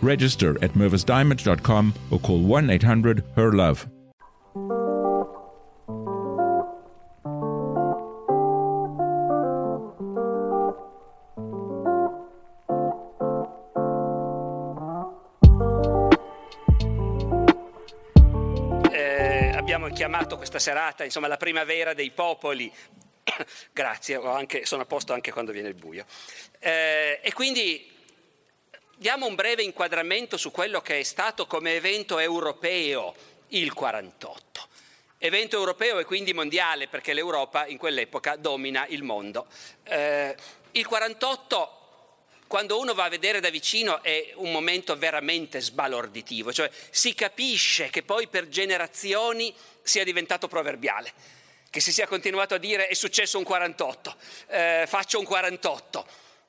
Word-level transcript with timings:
Register 0.00 0.56
at 0.62 0.74
mervisdiamond.com 0.74 1.94
or 2.10 2.20
call 2.20 2.40
1 2.40 2.70
800 2.70 3.22
HER 3.34 3.54
LOVE. 3.54 3.86
Eh, 18.90 19.52
abbiamo 19.54 19.88
chiamato 19.88 20.36
questa 20.36 20.58
serata 20.58 21.04
insomma, 21.04 21.28
la 21.28 21.36
primavera 21.36 21.94
dei 21.94 22.10
popoli. 22.10 22.72
Grazie, 23.72 24.16
anche- 24.16 24.64
sono 24.64 24.82
a 24.82 24.86
posto 24.86 25.12
anche 25.12 25.30
quando 25.32 25.52
viene 25.52 25.68
il 25.68 25.74
buio. 25.74 26.04
Eh, 26.58 27.20
e 27.22 27.32
quindi 27.32 27.96
diamo 28.98 29.26
un 29.26 29.36
breve 29.36 29.62
inquadramento 29.62 30.36
su 30.36 30.50
quello 30.50 30.80
che 30.80 30.98
è 30.98 31.02
stato 31.04 31.46
come 31.46 31.74
evento 31.74 32.18
europeo 32.18 33.14
il 33.48 33.72
48. 33.72 34.66
Evento 35.18 35.56
europeo 35.56 35.98
e 36.00 36.04
quindi 36.04 36.34
mondiale 36.34 36.88
perché 36.88 37.12
l'Europa 37.12 37.66
in 37.66 37.78
quell'epoca 37.78 38.36
domina 38.36 38.86
il 38.88 39.04
mondo. 39.04 39.46
Eh, 39.84 40.34
il 40.72 40.86
48 40.86 41.74
quando 42.48 42.78
uno 42.78 42.94
va 42.94 43.04
a 43.04 43.08
vedere 43.08 43.40
da 43.40 43.50
vicino 43.50 44.02
è 44.02 44.32
un 44.36 44.50
momento 44.50 44.96
veramente 44.96 45.60
sbalorditivo, 45.60 46.50
cioè 46.52 46.70
si 46.90 47.14
capisce 47.14 47.90
che 47.90 48.02
poi 48.02 48.26
per 48.26 48.48
generazioni 48.48 49.54
sia 49.82 50.02
diventato 50.02 50.48
proverbiale, 50.48 51.12
che 51.68 51.80
si 51.80 51.92
sia 51.92 52.06
continuato 52.06 52.54
a 52.54 52.58
dire 52.58 52.88
è 52.88 52.94
successo 52.94 53.36
un 53.36 53.44
48, 53.44 54.16
eh, 54.48 54.84
faccio 54.88 55.18
un 55.18 55.26
48, 55.26 56.06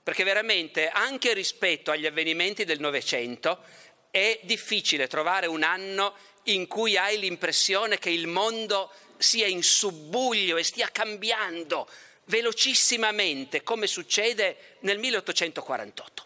perché 0.10 0.24
veramente 0.24 0.90
anche 0.90 1.36
rispetto 1.36 1.92
agli 1.92 2.08
avvenimenti 2.08 2.66
del 2.66 2.80
Novecento 2.80 3.64
è 4.10 4.40
difficile 4.42 5.06
trovare 5.06 5.46
un 5.46 5.62
anno 5.62 6.16
in 6.46 6.66
cui 6.66 6.98
hai 6.98 7.20
l'impressione 7.20 8.00
che 8.00 8.10
il 8.10 8.26
mondo 8.26 8.92
sia 9.20 9.46
in 9.46 9.62
subbuglio 9.62 10.58
e 10.58 10.64
stia 10.64 10.90
cambiando 10.92 11.88
velocissimamente 12.26 13.62
come 13.62 13.86
succede 13.86 14.78
nel 14.80 14.98
1848. 14.98 16.26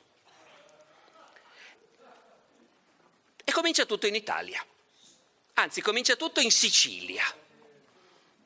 E 3.43 3.51
comincia 3.51 3.83
tutto 3.83 4.07
in 4.07 4.15
Italia, 4.15 4.65
anzi 5.55 5.81
comincia 5.81 6.15
tutto 6.15 6.39
in 6.39 6.51
Sicilia, 6.51 7.25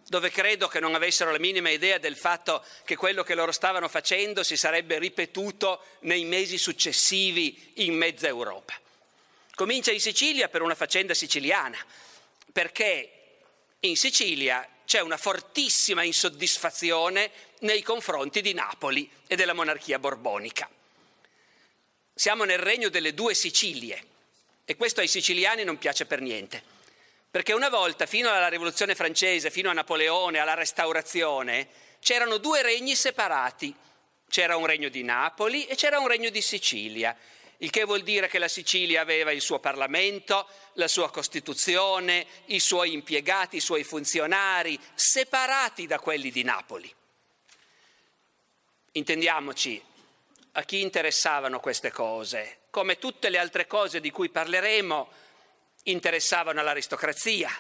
dove 0.08 0.32
credo 0.32 0.68
che 0.68 0.80
non 0.80 0.96
avessero 0.96 1.32
la 1.32 1.40
minima 1.40 1.70
idea 1.70 1.98
del 1.98 2.16
fatto 2.16 2.64
che 2.86 2.96
quello 2.96 3.24
che 3.24 3.36
loro 3.36 3.52
stavano 3.52 3.90
facendo 3.90 4.42
si 4.42 4.56
sarebbe 4.56 5.00
ripetuto 5.00 5.84
nei 6.02 6.24
mesi 6.24 6.58
successivi 6.58 7.74
in 7.76 7.94
mezza 7.94 8.28
Europa. 8.28 8.80
Comincia 9.54 9.92
in 9.92 10.00
Sicilia 10.00 10.48
per 10.48 10.62
una 10.62 10.76
faccenda 10.76 11.14
siciliana, 11.14 11.78
perché 12.54 13.12
in 13.82 13.98
Sicilia 13.98 14.68
c'è 14.86 15.02
una 15.02 15.18
fortissima 15.18 16.04
insoddisfazione 16.04 17.32
nei 17.60 17.82
confronti 17.82 18.42
di 18.42 18.54
Napoli 18.54 19.10
e 19.28 19.36
della 19.36 19.54
monarchia 19.54 20.00
borbonica. 20.00 20.70
Siamo 22.14 22.46
nel 22.46 22.60
regno 22.60 22.88
delle 22.88 23.14
due 23.14 23.34
Sicilie 23.34 24.06
e 24.64 24.76
questo 24.78 25.02
ai 25.02 25.08
siciliani 25.08 25.64
non 25.64 25.78
piace 25.78 26.06
per 26.06 26.22
niente, 26.22 26.64
perché 27.38 27.54
una 27.54 27.70
volta, 27.70 28.08
fino 28.08 28.32
alla 28.32 28.48
Rivoluzione 28.48 28.96
francese, 28.96 29.52
fino 29.52 29.70
a 29.70 29.74
Napoleone, 29.74 30.40
alla 30.40 30.56
Restaurazione, 30.56 31.68
c'erano 32.00 32.38
due 32.38 32.64
regni 32.64 32.96
separati. 32.96 33.76
C'era 34.28 34.56
un 34.58 34.66
regno 34.66 34.90
di 34.90 35.04
Napoli 35.04 35.68
e 35.68 35.76
c'era 35.76 36.00
un 36.00 36.08
regno 36.08 36.32
di 36.32 36.42
Sicilia 36.42 37.16
il 37.60 37.70
che 37.70 37.84
vuol 37.84 38.02
dire 38.02 38.28
che 38.28 38.40
la 38.40 38.48
Sicilia 38.48 39.02
aveva 39.02 39.32
il 39.32 39.42
suo 39.42 39.60
Parlamento, 39.60 40.48
la 40.74 40.88
sua 40.88 41.12
Costituzione, 41.12 42.26
i 42.46 42.60
suoi 42.60 42.94
impiegati, 42.94 43.58
i 43.58 43.62
suoi 43.62 43.84
funzionari, 43.84 44.80
separati 44.96 45.86
da 45.86 46.00
quelli 46.00 46.32
di 46.32 46.44
Napoli. 46.44 46.92
Intendiamoci, 48.94 49.80
a 50.54 50.64
chi 50.64 50.82
interessavano 50.82 51.60
queste 51.60 51.92
cose? 51.92 52.62
Come 52.72 52.98
tutte 52.98 53.30
le 53.30 53.38
altre 53.38 53.68
cose 53.68 54.00
di 54.00 54.10
cui 54.10 54.30
parleremo, 54.30 55.26
interessavano 55.88 56.60
all'aristocrazia, 56.60 57.52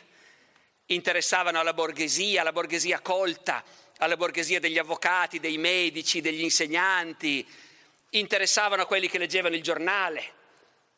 interessavano 0.87 1.59
alla 1.59 1.73
borghesia, 1.73 2.41
alla 2.41 2.51
borghesia 2.51 2.99
colta, 2.99 3.63
alla 3.97 4.17
borghesia 4.17 4.59
degli 4.59 4.77
avvocati, 4.77 5.39
dei 5.39 5.57
medici, 5.57 6.21
degli 6.21 6.41
insegnanti, 6.41 7.45
interessavano 8.11 8.83
a 8.83 8.85
quelli 8.85 9.09
che 9.09 9.17
leggevano 9.17 9.55
il 9.55 9.63
giornale, 9.63 10.33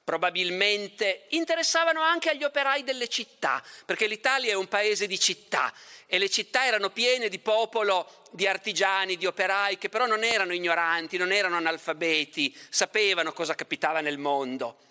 probabilmente 0.04 1.26
interessavano 1.30 2.02
anche 2.02 2.30
agli 2.30 2.44
operai 2.44 2.84
delle 2.84 3.08
città, 3.08 3.64
perché 3.86 4.08
l'Italia 4.08 4.52
è 4.52 4.56
un 4.56 4.68
paese 4.68 5.08
di 5.08 5.20
città 5.20 5.74
e 6.08 6.18
le 6.18 6.30
città 6.30 6.66
erano 6.66 6.90
piene 6.90 7.30
di 7.30 7.40
popolo, 7.40 8.26
di 8.32 8.48
artigiani, 8.48 9.18
di 9.18 9.28
operai 9.28 9.78
che 9.78 9.90
però 9.90 10.08
non 10.08 10.24
erano 10.24 10.54
ignoranti, 10.54 11.18
non 11.18 11.32
erano 11.32 11.58
analfabeti, 11.58 12.56
sapevano 12.70 13.34
cosa 13.34 13.56
capitava 13.56 14.02
nel 14.02 14.18
mondo. 14.18 14.89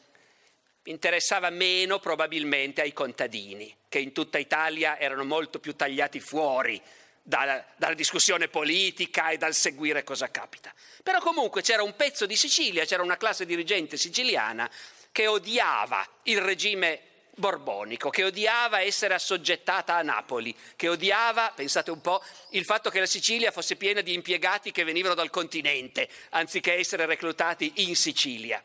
Interessava 0.88 1.50
meno 1.50 1.98
probabilmente 1.98 2.80
ai 2.80 2.94
contadini, 2.94 3.74
che 3.88 3.98
in 3.98 4.12
tutta 4.12 4.38
Italia 4.38 4.98
erano 4.98 5.24
molto 5.24 5.58
più 5.58 5.76
tagliati 5.76 6.18
fuori 6.18 6.80
dalla, 7.22 7.62
dalla, 7.76 7.92
discussione 7.92 8.48
politica 8.48 9.28
e 9.28 9.36
dal 9.36 9.52
seguire 9.52 10.02
cosa 10.02 10.30
capita. 10.30 10.72
Però 11.02 11.20
comunque 11.20 11.60
c'era 11.60 11.82
un 11.82 11.94
pezzo 11.94 12.24
di 12.24 12.36
Sicilia, 12.36 12.86
c'era 12.86 13.02
una 13.02 13.18
classe 13.18 13.44
dirigente 13.44 13.98
siciliana 13.98 14.70
che 15.12 15.26
odiava 15.26 16.06
il 16.22 16.40
regime 16.40 17.00
borbonico, 17.34 18.08
che 18.08 18.24
odiava 18.24 18.80
essere 18.80 19.12
assoggettata 19.12 19.94
a 19.94 20.02
Napoli, 20.02 20.56
che 20.74 20.88
odiava, 20.88 21.52
pensate 21.54 21.90
un 21.90 22.00
po', 22.00 22.22
il 22.52 22.64
fatto 22.64 22.88
che 22.88 23.00
la 23.00 23.06
Sicilia 23.06 23.50
fosse 23.50 23.76
piena 23.76 24.00
di 24.00 24.14
impiegati 24.14 24.72
che 24.72 24.84
venivano 24.84 25.14
dal 25.14 25.28
continente, 25.28 26.08
anziché 26.30 26.76
essere 26.76 27.04
reclutati 27.04 27.72
in 27.76 27.94
Sicilia. 27.94 28.62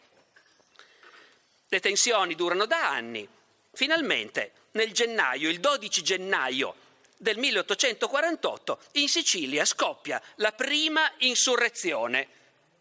Le 1.74 1.80
tensioni 1.80 2.36
durano 2.36 2.68
da 2.68 2.92
anni. 2.92 3.28
Finalmente, 3.72 4.52
nel 4.74 4.92
gennaio, 4.92 5.50
il 5.50 5.60
12 5.60 6.04
gennaio 6.04 6.76
del 7.18 7.40
1848 7.40 8.80
in 8.92 9.10
Sicilia 9.10 9.66
scoppia 9.66 10.22
la 10.36 10.52
prima 10.52 11.12
insurrezione 11.22 12.28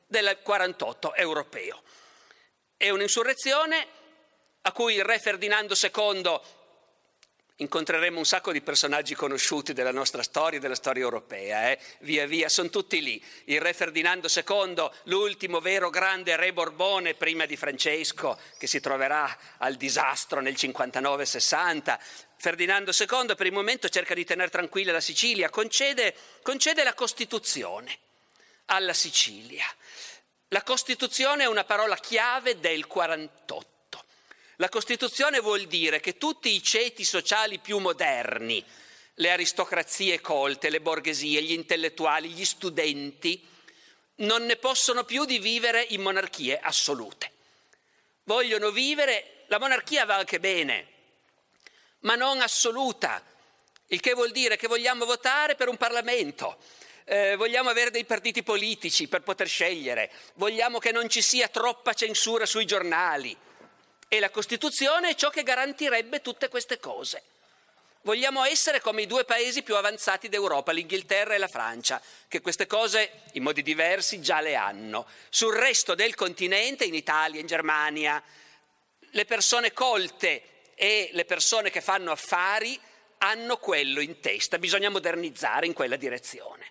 del 0.06 0.41
48 0.43 1.15
europeo. 1.15 1.83
È 2.77 2.91
un'insurrezione 2.91 3.87
a 4.61 4.73
cui 4.73 4.97
il 4.97 5.05
re 5.05 5.19
Ferdinando 5.19 5.75
II 5.75 6.41
incontreremo 7.57 8.19
un 8.19 8.25
sacco 8.25 8.53
di 8.53 8.61
personaggi 8.61 9.15
conosciuti 9.15 9.73
della 9.73 9.93
nostra 9.93 10.23
storia 10.23 10.59
e 10.59 10.61
della 10.61 10.75
storia 10.75 11.03
europea, 11.03 11.71
eh? 11.71 11.79
via 12.01 12.27
via, 12.27 12.49
sono 12.49 12.71
tutti 12.71 13.03
lì. 13.03 13.23
Il 13.45 13.61
re 13.61 13.73
Ferdinando 13.73 14.29
II, 14.29 14.91
l'ultimo 15.05 15.61
vero 15.61 15.91
grande 15.91 16.37
re 16.37 16.53
Borbone 16.53 17.15
prima 17.15 17.47
di 17.47 17.57
Francesco, 17.57 18.39
che 18.59 18.67
si 18.67 18.81
troverà 18.81 19.37
al 19.59 19.77
disastro 19.77 20.41
nel 20.41 20.55
59-60. 20.55 21.99
Ferdinando 22.37 22.91
II 22.91 23.35
per 23.37 23.47
il 23.47 23.53
momento 23.53 23.89
cerca 23.89 24.15
di 24.15 24.25
tenere 24.25 24.51
tranquilla 24.51 24.93
la 24.93 25.01
Sicilia, 25.01 25.49
concede, 25.51 26.15
concede 26.43 26.83
la 26.83 26.95
Costituzione 26.95 27.99
alla 28.67 28.95
Sicilia. 28.95 29.65
La 30.49 30.63
Costituzione 30.63 31.45
è 31.45 31.47
una 31.47 31.65
parola 31.65 31.97
chiave 31.97 32.61
del 32.61 32.87
48. 32.87 33.72
La 34.62 34.69
Costituzione 34.69 35.41
vuol 35.41 35.64
dire 35.64 35.99
che 35.99 36.17
tutti 36.19 36.55
i 36.55 36.62
ceti 36.62 37.03
sociali 37.03 37.59
più 37.59 37.79
moderni, 37.79 38.64
le 39.14 39.31
aristocrazie 39.32 40.20
colte, 40.20 40.70
le 40.70 40.81
borghesie, 40.81 41.43
gli 41.43 41.50
intellettuali, 41.50 42.29
gli 42.29 42.44
studenti, 42.44 43.44
non 44.19 44.47
ne 44.47 44.55
possono 44.55 45.03
più 45.03 45.25
di 45.25 45.41
vivere 45.41 45.85
in 45.88 46.00
monarchie 46.00 46.61
assolute. 46.61 47.32
Vogliono 48.23 48.70
vivere, 48.70 49.47
la 49.49 49.59
monarchia 49.59 50.05
va 50.05 50.14
anche 50.14 50.38
bene, 50.38 50.87
ma 52.03 52.15
non 52.15 52.41
assoluta, 52.41 53.20
il 53.88 53.99
che 53.99 54.15
vuol 54.15 54.31
dire 54.31 54.56
che 54.56 54.69
vogliamo 54.69 55.05
votare 55.05 55.56
per 55.56 55.67
un 55.67 55.76
Parlamento, 55.76 56.58
eh, 57.03 57.35
vogliamo 57.35 57.69
avere 57.69 57.91
dei 57.91 58.05
partiti 58.05 58.44
politici 58.44 59.08
per 59.08 59.23
poter 59.23 59.49
scegliere, 59.49 60.12
vogliamo 60.35 60.79
che 60.79 60.93
non 60.93 61.08
ci 61.08 61.20
sia 61.20 61.49
troppa 61.49 61.94
censura 61.94 62.47
sui 62.47 62.65
giornali 62.65 63.37
e 64.12 64.20
la 64.20 64.29
Costituzione 64.29 65.09
è 65.09 65.14
ciò 65.14 65.31
che 65.31 65.43
garantirebbe 65.43 66.20
tutte 66.20 66.49
queste 66.49 66.79
cose. 66.79 67.23
Vogliamo 68.03 68.44
essere 68.44 68.79
come 68.79 69.00
i 69.00 69.06
due 69.06 69.25
paesi 69.25 69.62
più 69.62 69.75
avanzati 69.75 70.29
d'Europa, 70.29 70.70
l'Inghilterra 70.70 71.32
e 71.32 71.38
la 71.38 71.49
Francia, 71.49 71.99
che 72.29 72.43
queste 72.43 72.67
cose 72.67 73.23
in 73.32 73.43
modi 73.43 73.62
diversi 73.62 74.20
già 74.20 74.43
le 74.43 74.55
hanno. 74.55 75.06
Sul 75.31 75.55
resto 75.55 75.94
del 75.94 76.14
continente, 76.14 76.85
in 76.85 76.93
Italia, 76.93 77.41
in 77.41 77.47
Germania, 77.47 78.23
le 79.12 79.25
persone 79.25 79.73
colte 79.73 80.43
e 80.75 81.08
le 81.15 81.25
persone 81.25 81.70
che 81.70 81.81
fanno 81.81 82.11
affari 82.11 82.79
hanno 83.17 83.56
quello 83.56 84.00
in 84.00 84.20
testa, 84.20 84.58
bisogna 84.58 84.91
modernizzare 84.91 85.65
in 85.65 85.73
quella 85.73 85.97
direzione. 85.97 86.67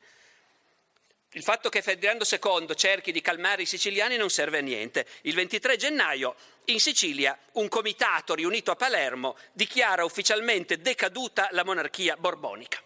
Il 1.33 1.43
fatto 1.43 1.69
che 1.69 1.81
Ferdinando 1.81 2.25
II 2.29 2.75
cerchi 2.75 3.13
di 3.13 3.21
calmare 3.21 3.61
i 3.61 3.65
siciliani 3.65 4.17
non 4.17 4.29
serve 4.29 4.57
a 4.57 4.61
niente. 4.61 5.07
Il 5.21 5.33
23 5.33 5.77
gennaio 5.77 6.35
in 6.65 6.81
Sicilia 6.81 7.37
un 7.53 7.69
comitato 7.69 8.35
riunito 8.35 8.69
a 8.69 8.75
Palermo 8.75 9.37
dichiara 9.53 10.03
ufficialmente 10.03 10.81
decaduta 10.81 11.47
la 11.51 11.63
monarchia 11.63 12.17
borbonica. 12.17 12.81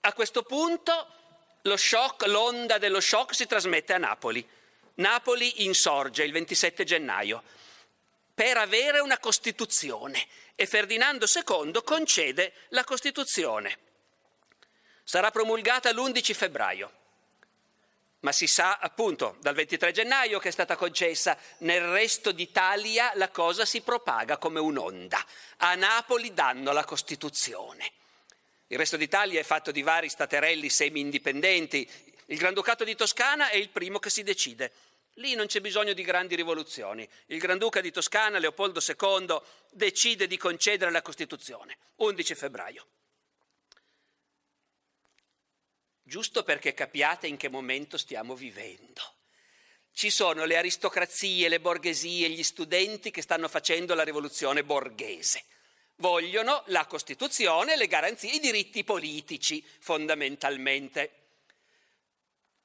A 0.00 0.12
questo 0.14 0.44
punto 0.44 1.12
shock, 1.76 2.24
l'onda 2.26 2.78
dello 2.78 3.00
shock 3.00 3.34
si 3.34 3.46
trasmette 3.46 3.92
a 3.92 3.98
Napoli. 3.98 4.46
Napoli 4.94 5.64
insorge 5.64 6.24
il 6.24 6.32
27 6.32 6.84
gennaio 6.84 7.42
per 8.32 8.56
avere 8.56 9.00
una 9.00 9.18
Costituzione 9.18 10.26
e 10.54 10.64
Ferdinando 10.64 11.26
II 11.26 11.82
concede 11.84 12.54
la 12.68 12.84
Costituzione. 12.84 13.78
Sarà 15.04 15.30
promulgata 15.30 15.92
l'11 15.92 16.32
febbraio 16.32 16.92
ma 18.20 18.32
si 18.32 18.46
sa 18.46 18.78
appunto 18.78 19.36
dal 19.40 19.54
23 19.54 19.92
gennaio 19.92 20.38
che 20.38 20.48
è 20.48 20.52
stata 20.52 20.76
concessa, 20.76 21.38
nel 21.58 21.82
resto 21.82 22.32
d'Italia 22.32 23.12
la 23.14 23.30
cosa 23.30 23.64
si 23.64 23.80
propaga 23.80 24.38
come 24.38 24.58
un'onda. 24.58 25.24
A 25.58 25.74
Napoli 25.74 26.34
danno 26.34 26.72
la 26.72 26.84
Costituzione. 26.84 27.92
Il 28.68 28.78
resto 28.78 28.96
d'Italia 28.96 29.40
è 29.40 29.44
fatto 29.44 29.70
di 29.70 29.82
vari 29.82 30.08
staterelli 30.08 30.68
semi-indipendenti. 30.68 31.88
Il 32.26 32.38
Granducato 32.38 32.84
di 32.84 32.94
Toscana 32.94 33.48
è 33.48 33.56
il 33.56 33.70
primo 33.70 33.98
che 33.98 34.10
si 34.10 34.22
decide. 34.22 34.72
Lì 35.14 35.34
non 35.34 35.46
c'è 35.46 35.60
bisogno 35.60 35.94
di 35.94 36.02
grandi 36.02 36.36
rivoluzioni. 36.36 37.08
Il 37.26 37.38
Granduca 37.38 37.80
di 37.80 37.90
Toscana, 37.90 38.38
Leopoldo 38.38 38.80
II, 38.86 39.40
decide 39.70 40.26
di 40.26 40.36
concedere 40.36 40.90
la 40.90 41.02
Costituzione. 41.02 41.78
11 41.96 42.34
febbraio. 42.34 42.86
Giusto 46.08 46.42
perché 46.42 46.72
capiate 46.72 47.26
in 47.26 47.36
che 47.36 47.48
momento 47.48 47.98
stiamo 47.98 48.34
vivendo. 48.34 49.02
Ci 49.92 50.10
sono 50.10 50.44
le 50.44 50.56
aristocrazie, 50.56 51.48
le 51.48 51.60
borghesie, 51.60 52.30
gli 52.30 52.42
studenti 52.42 53.10
che 53.10 53.22
stanno 53.22 53.46
facendo 53.46 53.94
la 53.94 54.04
rivoluzione 54.04 54.64
borghese. 54.64 55.44
Vogliono 55.96 56.62
la 56.66 56.86
Costituzione, 56.86 57.76
le 57.76 57.88
garanzie, 57.88 58.32
i 58.32 58.38
diritti 58.38 58.84
politici, 58.84 59.64
fondamentalmente. 59.80 61.12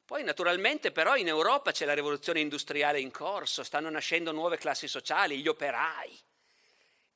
Poi 0.06 0.24
naturalmente 0.24 0.92
però 0.92 1.16
in 1.16 1.28
Europa 1.28 1.72
c'è 1.72 1.86
la 1.86 1.94
rivoluzione 1.94 2.40
industriale 2.40 3.00
in 3.01 3.12
corso, 3.12 3.63
stanno 3.63 3.90
nascendo 3.90 4.31
nuove 4.31 4.57
classi 4.57 4.88
sociali, 4.88 5.40
gli 5.40 5.48
operai. 5.48 6.18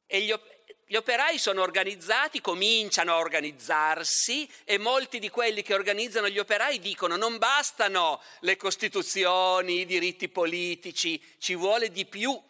E 0.07 0.21
gli, 0.21 0.31
operai 0.31 0.56
gli 0.89 0.95
operai 0.95 1.37
sono 1.37 1.63
organizzati, 1.63 2.39
cominciano 2.39 3.11
a 3.11 3.17
organizzarsi 3.17 4.49
e 4.63 4.77
molti 4.77 5.19
di 5.19 5.29
quelli 5.29 5.61
che 5.61 5.73
organizzano 5.73 6.29
gli 6.29 6.39
operai 6.39 6.79
dicono 6.79 7.17
non 7.17 7.37
bastano 7.37 8.21
le 8.39 8.55
costituzioni, 8.55 9.81
i 9.81 9.85
diritti 9.85 10.29
politici, 10.29 11.21
ci 11.39 11.55
vuole 11.55 11.91
di 11.91 12.05
più. 12.05 12.41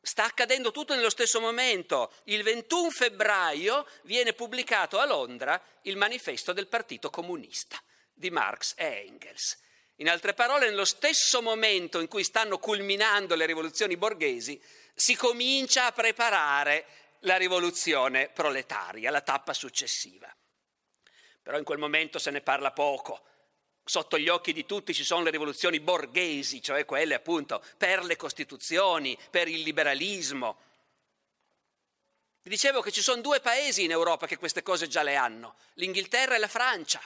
Sta 0.00 0.22
accadendo 0.22 0.70
tutto 0.70 0.94
nello 0.94 1.10
stesso 1.10 1.40
momento. 1.40 2.12
Il 2.24 2.44
21 2.44 2.90
febbraio 2.90 3.88
viene 4.02 4.34
pubblicato 4.34 5.00
a 5.00 5.04
Londra 5.04 5.60
il 5.82 5.96
manifesto 5.96 6.52
del 6.52 6.68
Partito 6.68 7.10
Comunista 7.10 7.76
di 8.14 8.30
Marx 8.30 8.74
e 8.76 9.04
Engels. 9.04 9.58
In 9.96 10.08
altre 10.08 10.32
parole, 10.32 10.68
nello 10.68 10.84
stesso 10.84 11.42
momento 11.42 11.98
in 11.98 12.06
cui 12.06 12.22
stanno 12.22 12.58
culminando 12.58 13.34
le 13.34 13.46
rivoluzioni 13.46 13.96
borghesi, 13.96 14.62
si 14.94 15.16
comincia 15.16 15.86
a 15.86 15.92
preparare 15.92 16.86
la 17.20 17.36
rivoluzione 17.36 18.28
proletaria, 18.28 19.10
la 19.10 19.20
tappa 19.20 19.52
successiva. 19.52 20.32
Però 21.42 21.58
in 21.58 21.64
quel 21.64 21.78
momento 21.78 22.18
se 22.18 22.30
ne 22.30 22.40
parla 22.40 22.72
poco. 22.72 23.24
Sotto 23.82 24.18
gli 24.18 24.28
occhi 24.28 24.52
di 24.52 24.66
tutti 24.66 24.92
ci 24.92 25.02
sono 25.02 25.22
le 25.22 25.30
rivoluzioni 25.30 25.80
borghesi, 25.80 26.60
cioè 26.60 26.84
quelle 26.84 27.14
appunto 27.14 27.64
per 27.78 28.04
le 28.04 28.16
costituzioni, 28.16 29.18
per 29.30 29.48
il 29.48 29.62
liberalismo. 29.62 30.58
Vi 32.42 32.50
dicevo 32.50 32.82
che 32.82 32.92
ci 32.92 33.00
sono 33.00 33.22
due 33.22 33.40
paesi 33.40 33.84
in 33.84 33.90
Europa 33.90 34.26
che 34.26 34.36
queste 34.36 34.62
cose 34.62 34.88
già 34.88 35.02
le 35.02 35.16
hanno, 35.16 35.56
l'Inghilterra 35.74 36.34
e 36.34 36.38
la 36.38 36.48
Francia. 36.48 37.00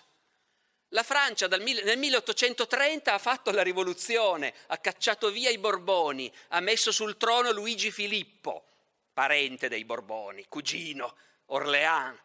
La 0.89 1.05
Francia 1.05 1.47
nel 1.47 1.97
1830 1.99 3.15
ha 3.15 3.19
fatto 3.19 3.51
la 3.53 3.63
rivoluzione, 3.63 4.53
ha 4.67 4.79
cacciato 4.79 5.31
via 5.31 5.51
i 5.51 5.59
Borboni, 5.59 6.31
ha 6.49 6.61
messo 6.61 6.93
sul 6.93 7.17
trono 7.17 7.51
Luigi 7.53 7.91
Filippo 7.91 8.72
parente 9.13 9.69
dei 9.69 9.85
Borboni, 9.85 10.47
cugino, 10.49 11.17
Orléans, 11.47 12.19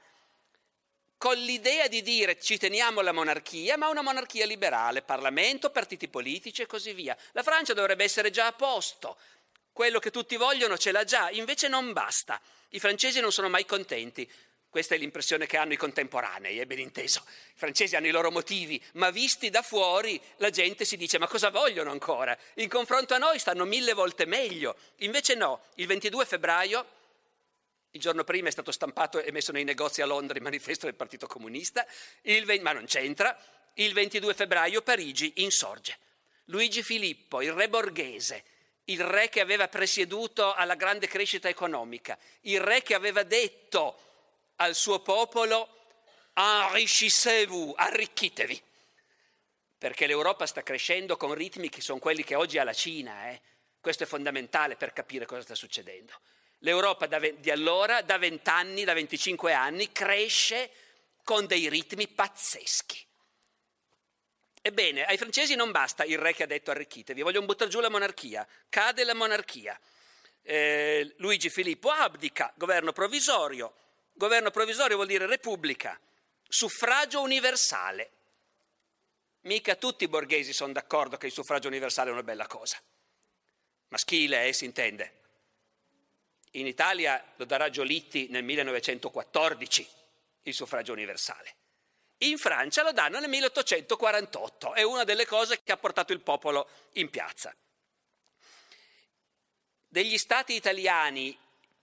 con 1.17 1.35
l'idea 1.35 1.87
di 1.87 2.01
dire 2.01 2.39
ci 2.39 2.57
teniamo 2.57 3.01
la 3.01 3.11
monarchia, 3.11 3.77
ma 3.77 3.89
una 3.89 4.01
monarchia 4.01 4.45
liberale, 4.45 5.01
Parlamento, 5.01 5.71
partiti 5.71 6.07
politici 6.07 6.61
e 6.61 6.67
così 6.67 6.93
via. 6.93 7.17
La 7.31 7.43
Francia 7.43 7.73
dovrebbe 7.73 8.03
essere 8.03 8.29
già 8.29 8.45
a 8.45 8.53
posto, 8.53 9.17
quello 9.73 9.99
che 9.99 10.11
tutti 10.11 10.35
vogliono 10.35 10.77
ce 10.77 10.91
l'ha 10.91 11.03
già, 11.03 11.29
invece 11.31 11.67
non 11.67 11.93
basta. 11.93 12.39
I 12.69 12.79
francesi 12.79 13.19
non 13.19 13.31
sono 13.31 13.49
mai 13.49 13.65
contenti. 13.65 14.29
Questa 14.77 14.93
è 14.93 14.99
l'impressione 14.99 15.47
che 15.47 15.57
hanno 15.57 15.73
i 15.73 15.75
contemporanei, 15.75 16.59
è 16.59 16.67
ben 16.67 16.77
inteso. 16.77 17.23
I 17.25 17.53
francesi 17.55 17.95
hanno 17.95 18.05
i 18.05 18.11
loro 18.11 18.29
motivi, 18.29 18.79
ma 18.93 19.09
visti 19.09 19.49
da 19.49 19.63
fuori 19.63 20.21
la 20.35 20.51
gente 20.51 20.85
si 20.85 20.97
dice 20.97 21.17
ma 21.17 21.25
cosa 21.25 21.49
vogliono 21.49 21.89
ancora? 21.89 22.37
In 22.57 22.69
confronto 22.69 23.15
a 23.15 23.17
noi 23.17 23.39
stanno 23.39 23.65
mille 23.65 23.93
volte 23.93 24.27
meglio. 24.27 24.75
Invece 24.97 25.33
no, 25.33 25.61
il 25.77 25.87
22 25.87 26.25
febbraio, 26.25 26.85
il 27.89 27.99
giorno 27.99 28.23
prima 28.23 28.49
è 28.49 28.51
stato 28.51 28.71
stampato 28.71 29.19
e 29.19 29.31
messo 29.31 29.51
nei 29.51 29.63
negozi 29.63 30.03
a 30.03 30.05
Londra 30.05 30.37
il 30.37 30.43
manifesto 30.43 30.85
del 30.85 30.93
Partito 30.93 31.25
Comunista, 31.25 31.83
20, 32.21 32.59
ma 32.59 32.71
non 32.71 32.85
c'entra, 32.85 33.35
il 33.73 33.93
22 33.93 34.35
febbraio 34.35 34.83
Parigi 34.83 35.33
insorge. 35.37 35.97
Luigi 36.49 36.83
Filippo, 36.83 37.41
il 37.41 37.51
re 37.51 37.67
borghese, 37.67 38.43
il 38.83 39.03
re 39.03 39.27
che 39.29 39.41
aveva 39.41 39.67
presieduto 39.69 40.53
alla 40.53 40.75
grande 40.75 41.07
crescita 41.07 41.49
economica, 41.49 42.15
il 42.41 42.61
re 42.61 42.83
che 42.83 42.93
aveva 42.93 43.23
detto 43.23 44.01
al 44.57 44.75
suo 44.75 44.99
popolo 44.99 45.75
enrichissez-vous, 46.33 47.73
arricchitevi, 47.75 48.61
perché 49.77 50.07
l'Europa 50.07 50.45
sta 50.45 50.63
crescendo 50.63 51.17
con 51.17 51.33
ritmi 51.33 51.69
che 51.69 51.81
sono 51.81 51.99
quelli 51.99 52.23
che 52.23 52.35
oggi 52.35 52.57
ha 52.57 52.63
la 52.63 52.73
Cina. 52.73 53.29
Eh? 53.29 53.41
Questo 53.79 54.03
è 54.03 54.07
fondamentale 54.07 54.75
per 54.75 54.93
capire 54.93 55.25
cosa 55.25 55.41
sta 55.41 55.55
succedendo. 55.55 56.13
L'Europa 56.59 57.05
di 57.07 57.51
allora, 57.51 58.01
da 58.01 58.17
20 58.17 58.49
anni, 58.49 58.83
da 58.83 58.93
25 58.93 59.53
anni, 59.53 59.91
cresce 59.91 60.71
con 61.23 61.45
dei 61.45 61.69
ritmi 61.69 62.07
pazzeschi. 62.07 63.05
Ebbene, 64.61 65.05
ai 65.05 65.17
francesi 65.17 65.55
non 65.55 65.71
basta 65.71 66.03
il 66.03 66.17
re 66.17 66.33
che 66.33 66.43
ha 66.43 66.47
detto 66.47 66.71
arricchitevi, 66.71 67.21
vogliono 67.21 67.45
buttare 67.45 67.69
giù 67.69 67.79
la 67.79 67.89
monarchia, 67.89 68.45
cade 68.69 69.03
la 69.03 69.13
monarchia. 69.13 69.79
Eh, 70.41 71.13
Luigi 71.17 71.49
Filippo 71.49 71.89
abdica, 71.89 72.51
governo 72.55 72.91
provvisorio, 72.91 73.73
Governo 74.17 74.49
provvisorio 74.49 74.95
vuol 74.95 75.07
dire 75.07 75.27
repubblica, 75.27 75.99
suffragio 76.47 77.21
universale. 77.21 78.09
Mica 79.41 79.75
tutti 79.75 80.05
i 80.05 80.07
borghesi 80.07 80.53
sono 80.53 80.73
d'accordo 80.73 81.17
che 81.17 81.27
il 81.27 81.31
suffragio 81.31 81.67
universale 81.67 82.09
è 82.09 82.13
una 82.13 82.23
bella 82.23 82.47
cosa. 82.47 82.81
Maschile, 83.89 84.47
eh, 84.47 84.53
si 84.53 84.65
intende. 84.65 85.19
In 86.53 86.65
Italia 86.65 87.23
lo 87.35 87.45
darà 87.45 87.69
Giolitti 87.69 88.25
nel 88.31 88.43
1914, 88.43 89.87
il 90.41 90.53
suffragio 90.55 90.93
universale. 90.93 91.55
In 92.21 92.39
Francia 92.39 92.81
lo 92.81 92.93
danno 92.93 93.19
nel 93.19 93.29
1848, 93.29 94.73
è 94.73 94.81
una 94.81 95.03
delle 95.03 95.27
cose 95.27 95.61
che 95.61 95.71
ha 95.71 95.77
portato 95.77 96.11
il 96.11 96.21
popolo 96.21 96.67
in 96.93 97.11
piazza. 97.11 97.55
Degli 99.87 100.17
stati 100.17 100.55
italiani 100.55 101.37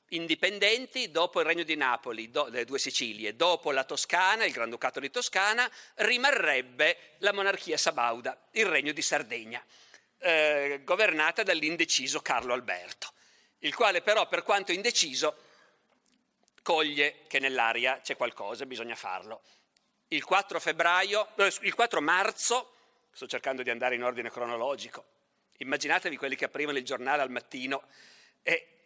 indipendenti 0.09 1.11
dopo 1.11 1.41
il 1.41 1.47
Regno 1.47 1.63
di 1.63 1.77
Napoli, 1.77 2.31
do, 2.31 2.47
le 2.49 2.65
due 2.65 2.79
Sicilie, 2.79 3.37
dopo 3.37 3.73
la 3.73 3.85
Toscana, 3.85 4.45
il 4.45 4.53
Granducato 4.53 5.01
di 5.01 5.11
Toscana, 5.11 5.71
rimarrebbe 5.97 7.17
la 7.19 7.33
monarchia 7.33 7.77
sabauda, 7.77 8.49
il 8.53 8.67
Regno 8.67 8.93
di 8.93 9.03
Sardegna, 9.03 9.65
eh, 10.19 10.81
governata 10.85 11.43
dall'indeciso 11.43 12.21
Carlo 12.21 12.53
Alberto, 12.53 13.13
il 13.61 13.75
quale 13.75 14.03
però 14.03 14.29
per 14.29 14.43
quanto 14.43 14.73
indeciso 14.73 15.37
coglie 16.63 17.25
che 17.27 17.39
nell'aria 17.39 18.01
c'è 18.01 18.17
qualcosa, 18.17 18.67
bisogna 18.67 18.95
farlo. 18.95 19.43
Il 20.09 20.25
4 20.25 20.61
febbraio, 20.61 21.29
il 21.61 21.75
4 21.75 22.01
marzo, 22.01 22.75
sto 23.11 23.27
cercando 23.27 23.63
di 23.63 23.71
andare 23.71 23.95
in 23.95 24.03
ordine 24.03 24.31
cronologico, 24.31 25.05
immaginatevi 25.59 26.17
quelli 26.17 26.37
che 26.37 26.47
aprivano 26.47 26.79
il 26.79 26.85
giornale 26.85 27.23
al 27.23 27.31
mattino 27.31 27.83
e 28.43 28.84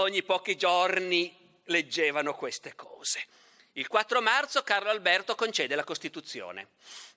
ogni 0.00 0.22
pochi 0.22 0.56
giorni 0.56 1.34
leggevano 1.64 2.34
queste 2.34 2.74
cose. 2.74 3.24
Il 3.72 3.86
4 3.86 4.20
marzo 4.20 4.62
Carlo 4.62 4.90
Alberto 4.90 5.34
concede 5.34 5.74
la 5.74 5.84
Costituzione. 5.84 6.68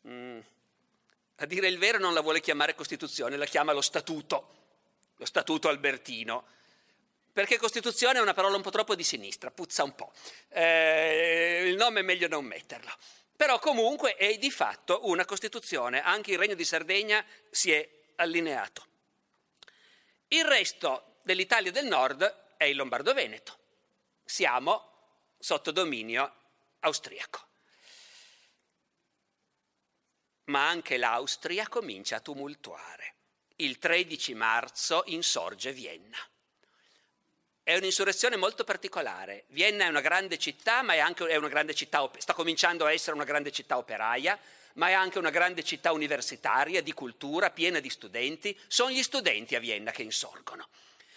Mm. 0.07 0.39
A 1.37 1.45
dire 1.45 1.67
il 1.67 1.79
vero 1.79 1.97
non 1.97 2.13
la 2.13 2.21
vuole 2.21 2.39
chiamare 2.39 2.75
Costituzione, 2.75 3.35
la 3.35 3.45
chiama 3.45 3.73
lo 3.73 3.81
Statuto, 3.81 4.47
lo 5.15 5.25
Statuto 5.25 5.69
albertino, 5.69 6.45
perché 7.33 7.57
Costituzione 7.57 8.19
è 8.19 8.21
una 8.21 8.33
parola 8.33 8.57
un 8.57 8.61
po' 8.61 8.69
troppo 8.69 8.93
di 8.93 9.03
sinistra, 9.03 9.49
puzza 9.49 9.83
un 9.83 9.95
po'. 9.95 10.11
Eh, 10.49 11.63
il 11.65 11.75
nome 11.75 12.01
è 12.01 12.03
meglio 12.03 12.27
non 12.27 12.45
metterlo. 12.45 12.91
Però 13.35 13.57
comunque 13.57 14.15
è 14.15 14.37
di 14.37 14.51
fatto 14.51 15.07
una 15.07 15.25
Costituzione, 15.25 16.03
anche 16.03 16.31
il 16.31 16.37
Regno 16.37 16.53
di 16.53 16.65
Sardegna 16.65 17.25
si 17.49 17.71
è 17.71 17.89
allineato. 18.17 18.85
Il 20.27 20.45
resto 20.45 21.15
dell'Italia 21.23 21.71
del 21.71 21.87
Nord 21.87 22.40
è 22.61 22.65
il 22.65 22.75
Lombardo-Veneto. 22.75 23.57
Siamo 24.23 25.33
sotto 25.39 25.71
dominio 25.71 26.31
austriaco. 26.81 27.47
Ma 30.45 30.67
anche 30.67 30.97
l'Austria 30.97 31.67
comincia 31.67 32.17
a 32.17 32.19
tumultuare. 32.19 33.15
Il 33.55 33.79
13 33.79 34.35
marzo 34.35 35.01
insorge 35.07 35.73
Vienna. 35.73 36.19
È 37.63 37.75
un'insurrezione 37.75 38.35
molto 38.35 38.63
particolare. 38.63 39.45
Vienna 39.47 39.85
è 39.85 39.89
una 39.89 40.01
grande 40.01 40.37
città, 40.37 40.83
ma 40.83 40.93
è 40.93 40.99
anche 40.99 41.25
è 41.25 41.37
una 41.37 41.47
grande 41.47 41.73
città, 41.73 42.07
sta 42.19 42.35
cominciando 42.35 42.85
a 42.85 42.91
essere 42.91 43.15
una 43.15 43.23
grande 43.23 43.51
città 43.51 43.77
operaia, 43.77 44.37
ma 44.75 44.89
è 44.89 44.93
anche 44.93 45.17
una 45.17 45.31
grande 45.31 45.63
città 45.63 45.93
universitaria, 45.93 46.83
di 46.83 46.93
cultura, 46.93 47.49
piena 47.49 47.79
di 47.79 47.89
studenti. 47.89 48.55
Sono 48.67 48.91
gli 48.91 49.01
studenti 49.01 49.55
a 49.55 49.59
Vienna 49.59 49.89
che 49.89 50.03
insorgono. 50.03 50.69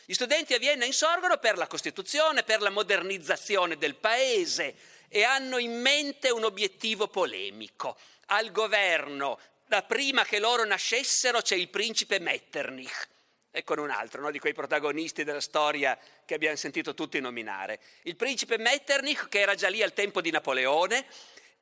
Gli 0.07 0.13
studenti 0.13 0.53
a 0.53 0.59
Vienna 0.59 0.85
insorgono 0.85 1.39
per 1.39 1.57
la 1.57 1.67
Costituzione, 1.67 2.43
per 2.43 2.61
la 2.61 2.69
modernizzazione 2.69 3.79
del 3.79 3.95
paese 3.95 4.75
e 5.09 5.23
hanno 5.23 5.57
in 5.57 5.81
mente 5.81 6.31
un 6.31 6.45
obiettivo 6.45 7.09
polemico. 7.09 7.97
Al 8.27 8.51
governo, 8.51 9.39
da 9.67 9.83
prima 9.83 10.25
che 10.25 10.39
loro 10.39 10.65
nascessero, 10.67 11.41
c'è 11.41 11.55
il 11.55 11.71
principe 11.71 12.19
Metternich 12.19 13.09
e 13.51 13.65
con 13.65 13.79
un 13.79 13.89
altro 13.89 14.21
no, 14.21 14.31
di 14.31 14.39
quei 14.39 14.53
protagonisti 14.53 15.25
della 15.25 15.41
storia 15.41 15.97
che 16.27 16.35
abbiamo 16.35 16.57
sentito 16.57 16.93
tutti 16.93 17.19
nominare. 17.21 17.81
Il 18.03 18.17
principe 18.17 18.59
Metternich, 18.59 19.29
che 19.29 19.41
era 19.41 19.55
già 19.55 19.69
lì 19.69 19.83
al 19.83 19.95
tempo 19.95 20.21
di 20.21 20.31
Napoleone, 20.31 21.07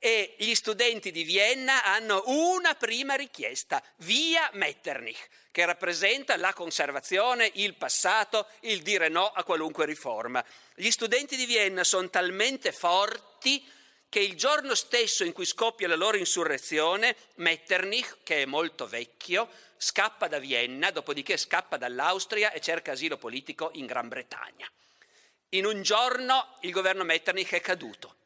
e 0.05 0.35
gli 0.37 0.53
studenti 0.57 1.13
di 1.13 1.23
Vienna 1.23 1.85
hanno 1.85 2.25
una 2.27 2.75
prima 2.75 3.15
richiesta, 3.15 3.81
via 3.99 4.51
Metternich, 4.55 5.29
che 5.53 5.65
rappresenta 5.65 6.37
la 6.37 6.53
conservazione, 6.53 7.49
il 7.55 7.77
passato, 7.77 8.49
il 8.63 8.83
dire 8.83 9.07
no 9.09 9.29
a 9.29 9.45
qualunque 9.45 9.87
riforma. 9.87 10.45
Gli 10.75 10.91
studenti 10.91 11.37
di 11.37 11.47
Vienna 11.47 11.85
sono 11.85 12.11
talmente 12.11 12.73
forti 12.73 13.65
che 14.09 14.19
il 14.19 14.35
giorno 14.35 14.75
stesso 14.75 15.23
in 15.23 15.33
cui 15.33 15.47
scoppia 15.47 15.87
la 15.87 15.95
loro 15.95 16.17
insurrezione, 16.17 17.15
Metternich, 17.37 18.25
che 18.25 18.43
è 18.43 18.45
molto 18.45 18.89
vecchio, 18.89 19.49
scappa 19.77 20.27
da 20.27 20.41
Vienna, 20.41 20.91
dopodiché 20.91 21.37
scappa 21.37 21.77
dall'Austria 21.77 22.51
e 22.51 22.61
cerca 22.61 22.91
asilo 22.91 23.19
politico 23.19 23.71
in 23.75 23.87
Gran 23.87 24.09
Bretagna. 24.09 24.69
In 25.51 25.65
un 25.65 25.81
giorno 25.83 26.57
il 26.63 26.73
governo 26.73 27.05
Metternich 27.05 27.53
è 27.53 27.61
caduto. 27.61 28.17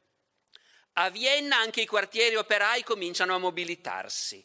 A 0.99 1.11
Vienna 1.11 1.59
anche 1.59 1.83
i 1.83 1.87
quartieri 1.87 2.37
operai 2.37 2.83
cominciano 2.83 3.35
a 3.35 3.39
mobilitarsi. 3.39 4.43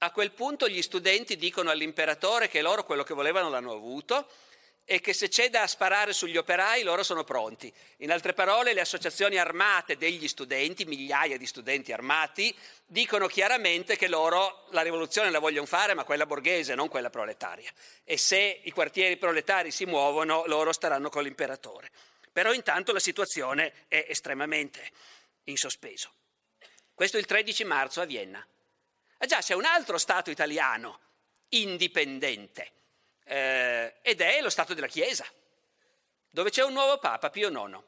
A 0.00 0.10
quel 0.10 0.32
punto 0.32 0.68
gli 0.68 0.82
studenti 0.82 1.38
dicono 1.38 1.70
all'imperatore 1.70 2.48
che 2.48 2.60
loro 2.60 2.84
quello 2.84 3.02
che 3.02 3.14
volevano 3.14 3.48
l'hanno 3.48 3.72
avuto 3.72 4.28
e 4.84 5.00
che 5.00 5.14
se 5.14 5.28
c'è 5.28 5.48
da 5.48 5.66
sparare 5.66 6.12
sugli 6.12 6.36
operai 6.36 6.82
loro 6.82 7.02
sono 7.02 7.24
pronti. 7.24 7.72
In 7.98 8.12
altre 8.12 8.34
parole, 8.34 8.74
le 8.74 8.82
associazioni 8.82 9.38
armate 9.38 9.96
degli 9.96 10.28
studenti, 10.28 10.84
migliaia 10.84 11.38
di 11.38 11.46
studenti 11.46 11.92
armati, 11.92 12.54
dicono 12.84 13.26
chiaramente 13.26 13.96
che 13.96 14.06
loro 14.06 14.66
la 14.72 14.82
rivoluzione 14.82 15.30
la 15.30 15.38
vogliono 15.38 15.66
fare, 15.66 15.94
ma 15.94 16.04
quella 16.04 16.26
borghese, 16.26 16.74
non 16.74 16.88
quella 16.88 17.08
proletaria. 17.08 17.72
E 18.04 18.18
se 18.18 18.60
i 18.64 18.70
quartieri 18.70 19.16
proletari 19.16 19.70
si 19.70 19.86
muovono, 19.86 20.44
loro 20.44 20.72
staranno 20.74 21.08
con 21.08 21.22
l'imperatore. 21.22 21.90
Però 22.30 22.52
intanto 22.52 22.92
la 22.92 23.00
situazione 23.00 23.86
è 23.88 24.04
estremamente 24.10 24.90
in 25.48 25.56
sospeso. 25.56 26.12
Questo 26.94 27.18
il 27.18 27.26
13 27.26 27.64
marzo 27.64 28.00
a 28.00 28.04
Vienna. 28.04 28.44
Ah 29.18 29.26
già, 29.26 29.38
c'è 29.38 29.54
un 29.54 29.64
altro 29.64 29.98
Stato 29.98 30.30
italiano 30.30 31.00
indipendente 31.50 32.72
eh, 33.24 33.94
ed 34.02 34.20
è 34.20 34.40
lo 34.40 34.50
Stato 34.50 34.74
della 34.74 34.86
Chiesa, 34.86 35.26
dove 36.30 36.50
c'è 36.50 36.64
un 36.64 36.72
nuovo 36.72 36.98
Papa, 36.98 37.30
Pio 37.30 37.48
IX. 37.48 37.82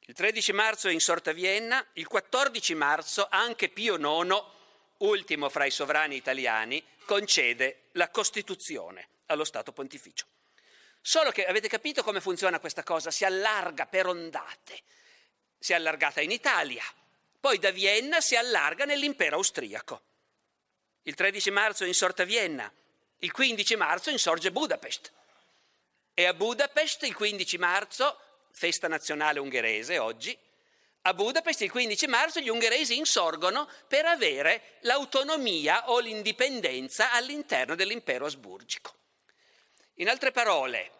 Il 0.00 0.14
13 0.14 0.52
marzo 0.52 0.88
è 0.88 0.92
insorta 0.92 1.32
Vienna, 1.32 1.84
il 1.94 2.06
14 2.06 2.74
marzo 2.74 3.26
anche 3.28 3.68
Pio 3.68 3.96
IX, 3.96 4.42
ultimo 4.98 5.48
fra 5.48 5.64
i 5.64 5.70
sovrani 5.70 6.16
italiani, 6.16 6.84
concede 7.04 7.88
la 7.92 8.08
Costituzione 8.10 9.08
allo 9.26 9.44
Stato 9.44 9.72
Pontificio. 9.72 10.26
Solo 11.00 11.30
che 11.30 11.46
avete 11.46 11.68
capito 11.68 12.02
come 12.02 12.20
funziona 12.20 12.58
questa 12.58 12.82
cosa? 12.82 13.10
Si 13.10 13.24
allarga 13.24 13.86
per 13.86 14.06
ondate 14.06 14.82
si 15.58 15.72
è 15.72 15.74
allargata 15.74 16.20
in 16.20 16.30
Italia, 16.30 16.84
poi 17.40 17.58
da 17.58 17.70
Vienna 17.70 18.20
si 18.20 18.36
allarga 18.36 18.84
nell'impero 18.84 19.36
austriaco. 19.36 20.02
Il 21.02 21.14
13 21.14 21.50
marzo 21.50 21.84
insorta 21.84 22.24
Vienna, 22.24 22.70
il 23.18 23.32
15 23.32 23.76
marzo 23.76 24.10
insorge 24.10 24.50
Budapest 24.50 25.12
e 26.12 26.24
a 26.24 26.34
Budapest 26.34 27.02
il 27.02 27.14
15 27.14 27.58
marzo, 27.58 28.18
festa 28.50 28.88
nazionale 28.88 29.38
ungherese 29.38 29.98
oggi, 29.98 30.36
a 31.02 31.14
Budapest 31.14 31.60
il 31.60 31.70
15 31.70 32.06
marzo 32.08 32.40
gli 32.40 32.48
ungheresi 32.48 32.96
insorgono 32.96 33.68
per 33.86 34.06
avere 34.06 34.78
l'autonomia 34.80 35.90
o 35.90 36.00
l'indipendenza 36.00 37.12
all'interno 37.12 37.76
dell'impero 37.76 38.26
asburgico. 38.26 38.94
In 39.96 40.08
altre 40.08 40.32
parole, 40.32 40.90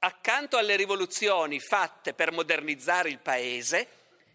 accanto 0.00 0.58
alle 0.58 0.76
rivoluzioni 0.76 1.58
fatte 1.58 2.14
per 2.14 2.30
modernizzare 2.30 3.08
il 3.08 3.18
paese, 3.18 3.88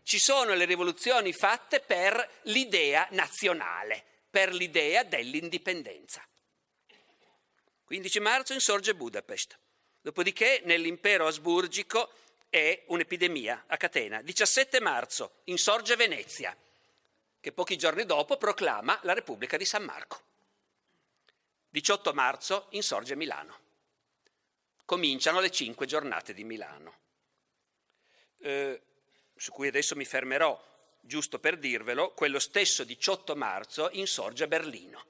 ci 0.04 0.20
sono 0.20 0.54
le 0.54 0.66
rivoluzioni 0.66 1.34
fatte 1.34 1.80
per 1.80 2.42
l'idea 2.44 3.08
nazionale, 3.12 4.04
per 4.30 4.54
l'idea 4.54 5.04
dell'indipendenza. 5.04 6.26
15 7.86 8.20
marzo 8.20 8.54
insorge 8.54 8.96
Budapest, 8.96 9.58
dopodiché 10.02 10.62
nell'impero 10.66 11.28
asburgico 11.28 12.12
è 12.50 12.84
un'epidemia 12.88 13.66
a 13.68 13.78
catena. 13.78 14.22
17 14.22 14.80
marzo 14.80 15.42
insorge 15.46 15.96
Venezia, 15.96 16.56
che 17.40 17.52
pochi 17.52 17.78
giorni 17.78 18.06
dopo 18.06 18.38
proclama 18.38 19.00
la 19.04 19.14
Repubblica 19.14 19.58
di 19.58 19.66
San 19.66 19.84
Marco. 19.84 20.22
18 21.70 22.14
marzo 22.14 22.68
insorge 22.72 23.16
Milano. 23.16 23.60
Cominciano 24.86 25.40
le 25.40 25.50
cinque 25.50 25.88
giornate 25.88 26.34
di 26.34 26.44
Milano. 26.44 27.00
Eh, 28.40 28.82
su 29.44 29.52
cui 29.52 29.68
adesso 29.68 29.98
mi 29.98 30.06
fermerò, 30.06 30.58
giusto 31.02 31.38
per 31.38 31.58
dirvelo, 31.58 32.12
quello 32.12 32.40
stesso 32.40 32.86
18 32.86 33.36
marzo 33.36 33.90
insorge 33.92 34.46
a 34.46 34.48
Berlino. 34.48 35.04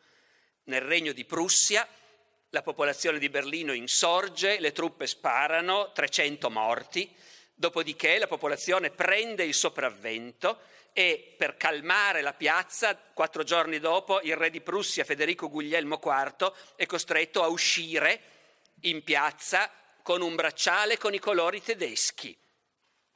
Nel 0.63 0.81
regno 0.81 1.11
di 1.11 1.23
Prussia 1.23 1.87
la 2.49 2.63
popolazione 2.63 3.19
di 3.19 3.29
Berlino 3.29 3.73
insorge, 3.73 4.59
le 4.59 4.71
truppe 4.71 5.05
sparano, 5.05 5.91
300 5.91 6.49
morti, 6.49 7.15
dopodiché 7.53 8.17
la 8.17 8.25
popolazione 8.25 8.89
prende 8.89 9.43
il 9.43 9.53
sopravvento 9.53 10.61
e 10.93 11.35
per 11.37 11.55
calmare 11.55 12.21
la 12.21 12.33
piazza, 12.33 12.97
quattro 12.97 13.43
giorni 13.43 13.77
dopo, 13.77 14.19
il 14.21 14.35
re 14.35 14.49
di 14.49 14.61
Prussia, 14.61 15.03
Federico 15.03 15.47
Guglielmo 15.47 15.99
IV, 16.03 16.51
è 16.75 16.87
costretto 16.87 17.43
a 17.43 17.49
uscire 17.49 18.19
in 18.81 19.03
piazza 19.03 19.69
con 20.01 20.23
un 20.23 20.33
bracciale 20.33 20.97
con 20.97 21.13
i 21.13 21.19
colori 21.19 21.61
tedeschi 21.61 22.35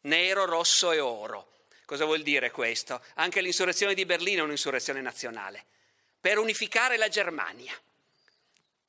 nero, 0.08 0.46
rosso 0.46 0.92
e 0.92 1.00
oro. 1.00 1.48
Cosa 1.86 2.06
vuol 2.06 2.22
dire 2.22 2.52
questo? 2.52 3.02
Anche 3.16 3.42
l'insurrezione 3.42 3.94
di 3.94 4.06
Berlino 4.06 4.42
è 4.42 4.46
un'insurrezione 4.46 5.02
nazionale, 5.02 5.64
per 6.20 6.38
unificare 6.38 6.98
la 6.98 7.08
Germania. 7.08 7.74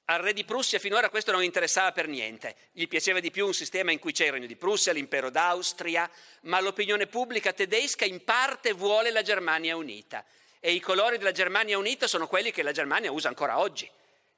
Al 0.07 0.21
re 0.21 0.33
di 0.33 0.45
Prussia 0.45 0.79
finora 0.79 1.11
questo 1.11 1.33
non 1.33 1.43
interessava 1.43 1.93
per 1.93 2.09
niente, 2.09 2.57
gli 2.73 2.89
piaceva 2.89 3.21
di 3.21 3.31
più 3.31 3.47
un 3.47 3.53
sistema 3.53 3.93
in 3.93 3.99
cui 3.99 4.13
c'è 4.13 4.27
il 4.27 4.33
regno 4.33 4.47
di 4.47 4.57
Prussia, 4.57 4.93
l'impero 4.93 5.29
d'Austria, 5.29 6.11
ma 6.43 6.61
l'opinione 6.61 7.07
pubblica 7.07 7.53
tedesca 7.53 8.07
in 8.07 8.25
parte 8.25 8.73
vuole 8.73 9.11
la 9.11 9.23
Germania 9.23 9.77
unita 9.77 10.25
e 10.61 10.73
i 10.73 10.81
colori 10.81 11.19
della 11.19 11.33
Germania 11.33 11.79
unita 11.79 12.07
sono 12.07 12.27
quelli 12.27 12.51
che 12.51 12.63
la 12.63 12.73
Germania 12.73 13.13
usa 13.13 13.29
ancora 13.29 13.59
oggi, 13.59 13.89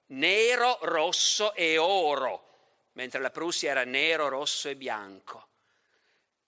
nero, 0.07 0.79
rosso 0.83 1.55
e 1.55 1.79
oro, 1.79 2.49
mentre 2.95 3.21
la 3.21 3.31
Prussia 3.31 3.71
era 3.71 3.85
nero, 3.85 4.29
rosso 4.29 4.69
e 4.69 4.75
bianco. 4.75 5.50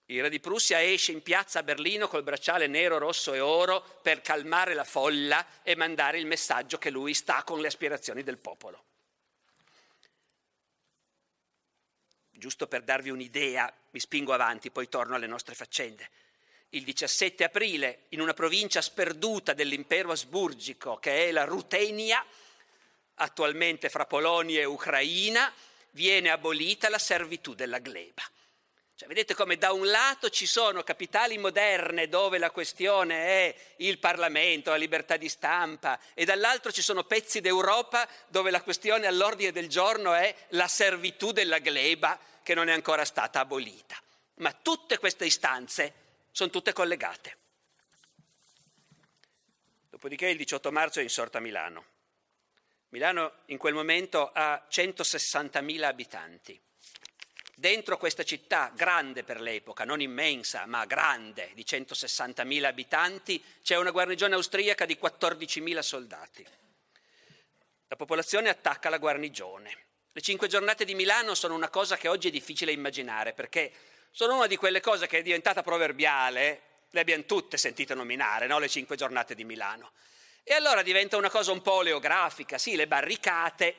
Il 0.07 0.23
re 0.23 0.29
di 0.29 0.41
Prussia 0.41 0.83
esce 0.83 1.13
in 1.13 1.23
piazza 1.23 1.61
a 1.61 1.63
Berlino 1.63 2.09
col 2.09 2.23
bracciale 2.23 2.67
nero, 2.67 2.99
rosso 2.99 3.33
e 3.33 3.41
oro 3.41 3.83
per 4.03 4.21
calmare 4.21 4.75
la 4.75 4.85
folla 4.85 5.63
e 5.63 5.77
mandare 5.77 6.19
il 6.19 6.27
messaggio 6.27 6.79
che 6.79 6.91
lui 6.91 7.15
sta 7.15 7.43
con 7.45 7.61
le 7.61 7.69
aspirazioni 7.69 8.23
del 8.23 8.39
popolo. 8.39 8.85
giusto 12.43 12.67
per 12.67 12.83
darvi 12.83 13.09
un'idea, 13.11 13.73
mi 13.91 14.01
spingo 14.01 14.33
avanti, 14.33 14.73
poi 14.73 14.89
torno 14.89 15.15
alle 15.15 15.29
nostre 15.29 15.55
faccende. 15.55 16.11
Il 16.71 16.83
17 16.83 17.45
aprile, 17.45 18.07
in 18.09 18.21
una 18.21 18.35
provincia 18.35 18.83
sperduta 18.83 19.53
dell'impero 19.53 20.11
asburgico, 20.11 20.97
che 20.97 21.29
è 21.29 21.31
la 21.31 21.45
Rutenia, 21.45 22.27
attualmente 23.15 23.89
fra 23.89 24.07
Polonia 24.07 24.61
e 24.61 24.65
Ucraina, 24.65 25.55
viene 25.93 26.31
abolita 26.31 26.89
la 26.89 26.99
servitù 26.99 27.55
della 27.55 27.79
gleba. 27.79 28.25
Cioè, 29.03 29.09
vedete 29.09 29.35
come 29.35 29.57
da 29.57 29.73
un 29.73 29.89
lato 29.89 30.31
ci 30.31 30.47
sono 30.47 30.85
capitali 30.85 31.37
moderne 31.37 32.09
dove 32.09 32.39
la 32.39 32.53
questione 32.53 33.17
è 33.17 33.57
il 33.79 33.99
Parlamento, 33.99 34.71
la 34.71 34.77
libertà 34.77 35.17
di 35.17 35.29
stampa 35.29 35.99
e 36.15 36.25
dall'altro 36.25 36.71
ci 36.71 36.83
sono 36.83 37.03
pezzi 37.03 37.41
d'Europa 37.41 38.09
dove 38.29 38.53
la 38.53 38.63
questione 38.63 39.09
all'ordine 39.09 39.51
del 39.51 39.69
giorno 39.69 40.15
è 40.15 40.33
la 40.51 40.69
servitù 40.69 41.33
della 41.33 41.59
gleba 41.59 42.17
che 42.45 42.55
non 42.55 42.69
è 42.69 42.73
ancora 42.73 43.05
stata 43.05 43.41
abolita. 43.41 44.01
Ma 44.35 44.53
tutte 44.53 44.99
queste 44.99 45.25
istanze 45.25 45.95
sono 46.31 46.51
tutte 46.51 46.73
collegate. 46.73 47.37
Dopodiché 49.91 50.29
il 50.29 50.37
18 50.37 50.71
marzo 50.71 51.01
è 51.01 51.03
insorta 51.03 51.41
Milano. 51.41 51.87
Milano 52.91 53.33
in 53.47 53.59
quel 53.59 53.75
momento 53.75 54.31
ha 54.33 54.65
160.000 54.71 55.83
abitanti. 55.83 56.61
Dentro 57.63 57.97
questa 57.97 58.25
città, 58.25 58.73
grande 58.75 59.23
per 59.23 59.41
l'epoca, 59.41 59.85
non 59.85 60.01
immensa, 60.01 60.67
ma 60.67 60.85
grande, 60.85 61.53
di 61.55 61.63
160.000 61.63 62.65
abitanti, 62.65 63.41
c'è 63.63 63.77
una 63.77 63.93
guarnigione 63.93 64.35
austriaca 64.35 64.85
di 64.85 64.99
14.000 65.01 65.79
soldati. 65.79 66.45
La 67.87 67.95
popolazione 67.95 68.49
attacca 68.49 68.89
la 68.89 68.99
guarnigione. 68.99 69.77
Le 70.11 70.21
cinque 70.21 70.49
giornate 70.49 70.85
di 70.85 70.97
Milano 70.97 71.37
sono 71.37 71.55
una 71.55 71.69
cosa 71.69 71.97
che 71.97 72.09
oggi 72.09 72.27
è 72.27 72.31
difficile 72.33 72.73
immaginare 72.73 73.33
perché 73.33 73.71
sono 74.11 74.35
una 74.35 74.49
di 74.49 74.57
quelle 74.57 74.81
cose 74.81 75.07
che 75.07 75.19
è 75.19 75.23
diventata 75.23 75.63
proverbiale, 75.63 76.63
le 76.91 77.01
abbiamo 77.01 77.23
tutte 77.27 77.57
sentite 77.59 77.95
nominare, 77.95 78.49
no? 78.49 78.59
le 78.59 78.69
cinque 78.69 78.97
giornate 78.97 79.37
di 79.37 79.45
Milano. 79.45 79.93
E 80.43 80.55
allora 80.55 80.83
diventa 80.83 81.17
una 81.17 81.31
cosa 81.31 81.53
un 81.53 81.63
po' 81.63 81.75
oleografica, 81.75 82.59
sì, 82.59 82.75
le 82.75 82.89
barricate, 82.89 83.77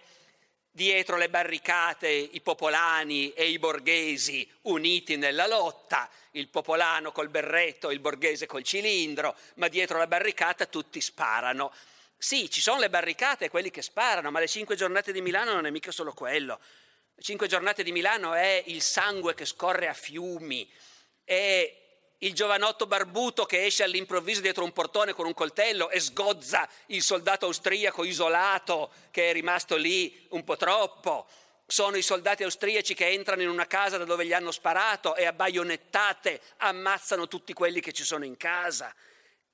dietro 0.76 1.18
le 1.18 1.30
barricate 1.30 2.10
i 2.10 2.42
popolani 2.42 3.32
e 3.34 3.48
i 3.48 3.60
borghesi 3.60 4.50
uniti 4.64 5.18
nella 5.18 5.46
lotta, 5.46 6.10
il 6.32 6.48
popolano 6.48 7.12
col 7.12 7.30
berretto, 7.30 7.92
il 7.92 8.00
borghese 8.00 8.48
col 8.48 8.64
cilindro, 8.64 9.36
ma 9.56 9.68
dietro 9.68 10.00
la 10.00 10.08
barricata 10.08 10.66
tutti 10.66 11.00
sparano. 11.00 11.72
Sì, 12.18 12.50
ci 12.50 12.60
sono 12.60 12.80
le 12.80 12.90
barricate, 12.90 13.52
quelli 13.52 13.70
che 13.70 13.84
sparano, 13.84 14.32
ma 14.32 14.40
le 14.40 14.48
cinque 14.48 14.76
giornate 14.76 15.12
di 15.12 15.22
Milano 15.22 15.54
non 15.54 15.68
è 15.68 15.70
mica 15.70 15.92
solo 15.92 16.12
quello. 16.12 16.60
Le 17.14 17.22
cinque 17.22 17.48
giornate 17.48 17.84
di 17.84 17.92
Milano 17.92 18.34
è 18.34 18.64
il 18.66 18.82
sangue 18.82 19.36
che 19.36 19.46
scorre 19.46 19.88
a 19.88 19.94
fiumi, 19.94 20.68
è 21.24 21.82
il 22.24 22.34
giovanotto 22.34 22.86
barbuto 22.86 23.46
che 23.46 23.66
esce 23.66 23.84
all'improvviso 23.84 24.42
dietro 24.42 24.64
un 24.64 24.72
portone 24.72 25.14
con 25.14 25.26
un 25.26 25.34
coltello 25.34 25.90
e 25.90 26.00
sgozza 26.00 26.68
il 26.88 27.02
soldato 27.02 27.46
austriaco 27.46 28.04
isolato 28.04 28.92
che 29.12 29.30
è 29.30 29.34
rimasto 29.34 29.76
lì 29.76 30.26
un 30.30 30.44
po' 30.44 30.56
troppo. 30.56 31.28
Sono 31.66 31.98
i 31.98 32.02
soldati 32.02 32.44
austriaci 32.44 32.94
che 32.94 33.10
entrano 33.10 33.42
in 33.42 33.50
una 33.50 33.68
casa 33.68 33.98
da 33.98 34.06
dove 34.06 34.26
gli 34.26 34.34
hanno 34.34 34.52
sparato 34.52 35.16
e 35.16 35.26
a 35.26 35.34
baionettate 35.34 36.42
ammazzano 36.58 37.28
tutti 37.28 37.54
quelli 37.54 37.82
che 37.82 37.92
ci 37.92 38.04
sono 38.04 38.24
in 38.24 38.38
casa 38.38 38.94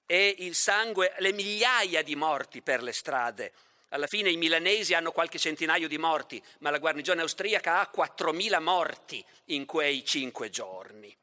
e 0.06 0.36
il 0.40 0.54
sangue, 0.54 1.14
le 1.20 1.34
migliaia 1.34 2.04
di 2.04 2.16
morti 2.16 2.62
per 2.62 2.84
le 2.84 2.94
strade. 2.94 3.52
Alla 3.90 4.08
fine 4.08 4.30
i 4.30 4.38
milanesi 4.38 4.94
hanno 4.94 5.12
qualche 5.12 5.40
centinaio 5.40 5.88
di 5.88 5.98
morti, 5.98 6.42
ma 6.60 6.70
la 6.70 6.78
guarnigione 6.78 7.22
austriaca 7.22 7.80
ha 7.80 7.92
4.000 7.96 8.62
morti 8.62 9.26
in 9.46 9.66
quei 9.66 10.06
cinque 10.06 10.52
giorni. 10.52 11.16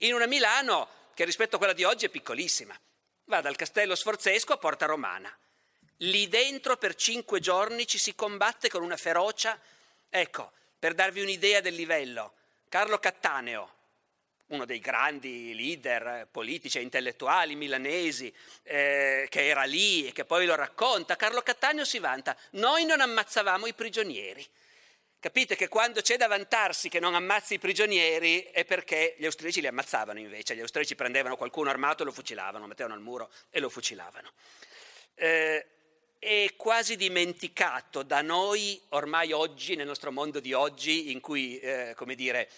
In 0.00 0.12
una 0.12 0.26
Milano 0.26 0.88
che 1.14 1.24
rispetto 1.24 1.54
a 1.54 1.58
quella 1.58 1.72
di 1.72 1.84
oggi 1.84 2.04
è 2.04 2.10
piccolissima. 2.10 2.78
Va 3.24 3.40
dal 3.40 3.56
castello 3.56 3.94
sforzesco 3.94 4.52
a 4.52 4.58
Porta 4.58 4.84
Romana. 4.84 5.34
Lì 6.00 6.28
dentro 6.28 6.76
per 6.76 6.94
cinque 6.94 7.40
giorni 7.40 7.86
ci 7.86 7.96
si 7.96 8.14
combatte 8.14 8.68
con 8.68 8.82
una 8.82 8.98
ferocia. 8.98 9.58
Ecco, 10.10 10.52
per 10.78 10.92
darvi 10.92 11.22
un'idea 11.22 11.60
del 11.62 11.74
livello, 11.74 12.34
Carlo 12.68 12.98
Cattaneo, 12.98 13.74
uno 14.48 14.66
dei 14.66 14.80
grandi 14.80 15.54
leader 15.54 16.28
politici 16.30 16.76
e 16.76 16.82
intellettuali 16.82 17.54
milanesi 17.54 18.32
eh, 18.64 19.26
che 19.30 19.46
era 19.46 19.64
lì 19.64 20.06
e 20.06 20.12
che 20.12 20.26
poi 20.26 20.44
lo 20.44 20.54
racconta, 20.54 21.16
Carlo 21.16 21.40
Cattaneo 21.40 21.86
si 21.86 21.98
vanta, 21.98 22.36
noi 22.50 22.84
non 22.84 23.00
ammazzavamo 23.00 23.66
i 23.66 23.72
prigionieri. 23.72 24.46
Capite 25.18 25.56
che 25.56 25.68
quando 25.68 26.02
c'è 26.02 26.16
da 26.16 26.26
vantarsi 26.26 26.88
che 26.88 27.00
non 27.00 27.14
ammazzi 27.14 27.54
i 27.54 27.58
prigionieri 27.58 28.42
è 28.42 28.64
perché 28.64 29.14
gli 29.18 29.24
austriaci 29.24 29.60
li 29.60 29.66
ammazzavano 29.66 30.18
invece, 30.18 30.54
gli 30.54 30.60
austriaci 30.60 30.94
prendevano 30.94 31.36
qualcuno 31.36 31.70
armato 31.70 32.02
e 32.02 32.06
lo 32.06 32.12
fucilavano, 32.12 32.66
mettevano 32.66 32.94
al 32.94 33.00
muro 33.00 33.30
e 33.50 33.58
lo 33.58 33.68
fucilavano. 33.68 34.30
Eh, 35.14 35.66
è 36.18 36.54
quasi 36.56 36.96
dimenticato 36.96 38.02
da 38.02 38.20
noi 38.20 38.80
ormai 38.90 39.32
oggi, 39.32 39.74
nel 39.74 39.86
nostro 39.86 40.12
mondo 40.12 40.38
di 40.38 40.52
oggi, 40.52 41.10
in 41.10 41.20
cui, 41.20 41.58
eh, 41.60 41.94
come 41.96 42.14
dire, 42.14 42.48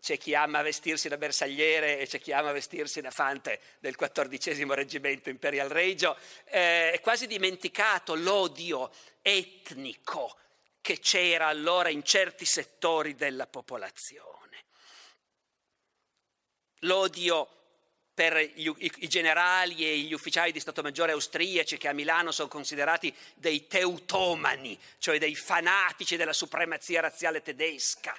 c'è 0.00 0.18
chi 0.18 0.34
ama 0.34 0.62
vestirsi 0.62 1.08
da 1.08 1.16
bersagliere 1.16 1.98
e 1.98 2.06
c'è 2.06 2.18
chi 2.18 2.32
ama 2.32 2.52
vestirsi 2.52 3.00
da 3.00 3.10
fante 3.10 3.60
del 3.78 3.96
quattordicesimo 3.96 4.74
reggimento 4.74 5.28
Imperial 5.28 5.68
Regio, 5.68 6.16
eh, 6.46 6.90
è 6.92 7.00
quasi 7.00 7.26
dimenticato 7.26 8.14
l'odio 8.14 8.90
etnico 9.22 10.36
che 10.80 10.98
c'era 10.98 11.46
allora 11.46 11.88
in 11.88 12.02
certi 12.02 12.44
settori 12.44 13.14
della 13.14 13.46
popolazione. 13.46 14.28
L'odio 16.80 17.48
per 18.14 18.38
gli, 18.54 18.70
i, 18.78 18.92
i, 18.98 19.08
generali 19.08 19.86
e 19.86 19.98
gli 19.98 20.12
ufficiali 20.12 20.52
di 20.52 20.60
Stato 20.60 20.82
Maggiore 20.82 21.12
austriaci 21.12 21.78
che 21.78 21.88
a 21.88 21.92
Milano 21.92 22.32
sono 22.32 22.48
considerati 22.48 23.14
dei 23.34 23.66
teutomani, 23.66 24.78
cioè 24.98 25.18
dei 25.18 25.34
fanatici 25.34 26.16
della 26.16 26.32
supremazia 26.32 27.00
razziale 27.00 27.42
tedesca 27.42 28.14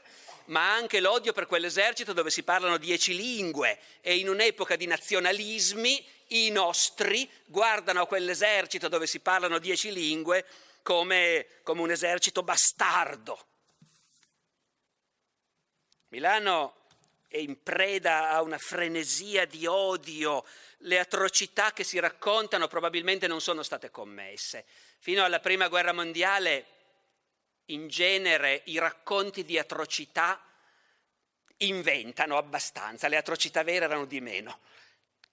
ma 0.46 0.74
anche 0.74 1.00
l'odio 1.00 1.34
per 1.34 1.46
quell'esercito 1.46 2.14
dove 2.14 2.30
si 2.30 2.44
parlano 2.44 2.78
dieci 2.78 3.16
lingue 3.16 3.78
e 4.02 4.18
in 4.18 4.28
un'epoca 4.28 4.76
di 4.76 4.86
nazionalismi 4.86 6.04
i 6.28 6.50
nostri 6.50 7.30
guardano 7.46 8.02
a 8.02 8.08
quell'esercito 8.08 8.88
dove 8.88 9.08
si 9.08 9.20
parlano 9.20 9.60
dieci 9.60 9.92
lingue 9.92 10.46
come, 10.82 11.48
come 11.64 11.82
un 11.82 11.92
esercito 11.92 12.44
bastardo. 12.44 13.48
Milano 16.10 16.76
è 17.28 17.38
in 17.38 17.64
preda 17.64 18.32
a 18.32 18.42
una 18.42 18.58
frenesia 18.58 19.46
di 19.46 19.66
odio, 19.66 20.44
le 20.80 21.00
atrocità 21.00 21.72
che 21.72 21.86
si 21.86 21.98
raccontano 22.00 22.68
probabilmente 22.68 23.28
non 23.28 23.40
sono 23.40 23.64
state 23.64 23.90
commesse. 23.90 24.66
Fino 25.00 25.24
alla 25.24 25.40
Prima 25.40 25.70
Guerra 25.70 25.94
Mondiale 25.94 26.66
in 27.66 27.88
genere 27.88 28.64
i 28.66 28.78
racconti 28.78 29.46
di 29.46 29.58
atrocità 29.58 30.44
inventano 31.58 32.38
abbastanza, 32.38 33.08
le 33.08 33.18
atrocità 33.18 33.64
vere 33.64 33.86
erano 33.86 34.06
di 34.06 34.20
meno. 34.20 34.60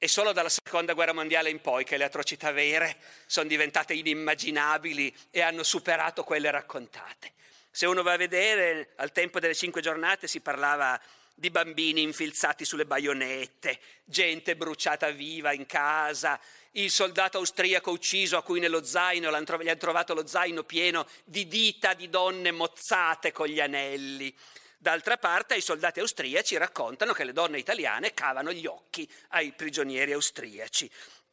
È 0.01 0.07
solo 0.07 0.31
dalla 0.31 0.49
seconda 0.49 0.93
guerra 0.93 1.13
mondiale 1.13 1.51
in 1.51 1.61
poi 1.61 1.83
che 1.83 1.97
le 1.97 2.05
atrocità 2.05 2.53
vere 2.53 2.99
sono 3.27 3.49
diventate 3.49 3.95
inimmaginabili 3.95 5.13
e 5.33 5.41
hanno 5.41 5.65
superato 5.65 6.23
quelle 6.23 6.53
raccontate. 6.53 7.33
Se 7.69 7.85
uno 7.85 8.05
va 8.05 8.13
a 8.13 8.17
vedere, 8.17 8.93
al 8.95 9.11
tempo 9.11 9.41
delle 9.41 9.57
cinque 9.57 9.81
giornate 9.81 10.29
si 10.29 10.39
parlava 10.39 11.01
di 11.35 11.51
bambini 11.51 12.03
infilzati 12.03 12.65
sulle 12.65 12.87
baionette, 12.87 13.81
gente 14.05 14.55
bruciata 14.55 15.11
viva 15.11 15.53
in 15.53 15.67
casa, 15.67 16.39
il 16.73 16.93
soldato 16.93 17.39
austriaco 17.39 17.91
ucciso 17.91 18.37
a 18.37 18.45
cui 18.45 18.61
nello 18.61 18.85
zaino 18.85 19.31
gli 19.31 19.35
hanno 19.35 19.77
trovato 19.79 20.15
lo 20.15 20.29
zaino 20.29 20.63
pieno 20.63 21.09
di 21.25 21.49
dita 21.49 21.95
di 21.95 22.09
donne 22.09 22.53
mozzate 22.53 23.33
con 23.33 23.49
gli 23.49 23.59
anelli. 23.59 24.33
D'altra 24.81 25.17
parte 25.17 25.57
i 25.57 25.61
soldati 25.61 25.99
austriaci 25.99 26.57
raccontano 26.57 27.13
che 27.13 27.25
le 27.25 27.33
donne 27.33 27.59
italiane 27.59 28.15
cavano 28.15 28.53
gli 28.53 28.65
occhi 28.65 29.11
ai 29.31 29.53
prigionieri 29.53 30.13
austriaci. 30.13 30.89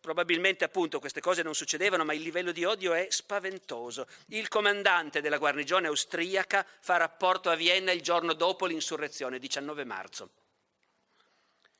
probabilmente 0.05 0.63
appunto 0.63 0.99
queste 0.99 1.19
cose 1.19 1.41
non 1.41 1.55
succedevano, 1.55 2.05
ma 2.05 2.13
il 2.13 2.21
livello 2.21 2.51
di 2.51 2.63
odio 2.63 2.93
è 2.93 3.07
spaventoso. 3.09 4.07
Il 4.27 4.47
comandante 4.49 5.19
della 5.19 5.39
guarnigione 5.39 5.87
austriaca 5.87 6.63
fa 6.79 6.97
rapporto 6.97 7.49
a 7.49 7.55
Vienna 7.55 7.91
il 7.91 8.01
giorno 8.01 8.33
dopo 8.33 8.67
l'insurrezione, 8.67 9.39
19 9.39 9.83
marzo. 9.83 10.29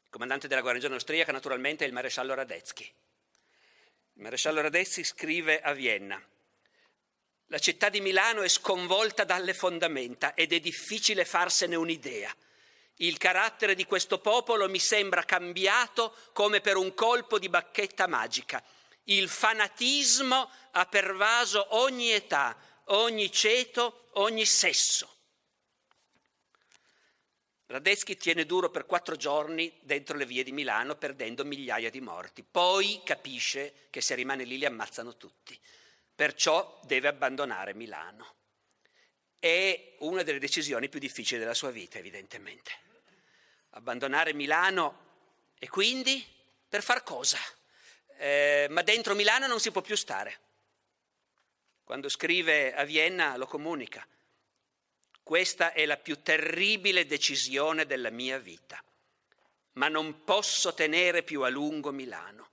Il 0.04 0.10
comandante 0.10 0.47
della 0.47 0.62
guarnigione 0.62 0.95
austriaca 0.95 1.32
naturalmente 1.32 1.84
è 1.84 1.88
il 1.88 1.93
maresciallo 1.93 2.34
Radetzky. 2.34 2.91
Il 4.13 4.23
maresciallo 4.23 4.62
Radetzky 4.62 5.04
scrive 5.04 5.62
a 5.62 5.73
Vienna, 5.73 6.19
la 7.49 7.60
città 7.60 7.89
di 7.89 8.01
Milano 8.01 8.41
è 8.41 8.47
sconvolta 8.47 9.23
dalle 9.23 9.53
fondamenta 9.53 10.34
ed 10.34 10.51
è 10.51 10.60
difficile 10.60 11.25
farsene 11.25 11.75
un'idea. 11.75 12.36
Il 12.99 13.17
carattere 13.17 13.75
di 13.75 13.86
questo 13.86 14.19
popolo 14.19 14.67
mi 14.69 14.79
sembra 14.79 15.23
cambiato 15.23 16.15
come 16.34 16.62
per 16.62 16.77
un 16.77 16.93
colpo 16.93 17.38
di 17.38 17.49
bacchetta 17.49 18.08
magica. 18.08 18.63
Il 19.03 19.29
fanatismo 19.29 20.49
ha 20.71 20.86
pervaso 20.88 21.75
ogni 21.75 22.12
età, 22.12 22.58
ogni 22.86 23.31
ceto, 23.31 24.08
ogni 24.13 24.45
sesso. 24.45 25.12
Radetzky 27.67 28.15
tiene 28.15 28.45
duro 28.45 28.69
per 28.69 28.86
quattro 28.86 29.15
giorni 29.15 29.71
dentro 29.81 30.17
le 30.17 30.25
vie 30.25 30.43
di 30.43 30.51
Milano 30.51 30.95
perdendo 30.95 31.43
migliaia 31.43 31.89
di 31.89 31.99
morti. 31.99 32.43
Poi 32.43 33.01
capisce 33.03 33.88
che 33.89 34.01
se 34.01 34.15
rimane 34.15 34.45
lì 34.45 34.58
li 34.58 34.65
ammazzano 34.65 35.17
tutti 35.17 35.60
perciò 36.15 36.80
deve 36.84 37.10
abbandonare 37.10 37.73
Milano. 37.73 38.34
È 39.38 39.97
una 39.99 40.23
delle 40.23 40.39
decisioni 40.39 40.89
più 40.89 40.99
difficili 40.99 41.39
della 41.39 41.54
sua 41.54 41.71
vita, 41.71 41.99
evidentemente. 41.99 42.71
Abbandonare 43.71 44.34
Milano 44.34 45.04
e 45.60 45.67
quindi 45.67 46.25
per 46.67 46.82
far 46.82 47.04
cosa? 47.04 47.38
Eh, 48.17 48.67
ma 48.69 48.82
dentro 48.82 49.13
Milano 49.13 49.45
non 49.45 49.60
si 49.60 49.71
può 49.71 49.82
più 49.82 49.97
stare. 49.97 50.39
Quando 51.84 52.10
scrive 52.10 52.73
a 52.73 52.86
Vienna 52.86 53.36
lo 53.36 53.45
comunica. 53.45 54.08
Questa 55.21 55.73
è 55.73 55.86
la 55.86 55.97
più 55.97 56.21
terribile 56.21 57.06
decisione 57.06 57.86
della 57.86 58.10
mia 58.10 58.38
vita, 58.38 58.82
ma 59.73 59.88
non 59.88 60.23
posso 60.23 60.73
tenere 60.73 61.23
più 61.23 61.41
a 61.41 61.49
lungo 61.49 61.91
Milano. 61.91 62.51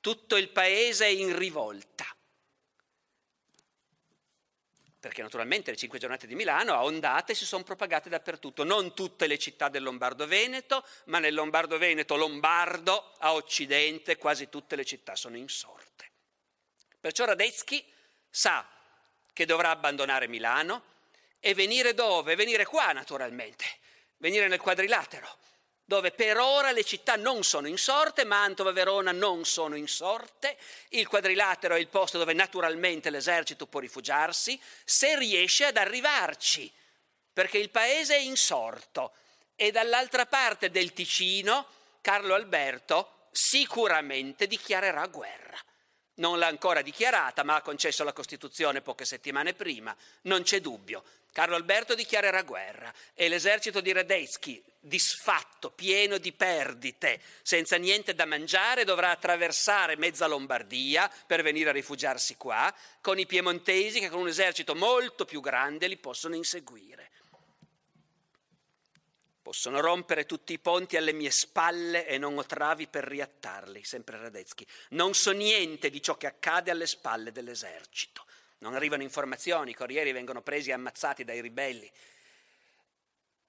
Tutto 0.00 0.36
il 0.36 0.50
paese 0.50 1.06
è 1.06 1.08
in 1.08 1.36
rivolta 1.36 2.13
perché 5.08 5.20
naturalmente 5.20 5.70
le 5.70 5.76
cinque 5.76 5.98
giornate 5.98 6.26
di 6.26 6.34
Milano 6.34 6.72
a 6.72 6.82
ondate 6.82 7.34
si 7.34 7.44
sono 7.44 7.62
propagate 7.62 8.08
dappertutto, 8.08 8.64
non 8.64 8.94
tutte 8.94 9.26
le 9.26 9.36
città 9.36 9.68
del 9.68 9.82
Lombardo-Veneto, 9.82 10.82
ma 11.06 11.18
nel 11.18 11.34
Lombardo-Veneto 11.34 12.16
lombardo 12.16 13.12
a 13.18 13.34
occidente 13.34 14.16
quasi 14.16 14.48
tutte 14.48 14.76
le 14.76 14.84
città 14.86 15.14
sono 15.14 15.36
insorte. 15.36 16.10
Perciò 16.98 17.26
Radetzky 17.26 17.84
sa 18.30 18.66
che 19.34 19.44
dovrà 19.44 19.68
abbandonare 19.68 20.26
Milano 20.26 20.82
e 21.38 21.52
venire 21.52 21.92
dove? 21.92 22.34
Venire 22.34 22.64
qua 22.64 22.92
naturalmente, 22.92 23.66
venire 24.16 24.48
nel 24.48 24.58
quadrilatero, 24.58 25.28
dove 25.84 26.12
per 26.12 26.38
ora 26.38 26.72
le 26.72 26.84
città 26.84 27.16
non 27.16 27.44
sono 27.44 27.66
insorte, 27.66 28.24
Mantova 28.24 28.70
e 28.70 28.72
Verona 28.72 29.12
non 29.12 29.44
sono 29.44 29.76
insorte, 29.76 30.56
il 30.90 31.06
quadrilatero 31.06 31.74
è 31.74 31.78
il 31.78 31.88
posto 31.88 32.18
dove 32.18 32.32
naturalmente 32.32 33.10
l'esercito 33.10 33.66
può 33.66 33.80
rifugiarsi, 33.80 34.58
se 34.84 35.18
riesce 35.18 35.66
ad 35.66 35.76
arrivarci, 35.76 36.72
perché 37.32 37.58
il 37.58 37.70
paese 37.70 38.16
è 38.16 38.20
insorto 38.20 39.12
e 39.56 39.70
dall'altra 39.70 40.26
parte 40.26 40.70
del 40.70 40.92
Ticino 40.92 41.66
Carlo 42.00 42.34
Alberto 42.34 43.28
sicuramente 43.30 44.46
dichiarerà 44.46 45.06
guerra. 45.06 45.58
Non 46.16 46.38
l'ha 46.38 46.46
ancora 46.46 46.82
dichiarata, 46.82 47.42
ma 47.42 47.56
ha 47.56 47.62
concesso 47.62 48.04
la 48.04 48.12
Costituzione 48.12 48.80
poche 48.80 49.04
settimane 49.04 49.52
prima, 49.54 49.94
non 50.22 50.42
c'è 50.42 50.60
dubbio. 50.60 51.02
Carlo 51.32 51.56
Alberto 51.56 51.96
dichiarerà 51.96 52.42
guerra 52.42 52.94
e 53.12 53.28
l'esercito 53.28 53.80
di 53.80 53.90
Radetzky, 53.90 54.62
disfatto, 54.78 55.72
pieno 55.72 56.18
di 56.18 56.30
perdite, 56.30 57.20
senza 57.42 57.76
niente 57.76 58.14
da 58.14 58.24
mangiare, 58.24 58.84
dovrà 58.84 59.10
attraversare 59.10 59.96
mezza 59.96 60.28
Lombardia 60.28 61.10
per 61.26 61.42
venire 61.42 61.70
a 61.70 61.72
rifugiarsi 61.72 62.36
qua, 62.36 62.72
con 63.00 63.18
i 63.18 63.26
piemontesi 63.26 63.98
che 63.98 64.10
con 64.10 64.20
un 64.20 64.28
esercito 64.28 64.76
molto 64.76 65.24
più 65.24 65.40
grande 65.40 65.88
li 65.88 65.96
possono 65.96 66.36
inseguire. 66.36 67.10
Possono 69.54 69.80
rompere 69.80 70.26
tutti 70.26 70.52
i 70.52 70.58
ponti 70.58 70.96
alle 70.96 71.12
mie 71.12 71.30
spalle 71.30 72.08
e 72.08 72.18
non 72.18 72.36
ho 72.36 72.44
travi 72.44 72.88
per 72.88 73.04
riattarli, 73.04 73.84
sempre 73.84 74.18
Radetzky. 74.18 74.66
Non 74.90 75.14
so 75.14 75.30
niente 75.30 75.90
di 75.90 76.02
ciò 76.02 76.16
che 76.16 76.26
accade 76.26 76.72
alle 76.72 76.88
spalle 76.88 77.30
dell'esercito 77.30 78.24
non 78.58 78.74
arrivano 78.74 79.04
informazioni, 79.04 79.70
i 79.70 79.74
corrieri 79.74 80.10
vengono 80.10 80.42
presi 80.42 80.70
e 80.70 80.72
ammazzati 80.72 81.22
dai 81.22 81.40
ribelli. 81.40 81.88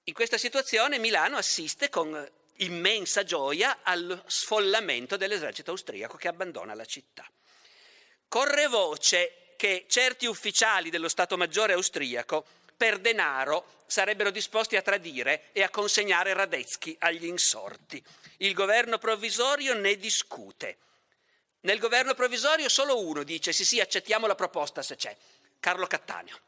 In 0.04 0.14
questa 0.14 0.38
situazione 0.38 1.00
Milano 1.00 1.38
assiste 1.38 1.88
con 1.88 2.30
immensa 2.58 3.24
gioia 3.24 3.78
allo 3.82 4.22
sfollamento 4.26 5.16
dell'esercito 5.16 5.72
austriaco 5.72 6.16
che 6.16 6.28
abbandona 6.28 6.74
la 6.74 6.84
città. 6.84 7.28
Corre 8.28 8.68
voce 8.68 9.54
che 9.56 9.86
certi 9.88 10.26
ufficiali 10.26 10.88
dello 10.88 11.08
Stato 11.08 11.36
Maggiore 11.36 11.72
austriaco 11.72 12.46
per 12.76 12.98
denaro 12.98 13.74
sarebbero 13.86 14.30
disposti 14.30 14.76
a 14.76 14.82
tradire 14.82 15.44
e 15.52 15.62
a 15.62 15.70
consegnare 15.70 16.34
Radetzky 16.34 16.96
agli 17.00 17.26
insorti. 17.26 18.02
Il 18.38 18.52
governo 18.52 18.98
provvisorio 18.98 19.74
ne 19.74 19.96
discute. 19.96 20.78
Nel 21.60 21.78
governo 21.78 22.14
provvisorio 22.14 22.68
solo 22.68 23.00
uno 23.00 23.22
dice 23.22 23.52
sì 23.52 23.64
sì 23.64 23.80
accettiamo 23.80 24.26
la 24.26 24.34
proposta 24.34 24.82
se 24.82 24.96
c'è, 24.96 25.16
Carlo 25.58 25.86
Cattaneo. 25.86 26.38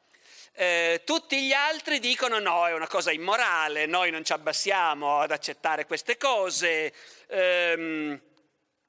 Eh, 0.52 1.02
tutti 1.04 1.46
gli 1.46 1.52
altri 1.52 2.00
dicono 2.00 2.40
no, 2.40 2.66
è 2.66 2.72
una 2.72 2.88
cosa 2.88 3.12
immorale, 3.12 3.86
noi 3.86 4.10
non 4.10 4.24
ci 4.24 4.32
abbassiamo 4.32 5.20
ad 5.20 5.30
accettare 5.30 5.86
queste 5.86 6.16
cose, 6.16 6.92
ehm, 7.28 8.20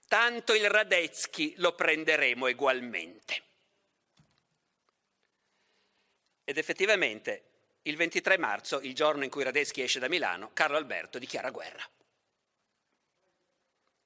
tanto 0.08 0.56
il 0.56 0.68
Radetzky 0.68 1.54
lo 1.58 1.74
prenderemo 1.74 2.48
ugualmente. 2.48 3.44
Ed 6.50 6.58
effettivamente 6.58 7.44
il 7.84 7.96
23 7.96 8.40
marzo, 8.40 8.80
il 8.80 8.96
giorno 8.96 9.24
in 9.24 9.30
cui 9.30 9.44
Radetzky 9.44 9.84
esce 9.84 10.00
da 10.00 10.10
Milano, 10.10 10.50
Carlo 10.52 10.78
Alberto 10.78 11.20
dichiara 11.20 11.52
guerra. 11.52 11.88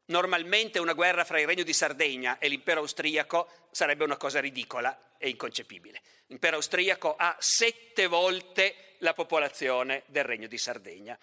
Normalmente 0.08 0.78
una 0.78 0.92
guerra 0.92 1.24
fra 1.24 1.40
il 1.40 1.48
Regno 1.48 1.64
di 1.64 1.72
Sardegna 1.72 2.40
e 2.40 2.50
l'impero 2.50 2.82
austriaco 2.82 3.70
sarebbe 3.72 4.04
una 4.04 4.18
cosa 4.18 4.42
ridicola 4.42 5.16
e 5.18 5.30
inconcepibile. 5.30 6.02
L'impero 6.26 6.58
austriaco 6.58 7.16
ha 7.16 7.34
sette 7.40 8.08
volte 8.08 8.96
la 8.98 9.14
popolazione 9.14 10.04
del 10.08 10.26
Regno 10.26 10.48
di 10.48 10.58
Sardegna. 10.58 11.18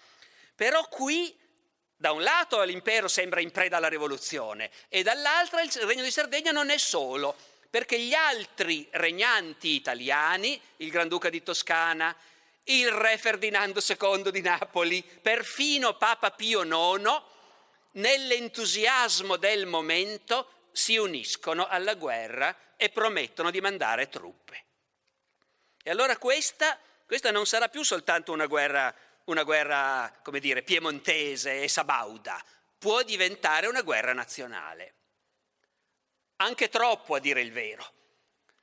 Però 0.55 0.87
qui, 0.87 1.37
da 1.95 2.13
un 2.13 2.23
lato, 2.23 2.63
l'impero 2.63 3.07
sembra 3.07 3.41
in 3.41 3.51
preda 3.51 3.77
alla 3.77 3.89
rivoluzione 3.89 4.71
e 4.89 5.03
dall'altro 5.03 5.59
il 5.59 5.71
Regno 5.85 6.01
di 6.01 6.09
Sardegna 6.09 6.49
non 6.49 6.71
è 6.71 6.79
solo, 6.79 7.35
perché 7.71 7.97
gli 7.97 8.13
altri 8.13 8.85
regnanti 8.91 9.69
italiani, 9.69 10.61
il 10.77 10.91
Granduca 10.91 11.29
di 11.29 11.41
Toscana, 11.41 12.13
il 12.65 12.91
re 12.91 13.17
Ferdinando 13.17 13.81
II 13.81 14.29
di 14.29 14.41
Napoli, 14.41 15.01
perfino 15.01 15.95
Papa 15.95 16.31
Pio 16.31 16.63
IX, 16.63 17.21
nell'entusiasmo 17.93 19.37
del 19.37 19.65
momento 19.67 20.67
si 20.73 20.97
uniscono 20.97 21.65
alla 21.65 21.95
guerra 21.95 22.53
e 22.75 22.89
promettono 22.89 23.49
di 23.49 23.61
mandare 23.61 24.09
truppe. 24.09 24.65
E 25.81 25.89
allora 25.89 26.17
questa, 26.17 26.77
questa 27.05 27.31
non 27.31 27.45
sarà 27.45 27.69
più 27.69 27.83
soltanto 27.83 28.33
una 28.33 28.47
guerra, 28.47 28.93
una 29.25 29.43
guerra, 29.43 30.13
come 30.21 30.41
dire, 30.41 30.61
piemontese 30.61 31.63
e 31.63 31.69
sabauda, 31.69 32.43
può 32.77 33.01
diventare 33.03 33.67
una 33.67 33.81
guerra 33.81 34.11
nazionale. 34.11 34.95
Anche 36.41 36.69
troppo, 36.69 37.13
a 37.13 37.19
dire 37.19 37.39
il 37.41 37.51
vero. 37.51 37.85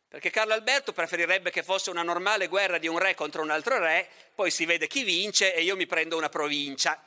Perché 0.08 0.30
Carlo 0.30 0.52
Alberto 0.52 0.92
preferirebbe 0.92 1.50
che 1.50 1.62
fosse 1.62 1.90
una 1.90 2.02
normale 2.02 2.48
guerra 2.48 2.78
di 2.78 2.88
un 2.88 2.98
re 2.98 3.14
contro 3.14 3.40
un 3.40 3.50
altro 3.50 3.78
re, 3.78 4.08
poi 4.34 4.50
si 4.50 4.64
vede 4.64 4.88
chi 4.88 5.04
vince 5.04 5.54
e 5.54 5.62
io 5.62 5.76
mi 5.76 5.86
prendo 5.86 6.16
una 6.16 6.28
provincia. 6.28 7.00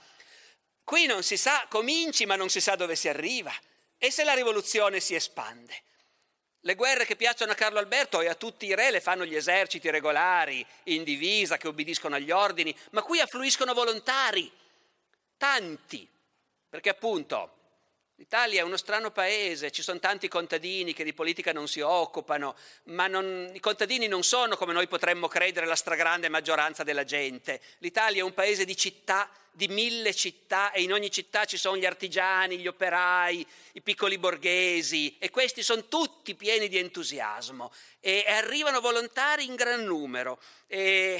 Qui 0.81 1.07
non 1.07 1.23
si 1.23 1.35
sa, 1.35 1.65
cominci 1.69 2.25
ma 2.25 2.37
non 2.37 2.47
si 2.47 2.61
sa 2.61 2.75
dove 2.75 2.95
si 2.95 3.09
arriva. 3.09 3.53
E 3.97 4.11
se 4.11 4.23
la 4.23 4.33
rivoluzione 4.33 5.01
si 5.01 5.13
espande? 5.13 5.83
Le 6.61 6.75
guerre 6.75 7.05
che 7.05 7.17
piacciono 7.17 7.51
a 7.51 7.55
Carlo 7.55 7.79
Alberto 7.79 8.21
e 8.21 8.29
a 8.29 8.35
tutti 8.35 8.65
i 8.67 8.75
re 8.75 8.91
le 8.91 9.01
fanno 9.01 9.25
gli 9.25 9.35
eserciti 9.35 9.89
regolari, 9.89 10.65
in 10.85 11.03
divisa, 11.03 11.57
che 11.57 11.67
obbediscono 11.67 12.15
agli 12.15 12.31
ordini, 12.31 12.73
ma 12.91 13.01
qui 13.01 13.19
affluiscono 13.19 13.73
volontari, 13.73 14.49
tanti, 15.35 16.07
perché 16.69 16.89
appunto 16.89 17.60
L'Italia 18.21 18.61
è 18.61 18.63
uno 18.63 18.77
strano 18.77 19.09
paese, 19.09 19.71
ci 19.71 19.81
sono 19.81 19.97
tanti 19.97 20.27
contadini 20.27 20.93
che 20.93 21.03
di 21.03 21.11
politica 21.11 21.51
non 21.53 21.67
si 21.67 21.79
occupano, 21.79 22.55
ma 22.83 23.07
non, 23.07 23.49
i 23.51 23.59
contadini 23.59 24.05
non 24.05 24.21
sono 24.21 24.55
come 24.55 24.73
noi 24.73 24.87
potremmo 24.87 25.27
credere 25.27 25.65
la 25.65 25.75
stragrande 25.75 26.29
maggioranza 26.29 26.83
della 26.83 27.03
gente. 27.03 27.59
L'Italia 27.79 28.21
è 28.21 28.23
un 28.23 28.35
paese 28.35 28.63
di 28.63 28.77
città, 28.77 29.27
di 29.49 29.67
mille 29.69 30.13
città 30.13 30.71
e 30.71 30.83
in 30.83 30.93
ogni 30.93 31.09
città 31.09 31.45
ci 31.45 31.57
sono 31.57 31.77
gli 31.77 31.85
artigiani, 31.85 32.59
gli 32.59 32.67
operai, 32.67 33.43
i 33.71 33.81
piccoli 33.81 34.19
borghesi 34.19 35.17
e 35.17 35.31
questi 35.31 35.63
sono 35.63 35.87
tutti 35.87 36.35
pieni 36.35 36.67
di 36.67 36.77
entusiasmo 36.77 37.73
e, 37.99 38.23
arrivano 38.27 38.81
volontari 38.81 39.45
in 39.45 39.55
gran 39.55 39.83
numero. 39.83 40.39
E, 40.67 41.19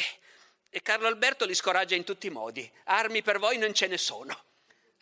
e 0.70 0.82
Carlo 0.84 1.08
Alberto 1.08 1.46
li 1.46 1.56
scoraggia 1.56 1.96
in 1.96 2.04
tutti 2.04 2.28
i 2.28 2.30
modi. 2.30 2.72
Armi 2.84 3.24
per 3.24 3.40
voi 3.40 3.58
non 3.58 3.74
ce 3.74 3.88
ne 3.88 3.98
sono. 3.98 4.50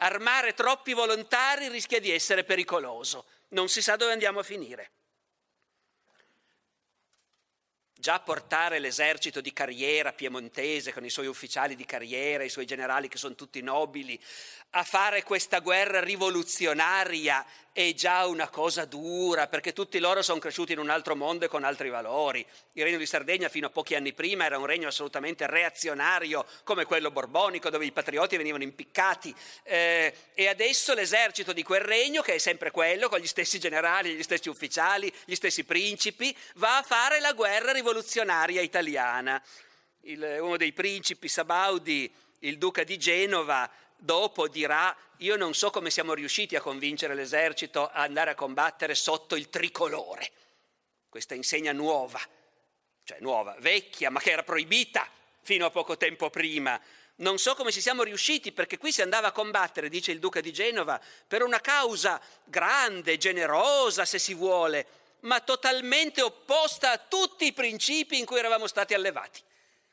Armare 0.02 0.54
troppi 0.54 0.94
volontari 0.94 1.68
rischia 1.68 2.00
di 2.00 2.12
essere 2.12 2.44
pericoloso, 2.46 3.26
non 3.50 3.68
si 3.68 3.82
sa 3.82 3.98
dove 3.98 4.14
andiamo 4.14 4.40
a 4.40 4.44
finire. 4.44 4.92
Già 8.00 8.22
portare 8.22 8.80
l'esercito 8.80 9.42
di 9.42 9.52
carriera 9.52 10.14
piemontese 10.14 10.94
con 10.94 11.04
i 11.04 11.10
suoi 11.10 11.28
ufficiali 11.28 11.76
di 11.76 11.84
carriera, 11.84 12.46
i 12.46 12.50
suoi 12.50 12.66
generali 12.66 13.10
che 13.10 13.18
sono 13.18 13.36
tutti 13.36 13.62
nobili, 13.62 14.18
a 14.72 14.86
fare 14.86 15.22
questa 15.24 15.60
guerra 15.60 16.00
rivoluzionaria 16.00 17.46
è 17.72 17.94
già 17.94 18.26
una 18.26 18.50
cosa 18.50 18.86
dura, 18.86 19.48
perché 19.48 19.74
tutti 19.74 20.00
loro 20.00 20.22
sono 20.22 20.40
cresciuti 20.40 20.74
in 20.74 20.80
un 20.80 20.90
altro 20.90 21.16
mondo 21.16 21.46
e 21.46 21.48
con 21.48 21.64
altri 21.64 21.90
valori. 21.90 22.46
Il 22.74 22.84
regno 22.84 22.98
di 22.98 23.06
Sardegna 23.06 23.50
fino 23.50 23.68
a 23.68 23.70
pochi 23.70 23.96
anni 23.96 24.14
prima 24.14 24.46
era 24.46 24.58
un 24.58 24.66
regno 24.66 24.88
assolutamente 24.88 25.48
reazionario, 25.48 26.46
come 26.64 26.86
quello 26.86 27.12
borbonico, 27.12 27.70
dove 27.70 27.86
i 27.86 27.92
patrioti 27.92 28.38
venivano 28.38 28.64
impiccati. 28.64 29.34
Eh, 29.64 30.14
e 30.34 30.48
adesso 30.48 30.94
l'esercito 30.94 31.54
di 31.54 31.64
quel 31.64 31.82
regno, 31.82 32.22
che 32.22 32.36
è 32.36 32.38
sempre 32.38 32.72
quello, 32.72 33.10
con 33.10 33.20
gli 33.20 33.28
stessi 33.28 33.60
generali, 33.60 34.16
gli 34.16 34.24
stessi 34.24 34.50
ufficiali, 34.50 35.14
gli 35.26 35.36
stessi 35.36 35.64
principi, 35.64 36.36
va 36.56 36.78
a 36.78 36.84
fare 36.84 37.20
la 37.20 37.34
guerra 37.34 37.72
rivoluzionaria 37.72 38.62
italiana. 38.62 39.42
Il, 40.02 40.38
uno 40.42 40.58
dei 40.58 40.74
principi, 40.74 41.28
Sabaudi, 41.28 42.12
il 42.40 42.58
duca 42.58 42.84
di 42.84 42.98
Genova, 42.98 43.70
dopo 44.00 44.48
dirà 44.48 44.96
io 45.18 45.36
non 45.36 45.54
so 45.54 45.70
come 45.70 45.90
siamo 45.90 46.14
riusciti 46.14 46.56
a 46.56 46.62
convincere 46.62 47.14
l'esercito 47.14 47.88
a 47.88 48.02
andare 48.02 48.32
a 48.32 48.36
combattere 48.36 48.96
sotto 48.96 49.36
il 49.36 49.50
tricolore, 49.50 50.32
questa 51.10 51.36
insegna 51.36 51.74
nuova, 51.74 52.20
cioè 53.04 53.18
nuova, 53.20 53.56
vecchia, 53.60 54.10
ma 54.10 54.20
che 54.20 54.32
era 54.32 54.44
proibita 54.44 55.08
fino 55.42 55.66
a 55.66 55.72
poco 55.72 55.98
tempo 55.98 56.30
prima. 56.30 56.80
Non 57.16 57.38
so 57.38 57.54
come 57.54 57.72
ci 57.72 57.82
siamo 57.82 58.04
riusciti 58.04 58.54
perché 58.54 58.78
qui 58.78 58.94
si 58.94 59.02
andava 59.02 59.28
a 59.28 59.32
combattere, 59.34 59.90
dice 59.90 60.14
il 60.14 60.20
duca 60.20 60.40
di 60.40 60.54
Genova, 60.54 61.02
per 61.28 61.44
una 61.44 61.60
causa 61.60 62.22
grande, 62.46 63.18
generosa 63.18 64.06
se 64.06 64.20
si 64.20 64.34
vuole, 64.34 64.86
ma 65.22 65.42
totalmente 65.42 66.22
opposta 66.22 66.92
a 66.92 66.98
tutti 66.98 67.46
i 67.46 67.52
principi 67.52 68.18
in 68.18 68.26
cui 68.26 68.38
eravamo 68.38 68.68
stati 68.68 68.94
allevati. 68.94 69.42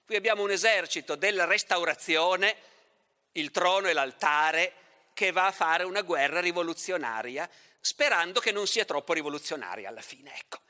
Qui 0.04 0.14
abbiamo 0.14 0.44
un 0.44 0.52
esercito 0.52 1.16
della 1.16 1.46
restaurazione, 1.46 2.56
il 3.38 3.50
trono 3.50 3.88
e 3.88 3.92
l'altare, 3.92 4.74
che 5.14 5.32
va 5.32 5.46
a 5.46 5.52
fare 5.52 5.84
una 5.84 6.02
guerra 6.02 6.40
rivoluzionaria, 6.40 7.48
sperando 7.80 8.40
che 8.40 8.52
non 8.52 8.66
sia 8.66 8.84
troppo 8.84 9.12
rivoluzionaria 9.12 9.88
alla 9.88 10.02
fine. 10.02 10.36
Ecco. 10.36 10.60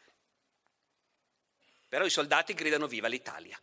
Però 1.89 2.05
i 2.05 2.11
soldati 2.11 2.55
gridano 2.55 2.87
viva 2.87 3.09
l'Italia. 3.09 3.61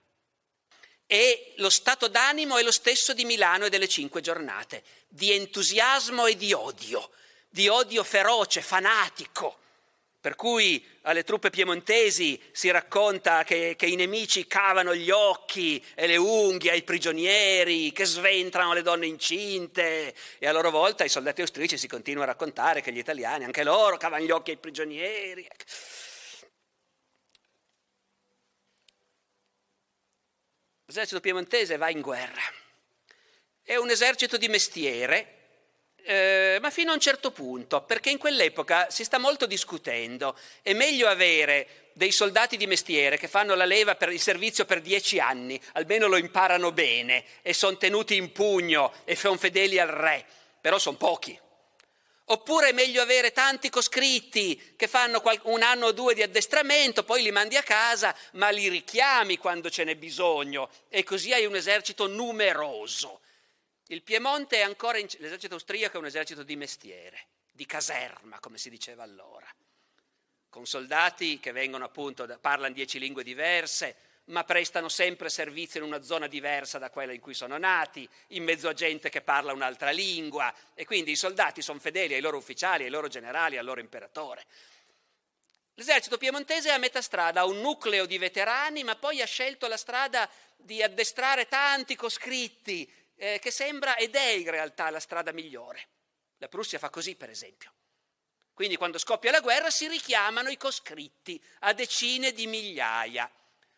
E 1.06 1.54
lo 1.58 1.70
stato 1.70 2.08
d'animo 2.08 2.58
è 2.58 2.63
lo 2.63 2.72
stesso 2.72 3.13
di 3.13 3.26
Milano 3.26 3.66
e 3.66 3.70
delle 3.70 3.88
cinque 3.88 4.22
giornate, 4.22 4.84
di 5.08 5.32
entusiasmo 5.32 6.26
e 6.26 6.36
di 6.36 6.54
odio, 6.54 7.12
di 7.50 7.68
odio 7.68 8.04
feroce, 8.04 8.62
fanatico, 8.62 9.60
per 10.23 10.36
cui 10.36 10.81
alle 11.01 11.25
truppe 11.25 11.49
piemontesi 11.49 12.41
si 12.53 12.71
racconta 12.71 13.43
che, 13.43 13.75
che, 13.75 13.88
i 13.88 13.97
nemici 13.97 14.47
cavano 14.47 14.95
gli 14.95 15.09
occhi 15.09 15.83
e 15.95 16.07
le 16.07 16.15
unghie 16.15 16.71
ai 16.71 16.83
prigionieri, 16.83 17.91
che 17.91 18.05
sventrano 18.05 18.71
le 18.71 18.83
donne 18.83 19.05
incinte 19.05 20.15
e 20.39 20.47
a 20.47 20.53
loro 20.53 20.71
volta 20.71 21.03
i 21.03 21.09
soldati 21.09 21.41
austriaci 21.41 21.77
si 21.77 21.89
continuano 21.89 22.23
a 22.23 22.31
raccontare 22.31 22.79
che 22.79 22.93
gli 22.93 22.99
italiani, 22.99 23.43
anche 23.43 23.65
loro, 23.65 23.97
cavano 23.97 24.23
gli 24.23 24.31
occhi 24.31 24.51
ai 24.51 24.57
prigionieri. 24.57 25.45
L'esercito 30.86 31.19
piemontese 31.19 31.75
va 31.75 31.89
in 31.89 31.99
guerra. 31.99 32.43
È 33.62 33.75
un 33.75 33.89
esercito 33.89 34.38
di 34.38 34.47
mestiere 34.47 35.42
eh, 36.04 36.58
ma 36.62 36.70
fino 36.70 36.92
a 36.92 36.94
un 36.94 37.00
certo 37.00 37.32
punto, 37.32 37.82
perché 37.82 38.10
in 38.10 38.18
quell'epoca 38.18 38.89
si 38.89 39.04
sta 39.04 39.18
molto 39.18 39.46
discutendo, 39.46 40.38
è 40.62 40.74
meglio 40.74 41.08
avere 41.08 41.89
dei 41.94 42.12
soldati 42.12 42.58
di 42.58 42.68
mestiere 42.68 43.18
che 43.18 43.28
fanno 43.28 43.56
la 43.56 43.66
leva 43.66 43.96
per 43.96 44.12
il 44.12 44.20
servizio 44.20 44.66
per 44.66 44.82
dieci 44.82 45.20
anni, 45.20 45.60
almeno 45.74 46.08
lo 46.08 46.18
imparano 46.18 46.72
bene 46.72 47.24
e 47.42 47.54
sono 47.54 47.78
tenuti 47.78 48.16
in 48.16 48.32
pugno 48.32 48.92
e 49.06 49.16
sono 49.16 49.38
fedeli 49.38 49.80
al 49.80 49.88
re, 49.88 50.26
però 50.60 50.78
sono 50.78 50.98
pochi. 50.98 51.39
Oppure 52.28 52.70
è 52.70 52.74
meglio 52.74 53.02
avere 53.02 53.34
tanti 53.34 53.70
coscritti 53.70 54.74
che 54.78 54.88
fanno 54.88 55.22
un 55.44 55.62
anno 55.62 55.88
o 55.88 55.92
due 55.92 56.13
di 56.13 56.24
addestramento, 56.24 57.04
poi 57.04 57.22
li 57.22 57.32
mandi 57.32 57.58
a 57.58 57.63
casa, 57.63 58.16
ma 58.34 58.50
li 58.50 58.70
richiami 58.70 59.38
quando 59.38 59.70
ce 59.70 59.84
n'è 59.84 59.96
bisogno 59.96 60.70
e 60.88 61.04
così 61.04 61.34
hai 61.34 61.46
un 61.46 61.56
esercito 61.56 62.08
numeroso. 62.08 63.20
Il 63.88 64.02
Piemonte 64.02 64.58
è 64.58 64.62
ancora 64.62 64.98
in... 64.98 65.08
l'esercito 65.17 65.56
austriaco 65.56 65.98
è 65.98 66.00
un 66.00 66.06
esercito 66.06 66.43
di 66.43 66.56
mestiere, 66.56 67.28
di 67.52 67.65
caserma, 67.65 68.39
come 68.39 68.58
si 68.58 68.69
diceva 68.69 69.04
allora, 69.04 69.48
con 70.50 70.65
soldati 70.65 71.39
che 71.39 71.52
vengono 71.52 71.86
appunto, 71.86 72.26
parlano 72.39 72.74
dieci 72.74 72.98
lingue 72.98 73.24
diverse, 73.24 73.96
ma 74.26 74.46
prestano 74.46 74.88
sempre 74.88 75.28
servizio 75.30 75.82
in 75.82 75.86
una 75.86 76.02
zona 76.02 76.28
diversa 76.28 76.80
da 76.80 76.89
quella 76.89 77.12
in 77.12 77.19
cui 77.19 77.34
sono 77.34 77.58
nati, 77.58 78.08
in 78.28 78.43
mezzo 78.43 78.69
a 78.69 78.74
gente 78.74 79.10
che 79.10 79.22
parla 79.22 79.52
un'altra 79.52 79.89
lingua, 79.89 80.54
e 80.74 80.86
quindi 80.86 81.12
i 81.12 81.17
soldati 81.17 81.62
sono 81.62 81.80
fedeli 81.80 82.13
ai 82.13 82.22
loro 82.22 82.38
ufficiali, 82.38 82.86
ai 82.86 82.89
loro 82.89 83.10
generali, 83.10 83.58
al 83.58 83.65
loro 83.65 83.82
imperatore. 83.82 84.46
L'esercito 85.74 86.17
piemontese 86.17 86.69
è 86.69 86.74
a 86.74 86.78
metà 86.78 87.02
strada, 87.02 87.41
ha 87.41 87.46
un 87.46 87.60
nucleo 87.60 88.06
di 88.06 88.17
veterani, 88.17 88.84
ma 88.84 88.96
poi 88.96 89.22
ha 89.22 89.26
scelto 89.26 89.67
la 89.67 89.76
strada 89.76 90.30
di 90.56 90.82
addestrare 90.82 91.48
tanti 91.48 91.96
coscritti 91.96 92.89
eh, 93.23 93.39
che 93.39 93.51
sembra 93.51 93.95
ed 93.95 94.15
è 94.15 94.31
in 94.31 94.49
realtà 94.49 94.89
la 94.89 94.99
strada 94.99 95.31
migliore. 95.31 95.88
La 96.39 96.49
Prussia 96.49 96.77
fa 96.77 96.89
così, 96.89 97.15
per 97.15 97.29
esempio. 97.29 97.71
Quindi 98.53 98.75
quando 98.75 98.97
scoppia 98.97 99.31
la 99.31 99.39
guerra 99.39 99.69
si 99.69 99.88
richiamano 99.88 100.49
i 100.49 100.57
coscritti 100.57 101.41
a 101.59 101.71
decine 101.73 102.33
di 102.33 102.47
migliaia. 102.47 103.31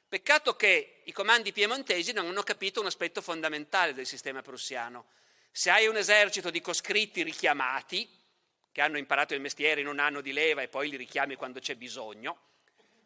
Peccato 0.08 0.56
che 0.56 1.02
i 1.06 1.12
comandi 1.12 1.52
piemontesi 1.52 2.12
non 2.12 2.26
hanno 2.26 2.42
capito 2.42 2.80
un 2.80 2.88
aspetto 2.88 3.22
fondamentale 3.22 3.94
del 3.94 4.08
sistema 4.08 4.42
prussiano. 4.42 5.10
Se 5.52 5.70
hai 5.70 5.86
un 5.86 5.96
esercito 5.96 6.50
di 6.50 6.60
coscritti 6.60 7.22
richiamati, 7.22 8.10
che 8.72 8.82
hanno 8.82 8.98
imparato 8.98 9.36
il 9.36 9.42
mestiere 9.42 9.80
in 9.80 9.88
un 9.88 10.00
anno 10.00 10.22
di 10.22 10.34
leva 10.34 10.64
e 10.64 10.70
poi 10.70 10.90
li 10.90 10.98
richiami 10.98 11.36
quando 11.36 11.60
c'è 11.60 11.76
bisogno, 11.76 12.40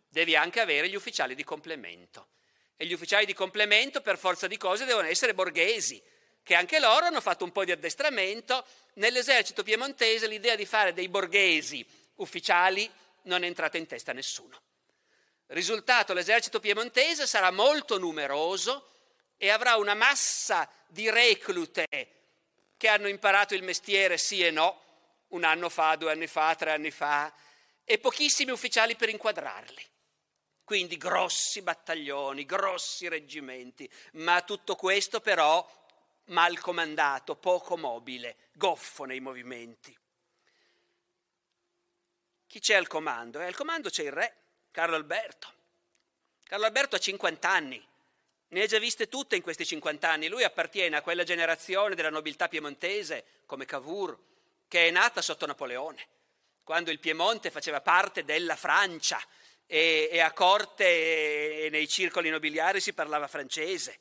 devi 0.07 0.37
anche 0.37 0.61
avere 0.61 0.87
gli 0.87 0.95
ufficiali 0.95 1.35
di 1.35 1.43
complemento. 1.43 2.29
E 2.77 2.85
gli 2.85 2.93
ufficiali 2.93 3.25
di 3.25 3.33
complemento, 3.33 3.99
per 3.99 4.17
forza 4.17 4.47
di 4.47 4.55
cose, 4.55 4.85
devono 4.85 5.07
essere 5.07 5.33
borghesi, 5.33 6.01
che 6.49 6.55
anche 6.55 6.79
loro 6.79 7.05
hanno 7.05 7.21
fatto 7.21 7.43
un 7.43 7.51
po' 7.51 7.63
di 7.63 7.71
addestramento. 7.71 8.65
Nell'esercito 8.93 9.61
piemontese 9.61 10.25
l'idea 10.25 10.55
di 10.55 10.65
fare 10.65 10.93
dei 10.93 11.07
borghesi 11.07 11.85
ufficiali 12.15 12.91
non 13.25 13.43
è 13.43 13.45
entrata 13.45 13.77
in 13.77 13.85
testa 13.85 14.09
a 14.09 14.13
nessuno. 14.15 14.59
Risultato, 15.45 16.11
l'esercito 16.13 16.59
piemontese 16.59 17.27
sarà 17.27 17.51
molto 17.51 17.99
numeroso 17.99 18.89
e 19.37 19.51
avrà 19.51 19.75
una 19.75 19.93
massa 19.93 20.67
di 20.87 21.07
reclute 21.11 21.87
che 22.75 22.87
hanno 22.87 23.09
imparato 23.09 23.53
il 23.53 23.61
mestiere 23.61 24.17
sì 24.17 24.43
e 24.43 24.49
no, 24.49 24.81
un 25.27 25.43
anno 25.43 25.69
fa, 25.69 25.97
due 25.97 26.11
anni 26.11 26.25
fa, 26.25 26.55
tre 26.55 26.71
anni 26.71 26.89
fa, 26.89 27.31
e 27.83 27.99
pochissimi 27.99 28.49
ufficiali 28.49 28.95
per 28.95 29.09
inquadrarli. 29.09 29.85
Quindi 30.63 30.97
grossi 30.97 31.61
battaglioni, 31.61 32.43
grossi 32.45 33.07
reggimenti, 33.07 33.87
ma 34.13 34.41
tutto 34.41 34.75
questo 34.75 35.21
però 35.21 35.63
mal 36.29 36.59
comandato, 36.59 37.35
poco 37.35 37.77
mobile, 37.77 38.35
goffo 38.53 39.03
nei 39.05 39.19
movimenti. 39.19 39.95
Chi 42.47 42.59
c'è 42.59 42.73
al 42.73 42.87
comando? 42.87 43.39
E 43.39 43.45
al 43.45 43.55
comando 43.55 43.89
c'è 43.89 44.03
il 44.03 44.11
re, 44.11 44.35
Carlo 44.71 44.95
Alberto. 44.95 45.53
Carlo 46.45 46.65
Alberto 46.65 46.95
ha 46.95 46.99
50 46.99 47.47
anni, 47.47 47.87
ne 48.47 48.61
ha 48.63 48.65
già 48.65 48.79
viste 48.79 49.07
tutte 49.07 49.35
in 49.35 49.43
questi 49.43 49.65
50 49.65 50.09
anni. 50.09 50.27
Lui 50.27 50.43
appartiene 50.43 50.97
a 50.97 51.01
quella 51.01 51.23
generazione 51.23 51.93
della 51.93 52.09
nobiltà 52.09 52.47
piemontese, 52.47 53.23
come 53.45 53.65
Cavour, 53.65 54.17
che 54.67 54.87
è 54.87 54.91
nata 54.91 55.21
sotto 55.21 55.45
Napoleone, 55.45 56.07
quando 56.63 56.89
il 56.89 56.99
Piemonte 56.99 57.51
faceva 57.51 57.81
parte 57.81 58.23
della 58.23 58.55
Francia 58.55 59.21
e, 59.65 60.09
e 60.11 60.19
a 60.19 60.31
corte 60.31 61.65
e 61.65 61.69
nei 61.69 61.87
circoli 61.87 62.29
nobiliari 62.29 62.81
si 62.81 62.93
parlava 62.93 63.27
francese. 63.27 63.99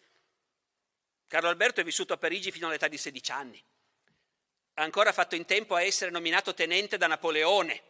Carlo 1.28 1.50
Alberto 1.50 1.82
è 1.82 1.84
vissuto 1.84 2.14
a 2.14 2.16
Parigi 2.16 2.50
fino 2.50 2.68
all'età 2.68 2.88
di 2.88 2.96
16 2.96 3.32
anni. 3.32 3.62
ha 4.74 4.82
ancora 4.82 5.12
fatto 5.12 5.34
in 5.34 5.44
tempo 5.44 5.74
a 5.74 5.82
essere 5.82 6.10
nominato 6.10 6.54
tenente 6.54 6.96
da 6.96 7.06
Napoleone. 7.06 7.82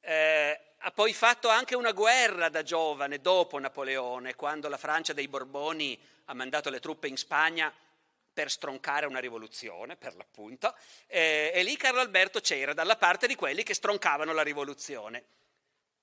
Eh, 0.00 0.60
ha 0.78 0.90
poi 0.92 1.12
fatto 1.14 1.48
anche 1.48 1.74
una 1.74 1.92
guerra 1.92 2.50
da 2.50 2.62
giovane, 2.62 3.20
dopo 3.20 3.58
Napoleone, 3.58 4.36
quando 4.36 4.68
la 4.68 4.76
Francia 4.76 5.12
dei 5.12 5.26
Borboni 5.26 5.98
ha 6.26 6.34
mandato 6.34 6.70
le 6.70 6.78
truppe 6.78 7.08
in 7.08 7.16
Spagna 7.16 7.74
per 8.32 8.50
stroncare 8.50 9.06
una 9.06 9.18
rivoluzione, 9.18 9.96
per 9.96 10.14
l'appunto, 10.14 10.76
eh, 11.06 11.50
e 11.52 11.62
lì 11.62 11.76
Carlo 11.76 12.00
Alberto 12.00 12.40
c'era 12.40 12.74
dalla 12.74 12.96
parte 12.96 13.26
di 13.26 13.34
quelli 13.34 13.62
che 13.62 13.74
stroncavano 13.74 14.32
la 14.32 14.42
rivoluzione. 14.42 15.24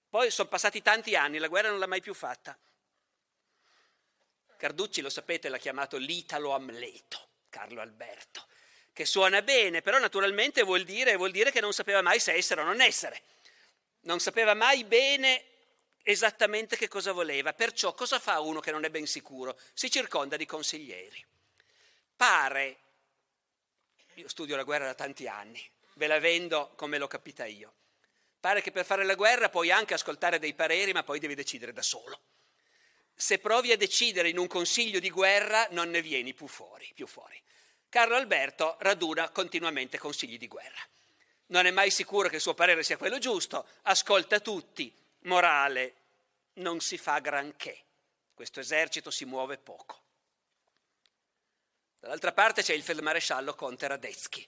Poi 0.10 0.30
sono 0.32 0.50
passati 0.50 0.82
tanti 0.82 1.16
anni, 1.16 1.38
la 1.38 1.48
guerra 1.48 1.70
non 1.70 1.80
l'ha 1.80 1.88
mai 1.88 2.02
più 2.02 2.14
fatta. 2.14 2.58
Carducci, 4.62 5.02
lo 5.02 5.10
sapete, 5.10 5.50
l'ha 5.50 5.58
chiamato 5.58 5.98
l'Italo 5.98 6.52
Amleto, 6.52 7.30
Carlo 7.50 7.82
Alberto, 7.82 8.46
che 8.94 9.06
suona 9.06 9.42
bene, 9.42 9.82
però 9.82 9.98
naturalmente 9.98 10.62
vuol 10.62 10.84
dire, 10.84 11.16
vuol 11.16 11.32
dire 11.32 11.52
che 11.52 11.62
non 11.62 11.74
sapeva 11.74 12.04
mai 12.04 12.20
se 12.20 12.34
essere 12.34 12.62
o 12.62 12.64
non 12.64 12.80
essere 12.80 13.24
non 14.02 14.20
sapeva 14.20 14.54
mai 14.54 14.84
bene 14.84 15.46
esattamente 16.04 16.78
che 16.78 16.88
cosa 16.88 17.12
voleva. 17.12 17.54
Perciò 17.54 17.94
cosa 17.94 18.20
fa 18.20 18.40
uno 18.40 18.60
che 18.60 18.72
non 18.72 18.84
è 18.84 18.90
ben 18.90 19.06
sicuro? 19.06 19.60
Si 19.74 19.92
circonda 19.92 20.38
di 20.38 20.46
consiglieri. 20.46 21.24
Pare, 22.16 22.80
io 24.16 24.28
studio 24.28 24.56
la 24.56 24.64
guerra 24.64 24.86
da 24.86 24.94
tanti 24.94 25.28
anni, 25.28 25.64
ve 25.96 26.08
la 26.08 26.20
vendo 26.20 26.74
come 26.76 26.98
l'ho 26.98 27.08
capita 27.08 27.46
io. 27.46 27.74
Pare 28.40 28.62
che 28.62 28.72
per 28.72 28.86
fare 28.86 29.04
la 29.04 29.16
guerra 29.16 29.50
puoi 29.50 29.72
anche 29.72 29.94
ascoltare 29.94 30.40
dei 30.40 30.54
pareri, 30.54 30.94
ma 30.94 31.04
poi 31.04 31.20
devi 31.20 31.36
decidere 31.36 31.74
da 31.74 31.84
solo. 31.84 32.20
Se 33.22 33.38
provi 33.40 33.72
a 33.72 33.78
decidere 33.78 34.30
in 34.30 34.38
un 34.38 34.48
consiglio 34.48 35.00
di 35.00 35.10
guerra, 35.10 35.68
non 35.72 35.90
ne 35.90 36.02
vieni 36.02 36.34
più 36.34 36.48
fuori. 36.48 36.92
Più 36.94 37.06
fuori. 37.08 37.40
Carlo 37.90 38.16
Alberto 38.16 38.78
raduna 38.80 39.30
continuamente 39.30 39.98
consigli 39.98 40.38
di 40.38 40.48
guerra 40.48 40.82
non 41.52 41.66
è 41.66 41.72
mai 41.72 41.92
sicuro 41.92 42.30
che 42.30 42.36
il 42.36 42.42
suo 42.42 42.54
parere 42.54 42.84
sia 42.84 42.98
quello 42.98 43.20
giusto, 43.20 43.68
ascolta 43.84 44.40
tutti, 44.40 44.94
morale, 45.24 45.96
non 46.54 46.80
si 46.80 46.98
fa 46.98 47.20
granché, 47.20 47.84
questo 48.34 48.60
esercito 48.60 49.12
si 49.12 49.26
muove 49.26 49.58
poco. 49.58 50.00
Dall'altra 52.00 52.32
parte 52.32 52.64
c'è 52.64 52.74
il 52.74 52.84
feldmaresciallo 52.84 53.54
Conte 53.54 53.88
Radetzky, 53.88 54.48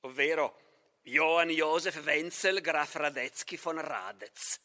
ovvero 0.00 0.98
Johann 1.02 1.50
Josef 1.50 2.00
Wenzel 2.04 2.60
Graf 2.60 2.94
Radetzky 2.94 3.56
von 3.56 3.80
Radetz, 3.80 4.58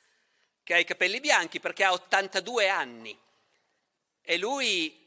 che 0.66 0.74
ha 0.74 0.78
i 0.80 0.84
capelli 0.84 1.22
bianchi 1.22 1.62
perché 1.62 1.86
ha 1.86 1.94
82 1.94 2.68
anni. 2.68 3.18
E 4.22 4.38
lui 4.38 5.02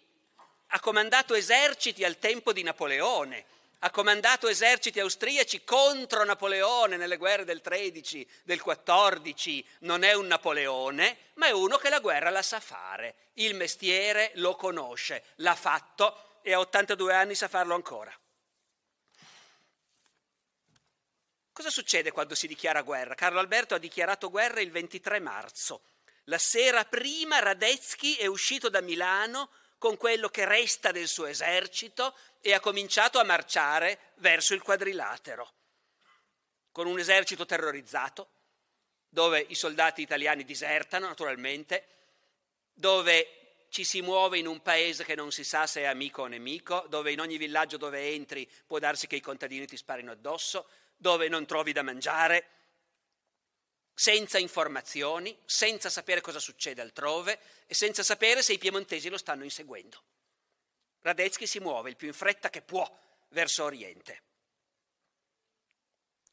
ha 0.69 0.81
comandato 0.81 1.35
eserciti 1.35 2.05
al 2.05 2.19
tempo 2.19 2.55
di 2.55 2.63
Napoleone 2.63 3.45
ha 3.81 3.91
comandato 3.91 4.49
eserciti 4.49 4.99
austriaci 4.99 5.63
contro 5.63 6.25
Napoleone 6.25 6.97
nelle 6.97 7.17
guerre 7.17 7.45
del 7.45 7.61
13, 7.61 8.27
del 8.43 8.61
14, 8.61 9.65
non 9.81 10.03
è 10.03 10.15
un 10.15 10.27
Napoleone, 10.27 11.17
ma 11.35 11.47
è 11.47 11.53
uno 11.53 11.77
che 11.77 11.89
la 11.89 12.01
guerra 12.01 12.31
la 12.31 12.43
sa 12.43 12.59
fare, 12.59 13.15
il 13.35 13.55
mestiere 13.55 14.33
lo 14.35 14.57
conosce, 14.57 15.23
l'ha 15.37 15.55
fatto 15.55 16.41
e 16.43 16.53
a 16.53 16.59
82 16.59 17.15
anni 17.15 17.35
sa 17.37 17.47
farlo 17.47 17.75
ancora. 17.75 18.13
Cosa 21.59 21.71
succede 21.71 22.13
quando 22.13 22.37
si 22.37 22.47
dichiara 22.47 22.83
guerra? 22.83 23.17
Carlo 23.17 23.41
Alberto 23.41 23.75
ha 23.75 23.79
dichiarato 23.79 24.31
guerra 24.31 24.61
il 24.61 24.71
23 24.71 25.19
marzo. 25.19 25.83
La 26.27 26.39
sera 26.39 26.85
prima 26.85 27.41
Radetzky 27.41 28.15
è 28.15 28.27
uscito 28.27 28.69
da 28.69 28.81
Milano 28.81 29.51
con 29.77 29.97
quello 29.97 30.29
che 30.29 30.45
resta 30.45 30.93
del 30.93 31.09
suo 31.09 31.27
esercito 31.27 32.15
e 32.41 32.55
ha 32.55 32.61
cominciato 32.61 33.19
a 33.19 33.25
marciare 33.25 34.13
verso 34.19 34.55
il 34.55 34.63
quadrilatero, 34.63 35.53
con 36.71 36.87
un 36.87 37.01
esercito 37.01 37.45
terrorizzato, 37.45 38.29
dove 39.09 39.45
i 39.49 39.57
soldati 39.57 40.01
italiani 40.01 40.45
disertano 40.45 41.09
naturalmente, 41.09 41.89
dove 42.73 43.67
ci 43.69 43.83
si 43.83 44.01
muove 44.01 44.39
in 44.39 44.47
un 44.47 44.63
paese 44.63 45.03
che 45.03 45.17
non 45.17 45.33
si 45.33 45.43
sa 45.43 45.67
se 45.67 45.81
è 45.81 45.87
amico 45.87 46.23
o 46.23 46.27
nemico, 46.29 46.87
dove 46.89 47.11
in 47.11 47.19
ogni 47.19 47.37
villaggio 47.37 47.79
dove 47.79 48.13
entri 48.13 48.49
può 48.65 48.79
darsi 48.79 49.09
che 49.09 49.17
i 49.17 49.21
contadini 49.21 49.67
ti 49.67 49.77
sparino 49.77 50.13
addosso, 50.13 50.69
dove 50.99 51.29
non 51.29 51.47
trovi 51.47 51.73
da 51.73 51.83
mangiare, 51.83 52.51
senza 53.95 54.39
informazioni, 54.39 55.37
senza 55.45 55.89
sapere 55.89 56.21
cosa 56.21 56.39
succede 56.39 56.83
altrove 56.83 57.41
e 57.67 57.75
senza 57.75 58.03
sapere 58.03 58.43
se 58.43 58.53
i 58.53 58.59
piemontesi 58.59 59.09
lo 59.09 59.17
stanno 59.17 59.45
inseguendo. 59.45 60.05
Radetzky 61.01 61.47
si 61.47 61.61
muove 61.61 61.91
il 61.91 61.97
più 61.97 62.09
in 62.09 62.15
fretta 62.15 62.51
che 62.51 62.63
può 62.63 62.87
verso 63.29 63.65
oriente. 63.65 64.23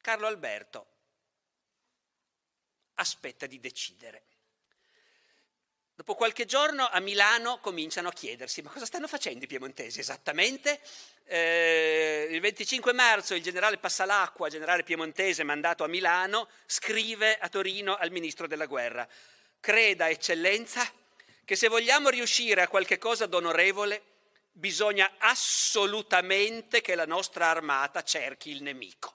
Carlo 0.00 0.26
Alberto 0.26 0.94
aspetta 2.94 3.46
di 3.46 3.58
decidere. 3.58 4.24
Dopo 5.96 6.14
qualche 6.14 6.44
giorno 6.44 6.86
a 6.86 7.00
Milano 7.00 7.58
cominciano 7.58 8.08
a 8.08 8.12
chiedersi 8.12 8.60
ma 8.60 8.68
cosa 8.68 8.84
stanno 8.84 9.08
facendo 9.08 9.44
i 9.44 9.46
piemontesi 9.46 9.98
esattamente? 9.98 10.78
Eh, 11.24 12.28
il 12.30 12.40
25 12.40 12.92
marzo 12.92 13.34
il 13.34 13.42
generale 13.42 13.78
Passalacqua, 13.78 14.50
generale 14.50 14.82
piemontese 14.82 15.42
mandato 15.42 15.84
a 15.84 15.88
Milano, 15.88 16.50
scrive 16.66 17.38
a 17.38 17.48
Torino 17.48 17.96
al 17.96 18.10
ministro 18.10 18.46
della 18.46 18.66
guerra, 18.66 19.08
creda 19.58 20.10
eccellenza 20.10 20.86
che 21.46 21.56
se 21.56 21.68
vogliamo 21.68 22.10
riuscire 22.10 22.60
a 22.60 22.68
qualche 22.68 22.98
cosa 22.98 23.24
d'onorevole 23.24 24.02
bisogna 24.52 25.14
assolutamente 25.16 26.82
che 26.82 26.94
la 26.94 27.06
nostra 27.06 27.46
armata 27.46 28.02
cerchi 28.02 28.50
il 28.50 28.62
nemico. 28.62 29.14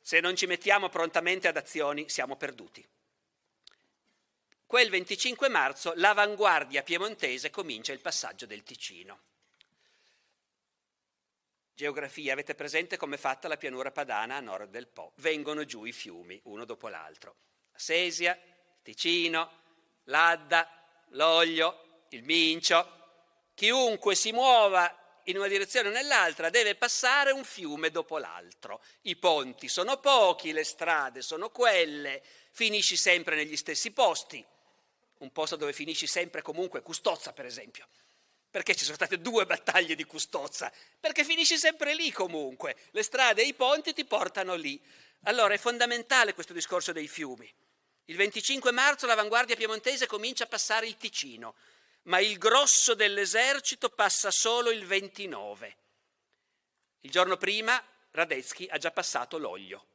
Se 0.00 0.20
non 0.20 0.36
ci 0.36 0.46
mettiamo 0.46 0.88
prontamente 0.88 1.48
ad 1.48 1.56
azioni 1.56 2.08
siamo 2.08 2.36
perduti. 2.36 2.90
Quel 4.72 4.88
25 4.88 5.50
marzo 5.50 5.92
l'avanguardia 5.96 6.82
piemontese 6.82 7.50
comincia 7.50 7.92
il 7.92 8.00
passaggio 8.00 8.46
del 8.46 8.62
Ticino. 8.62 9.20
Geografia, 11.74 12.32
avete 12.32 12.54
presente 12.54 12.96
come 12.96 13.16
è 13.16 13.18
fatta 13.18 13.48
la 13.48 13.58
pianura 13.58 13.90
padana 13.90 14.36
a 14.36 14.40
nord 14.40 14.70
del 14.70 14.86
Po? 14.86 15.12
Vengono 15.16 15.66
giù 15.66 15.84
i 15.84 15.92
fiumi, 15.92 16.40
uno 16.44 16.64
dopo 16.64 16.88
l'altro. 16.88 17.36
Sesia, 17.74 18.34
Ticino, 18.82 19.50
l'Adda, 20.04 20.66
l'Oglio, 21.08 22.06
il 22.08 22.22
Mincio, 22.22 23.50
chiunque 23.52 24.14
si 24.14 24.32
muova 24.32 25.20
in 25.24 25.36
una 25.36 25.48
direzione 25.48 25.90
o 25.90 25.92
nell'altra 25.92 26.48
deve 26.48 26.76
passare 26.76 27.30
un 27.30 27.44
fiume 27.44 27.90
dopo 27.90 28.16
l'altro. 28.16 28.82
I 29.02 29.16
ponti 29.16 29.68
sono 29.68 29.98
pochi, 29.98 30.50
le 30.50 30.64
strade 30.64 31.20
sono 31.20 31.50
quelle, 31.50 32.22
finisci 32.52 32.96
sempre 32.96 33.36
negli 33.36 33.56
stessi 33.56 33.90
posti. 33.90 34.42
Un 35.22 35.32
posto 35.32 35.56
dove 35.56 35.72
finisci 35.72 36.06
sempre 36.06 36.42
comunque, 36.42 36.82
Custozza 36.82 37.32
per 37.32 37.46
esempio. 37.46 37.88
Perché 38.50 38.74
ci 38.74 38.84
sono 38.84 38.96
state 38.96 39.20
due 39.20 39.46
battaglie 39.46 39.94
di 39.94 40.04
Custozza? 40.04 40.70
Perché 41.00 41.24
finisci 41.24 41.56
sempre 41.56 41.94
lì 41.94 42.12
comunque. 42.12 42.76
Le 42.90 43.02
strade 43.02 43.42
e 43.42 43.46
i 43.46 43.54
ponti 43.54 43.92
ti 43.94 44.04
portano 44.04 44.54
lì. 44.54 44.80
Allora 45.22 45.54
è 45.54 45.58
fondamentale 45.58 46.34
questo 46.34 46.52
discorso 46.52 46.92
dei 46.92 47.08
fiumi. 47.08 47.50
Il 48.06 48.16
25 48.16 48.72
marzo 48.72 49.06
l'avanguardia 49.06 49.56
piemontese 49.56 50.06
comincia 50.06 50.44
a 50.44 50.48
passare 50.48 50.86
il 50.86 50.96
Ticino 50.96 51.54
ma 52.04 52.18
il 52.18 52.38
grosso 52.38 52.94
dell'esercito 52.94 53.90
passa 53.90 54.30
solo 54.30 54.70
il 54.70 54.84
29. 54.84 55.76
Il 57.00 57.10
giorno 57.10 57.36
prima 57.36 57.82
Radetzky 58.10 58.66
ha 58.68 58.78
già 58.78 58.90
passato 58.90 59.38
l'Oglio 59.38 59.86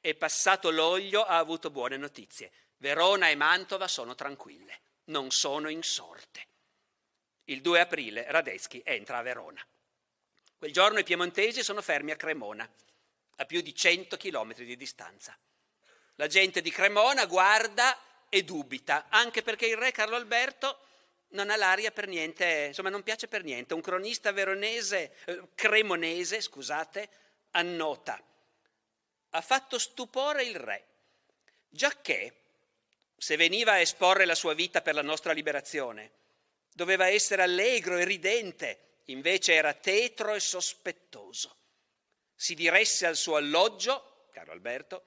e 0.00 0.14
passato 0.14 0.70
l'Oglio 0.70 1.24
ha 1.24 1.38
avuto 1.38 1.70
buone 1.70 1.96
notizie. 1.96 2.52
Verona 2.80 3.28
e 3.28 3.34
Mantova 3.34 3.86
sono 3.88 4.14
tranquille, 4.14 4.80
non 5.04 5.30
sono 5.30 5.68
insorte. 5.68 6.46
Il 7.44 7.60
2 7.60 7.80
aprile 7.80 8.24
Radetzky 8.30 8.80
entra 8.82 9.18
a 9.18 9.22
Verona. 9.22 9.62
Quel 10.56 10.72
giorno 10.72 10.98
i 10.98 11.04
piemontesi 11.04 11.62
sono 11.62 11.82
fermi 11.82 12.10
a 12.10 12.16
Cremona, 12.16 12.66
a 13.36 13.44
più 13.44 13.60
di 13.60 13.74
100 13.74 14.16
chilometri 14.16 14.64
di 14.64 14.76
distanza. 14.76 15.36
La 16.14 16.26
gente 16.26 16.62
di 16.62 16.70
Cremona 16.70 17.26
guarda 17.26 17.98
e 18.30 18.44
dubita, 18.44 19.08
anche 19.10 19.42
perché 19.42 19.66
il 19.66 19.76
re 19.76 19.92
Carlo 19.92 20.16
Alberto 20.16 20.80
non 21.32 21.50
ha 21.50 21.56
l'aria 21.56 21.90
per 21.90 22.08
niente, 22.08 22.66
insomma 22.68 22.88
non 22.88 23.02
piace 23.02 23.28
per 23.28 23.44
niente. 23.44 23.74
Un 23.74 23.82
cronista 23.82 24.32
veronese, 24.32 25.16
eh, 25.26 25.48
cremonese, 25.54 26.40
scusate, 26.40 27.10
annota. 27.50 28.18
Ha 29.30 29.40
fatto 29.42 29.78
stupore 29.78 30.44
il 30.44 30.56
re, 30.56 30.86
giacché 31.68 32.39
se 33.22 33.36
veniva 33.36 33.72
a 33.72 33.80
esporre 33.80 34.24
la 34.24 34.34
sua 34.34 34.54
vita 34.54 34.80
per 34.80 34.94
la 34.94 35.02
nostra 35.02 35.34
liberazione, 35.34 36.10
doveva 36.72 37.08
essere 37.08 37.42
allegro 37.42 37.98
e 37.98 38.06
ridente, 38.06 39.00
invece 39.06 39.52
era 39.52 39.74
tetro 39.74 40.32
e 40.32 40.40
sospettoso. 40.40 41.54
Si 42.34 42.54
diresse 42.54 43.04
al 43.04 43.16
suo 43.16 43.36
alloggio, 43.36 44.28
caro 44.32 44.52
Alberto, 44.52 45.04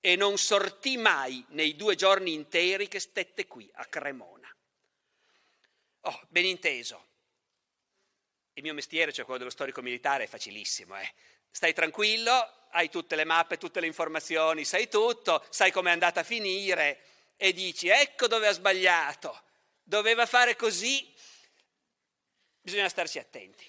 e 0.00 0.14
non 0.14 0.38
sortì 0.38 0.96
mai 0.96 1.44
nei 1.48 1.74
due 1.74 1.96
giorni 1.96 2.34
interi 2.34 2.86
che 2.86 3.00
stette 3.00 3.48
qui 3.48 3.68
a 3.74 3.84
Cremona. 3.86 4.48
Oh, 6.02 6.20
ben 6.28 6.44
inteso. 6.44 7.04
Il 8.52 8.62
mio 8.62 8.74
mestiere, 8.74 9.12
cioè 9.12 9.24
quello 9.24 9.40
dello 9.40 9.50
storico 9.50 9.82
militare, 9.82 10.24
è 10.24 10.28
facilissimo. 10.28 10.96
Eh. 11.00 11.12
Stai 11.50 11.72
tranquillo, 11.72 12.68
hai 12.70 12.88
tutte 12.90 13.16
le 13.16 13.24
mappe, 13.24 13.58
tutte 13.58 13.80
le 13.80 13.88
informazioni, 13.88 14.64
sai 14.64 14.88
tutto, 14.88 15.44
sai 15.50 15.72
com'è 15.72 15.90
andata 15.90 16.20
a 16.20 16.22
finire 16.22 17.14
e 17.36 17.52
dici 17.52 17.88
ecco 17.88 18.26
dove 18.26 18.46
ha 18.46 18.52
sbagliato, 18.52 19.42
doveva 19.82 20.26
fare 20.26 20.56
così. 20.56 21.14
Bisogna 22.60 22.88
starci 22.88 23.18
attenti. 23.18 23.64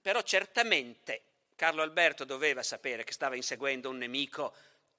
Però 0.00 0.20
certamente 0.22 1.22
Carlo 1.54 1.82
Alberto 1.82 2.24
doveva 2.24 2.62
sapere 2.62 3.04
che 3.04 3.12
stava 3.12 3.36
inseguendo 3.36 3.88
un 3.88 3.98
nemico 3.98 4.54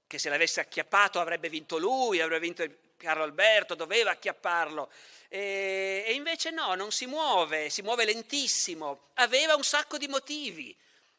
che 0.08 0.18
se 0.18 0.30
l'avesse 0.30 0.60
acchiappato 0.60 1.20
avrebbe 1.20 1.50
vinto 1.50 1.78
lui, 1.78 2.22
avrebbe 2.22 2.46
vinto 2.46 2.64
Carlo 2.98 3.24
Alberto, 3.24 3.76
doveva 3.76 4.12
acchiapparlo. 4.12 4.90
E, 5.28 6.04
e 6.08 6.14
invece 6.14 6.52
no, 6.52 6.74
non 6.76 6.92
si 6.92 7.06
muove, 7.06 7.70
si 7.70 7.82
muove 7.82 8.06
lentissimo. 8.06 9.10
Aveva 9.16 9.56
un 9.56 9.64
sacco 9.64 9.98
di 9.98 10.08
motivi. 10.08 10.76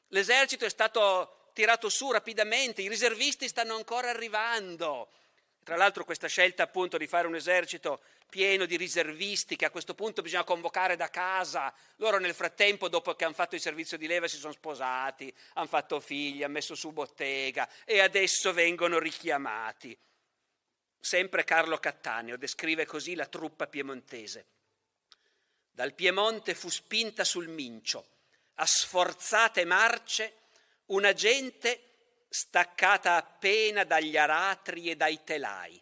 L'esercito 0.08 0.64
è 0.64 0.70
stato 0.70 1.50
tirato 1.52 1.88
su 1.88 2.10
rapidamente, 2.10 2.82
i 2.82 2.88
riservisti 2.88 3.48
stanno 3.48 3.74
ancora 3.76 4.10
arrivando. 4.10 5.10
Tra 5.64 5.76
l'altro 5.76 6.04
questa 6.04 6.28
scelta 6.28 6.62
appunto 6.62 6.98
di 6.98 7.06
fare 7.06 7.26
un 7.26 7.34
esercito 7.34 8.02
pieno 8.28 8.66
di 8.66 8.76
riservisti 8.76 9.56
che 9.56 9.64
a 9.64 9.70
questo 9.70 9.94
punto 9.94 10.20
bisogna 10.20 10.44
convocare 10.44 10.94
da 10.94 11.08
casa, 11.08 11.72
loro 11.96 12.18
nel 12.18 12.34
frattempo 12.34 12.90
dopo 12.90 13.14
che 13.14 13.24
hanno 13.24 13.32
fatto 13.32 13.54
il 13.54 13.62
servizio 13.62 13.96
di 13.96 14.06
leva 14.06 14.28
si 14.28 14.36
sono 14.36 14.52
sposati, 14.52 15.34
hanno 15.54 15.66
fatto 15.66 16.00
figli, 16.00 16.42
hanno 16.42 16.52
messo 16.52 16.74
su 16.74 16.92
bottega 16.92 17.66
e 17.86 18.00
adesso 18.00 18.52
vengono 18.52 18.98
richiamati. 18.98 19.96
Sempre 21.00 21.44
Carlo 21.44 21.78
Cattaneo 21.78 22.36
descrive 22.36 22.84
così 22.84 23.14
la 23.14 23.26
truppa 23.26 23.66
piemontese. 23.66 24.46
Dal 25.70 25.94
Piemonte 25.94 26.54
fu 26.54 26.68
spinta 26.68 27.24
sul 27.24 27.48
Mincio, 27.48 28.06
a 28.56 28.66
sforzate 28.66 29.64
marce, 29.64 30.34
una 30.86 31.14
gente 31.14 31.93
staccata 32.34 33.14
appena 33.14 33.84
dagli 33.84 34.16
aratri 34.16 34.90
e 34.90 34.96
dai 34.96 35.22
telai, 35.22 35.80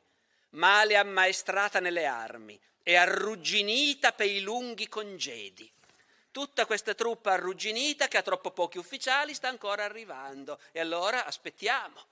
male 0.51 0.97
ammaestrata 0.97 1.81
nelle 1.81 2.05
armi 2.05 2.61
e 2.83 2.95
arrugginita 2.95 4.13
per 4.13 4.27
i 4.27 4.43
lunghi 4.43 4.87
congedi. 4.87 5.73
Tutta 6.31 6.67
questa 6.67 6.93
truppa 6.93 7.33
arrugginita 7.33 8.07
che 8.07 8.19
ha 8.19 8.23
troppo 8.23 8.51
pochi 8.51 8.77
ufficiali 8.77 9.33
sta 9.33 9.49
ancora 9.49 9.85
arrivando 9.85 10.61
e 10.73 10.81
allora 10.81 11.25
aspettiamo. 11.25 12.05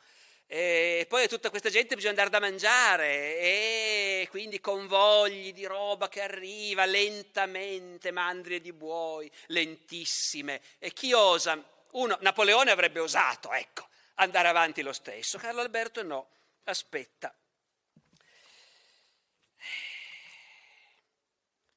E 0.47 1.05
poi 1.07 1.25
a 1.25 1.29
tutta 1.29 1.51
questa 1.51 1.69
gente 1.69 1.95
bisogna 1.95 2.13
andare 2.13 2.31
da 2.31 2.41
mangiare 2.41 3.39
e 3.39 4.27
quindi 4.31 4.59
convogli 4.59 5.53
di 5.53 5.67
roba 5.67 6.09
che 6.09 6.23
arriva 6.23 6.87
lentamente, 6.87 8.11
mandrie 8.11 8.63
di 8.63 8.73
buoi, 8.73 9.31
lentissime. 9.49 10.63
E 10.79 10.95
chi 10.95 11.13
osa? 11.13 11.63
Uno, 11.91 12.17
Napoleone 12.23 12.71
avrebbe 12.71 13.01
osato, 13.01 13.53
ecco, 13.53 13.89
andare 14.21 14.49
avanti 14.49 14.83
lo 14.83 14.93
stesso. 14.93 15.39
Carlo 15.39 15.61
Alberto 15.61 16.03
no, 16.03 16.29
aspetta. 16.65 17.35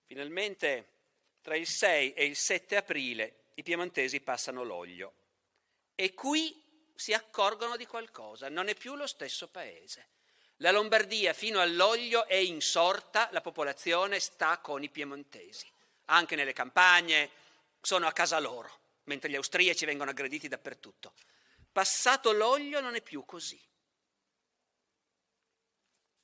Finalmente 0.05 0.87
tra 1.41 1.55
il 1.55 1.67
6 1.67 2.13
e 2.13 2.25
il 2.25 2.35
7 2.35 2.75
aprile 2.75 3.35
i 3.55 3.63
piemontesi 3.63 4.21
passano 4.21 4.63
l'olio 4.63 5.13
e 5.95 6.13
qui 6.13 6.61
si 6.95 7.13
accorgono 7.13 7.75
di 7.75 7.85
qualcosa, 7.85 8.49
non 8.49 8.67
è 8.67 8.75
più 8.75 8.95
lo 8.95 9.07
stesso 9.07 9.47
paese. 9.47 10.07
La 10.57 10.71
Lombardia 10.71 11.33
fino 11.33 11.59
all'olio 11.59 12.25
è 12.27 12.35
insorta, 12.35 13.27
la 13.31 13.41
popolazione 13.41 14.19
sta 14.19 14.59
con 14.59 14.83
i 14.83 14.89
piemontesi, 14.89 15.67
anche 16.05 16.35
nelle 16.35 16.53
campagne, 16.53 17.29
sono 17.81 18.07
a 18.07 18.13
casa 18.13 18.39
loro, 18.39 18.79
mentre 19.05 19.29
gli 19.29 19.35
austriaci 19.35 19.85
vengono 19.85 20.11
aggrediti 20.11 20.47
dappertutto. 20.47 21.13
Passato 21.73 22.31
l'olio 22.31 22.79
non 22.81 22.93
è 22.93 23.01
più 23.01 23.25
così. 23.25 23.59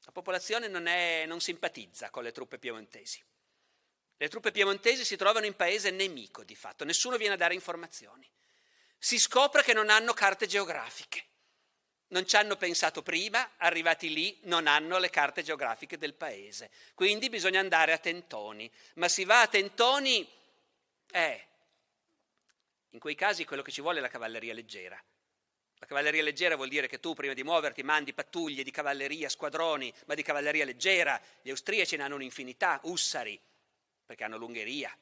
La 0.05 0.11
popolazione 0.11 0.67
non, 0.67 0.85
è, 0.85 1.25
non 1.25 1.41
simpatizza 1.41 2.11
con 2.11 2.23
le 2.23 2.31
truppe 2.31 2.59
piemontesi. 2.59 3.23
Le 4.15 4.29
truppe 4.29 4.51
piemontesi 4.51 5.03
si 5.03 5.15
trovano 5.15 5.47
in 5.47 5.55
paese 5.55 5.89
nemico 5.89 6.43
di 6.43 6.55
fatto, 6.55 6.85
nessuno 6.85 7.17
viene 7.17 7.33
a 7.33 7.37
dare 7.37 7.55
informazioni. 7.55 8.29
Si 8.97 9.17
scopre 9.17 9.63
che 9.63 9.73
non 9.73 9.89
hanno 9.89 10.13
carte 10.13 10.45
geografiche. 10.45 11.25
Non 12.09 12.27
ci 12.27 12.35
hanno 12.35 12.55
pensato 12.55 13.01
prima, 13.01 13.53
arrivati 13.57 14.11
lì 14.13 14.39
non 14.43 14.67
hanno 14.67 14.99
le 14.99 15.09
carte 15.09 15.41
geografiche 15.41 15.97
del 15.97 16.13
paese. 16.13 16.69
Quindi 16.93 17.29
bisogna 17.29 17.59
andare 17.59 17.91
a 17.91 17.97
tentoni. 17.97 18.71
Ma 18.95 19.07
si 19.07 19.25
va 19.25 19.41
a 19.41 19.47
tentoni, 19.47 20.27
eh, 21.11 21.47
in 22.89 22.99
quei 22.99 23.15
casi 23.15 23.45
quello 23.45 23.61
che 23.61 23.71
ci 23.71 23.81
vuole 23.81 23.97
è 23.97 24.01
la 24.01 24.09
cavalleria 24.09 24.53
leggera. 24.53 25.01
La 25.79 25.85
cavalleria 25.85 26.21
leggera 26.21 26.57
vuol 26.57 26.67
dire 26.67 26.87
che 26.87 26.99
tu 26.99 27.13
prima 27.13 27.33
di 27.33 27.43
muoverti 27.43 27.83
mandi 27.83 28.13
pattuglie 28.13 28.63
di 28.63 28.71
cavalleria, 28.71 29.29
squadroni, 29.29 29.91
ma 30.07 30.13
di 30.13 30.23
cavalleria 30.23 30.65
leggera. 30.65 31.19
Gli 31.41 31.49
austriaci 31.49 31.95
ne 31.95 32.03
hanno 32.03 32.15
un'infinità, 32.15 32.81
ussari, 32.83 33.39
perché 34.05 34.25
hanno 34.25 34.37
l'Ungheria, 34.37 34.95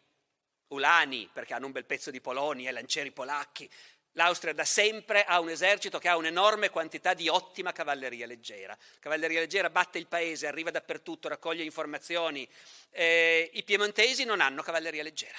ulani, 0.68 1.28
perché 1.34 1.56
hanno 1.56 1.66
un 1.66 1.72
bel 1.72 1.86
pezzo 1.86 2.12
di 2.12 2.22
Polonia, 2.22 2.70
e 2.70 2.74
lancieri 2.74 3.12
polacchi. 3.12 3.68
L'Austria 4.12 4.54
da 4.54 4.66
sempre 4.66 5.24
ha 5.24 5.40
un 5.40 5.50
esercito 5.50 5.98
che 5.98 6.10
ha 6.10 6.16
un'enorme 6.16 6.70
quantità 6.70 7.16
di 7.16 7.28
ottima 7.28 7.72
cavalleria 7.72 8.28
leggera. 8.28 8.78
Cavalleria 9.00 9.40
leggera 9.40 9.72
batte 9.72 9.98
il 9.98 10.08
paese, 10.08 10.46
arriva 10.46 10.70
dappertutto, 10.70 11.28
raccoglie 11.28 11.64
informazioni. 11.64 12.48
Eh, 12.92 13.50
I 13.54 13.64
piemontesi 13.64 14.26
non 14.26 14.42
hanno 14.42 14.62
cavalleria 14.62 15.02
leggera 15.02 15.38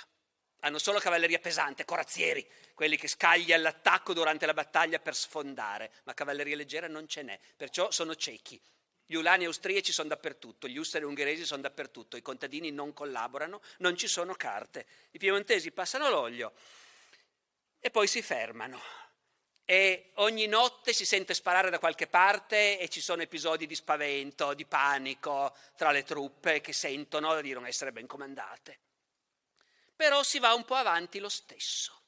hanno 0.60 0.78
solo 0.78 0.98
cavalleria 0.98 1.38
pesante, 1.38 1.84
corazzieri, 1.84 2.46
quelli 2.74 2.96
che 2.96 3.08
scaglia 3.08 3.54
all'attacco 3.54 4.12
durante 4.12 4.46
la 4.46 4.54
battaglia 4.54 4.98
per 4.98 5.14
sfondare, 5.14 5.92
ma 6.04 6.14
cavalleria 6.14 6.56
leggera 6.56 6.88
non 6.88 7.06
ce 7.06 7.22
n'è, 7.22 7.38
perciò 7.56 7.90
sono 7.90 8.14
ciechi. 8.14 8.60
Gli 9.06 9.14
ulani 9.14 9.46
austriaci 9.46 9.92
sono 9.92 10.08
dappertutto, 10.08 10.68
gli 10.68 10.76
ussari 10.76 11.04
ungheresi 11.04 11.46
sono 11.46 11.62
dappertutto, 11.62 12.16
i 12.16 12.22
contadini 12.22 12.70
non 12.70 12.92
collaborano, 12.92 13.62
non 13.78 13.96
ci 13.96 14.06
sono 14.06 14.34
carte. 14.34 14.86
I 15.12 15.18
piemontesi 15.18 15.70
passano 15.70 16.10
l'olio 16.10 16.52
e 17.80 17.90
poi 17.90 18.06
si 18.06 18.20
fermano. 18.20 18.78
E 19.64 20.10
ogni 20.16 20.46
notte 20.46 20.92
si 20.92 21.06
sente 21.06 21.34
sparare 21.34 21.70
da 21.70 21.78
qualche 21.78 22.06
parte 22.06 22.78
e 22.78 22.88
ci 22.88 23.00
sono 23.00 23.22
episodi 23.22 23.66
di 23.66 23.74
spavento, 23.74 24.52
di 24.54 24.66
panico 24.66 25.56
tra 25.76 25.90
le 25.90 26.04
truppe 26.04 26.60
che 26.60 26.72
sentono 26.72 27.40
di 27.40 27.52
non 27.52 27.66
essere 27.66 27.92
ben 27.92 28.06
comandate 28.06 28.80
però 29.98 30.22
si 30.22 30.38
va 30.38 30.54
un 30.54 30.64
po' 30.64 30.76
avanti 30.76 31.18
lo 31.18 31.28
stesso. 31.28 32.02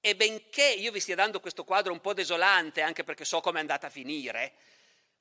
E 0.00 0.16
benché 0.16 0.64
io 0.64 0.90
vi 0.90 0.98
stia 0.98 1.14
dando 1.14 1.38
questo 1.38 1.62
quadro 1.62 1.92
un 1.92 2.00
po' 2.00 2.12
desolante, 2.12 2.82
anche 2.82 3.04
perché 3.04 3.24
so 3.24 3.40
come 3.40 3.58
è 3.58 3.60
andata 3.60 3.86
a 3.86 3.90
finire, 3.90 4.54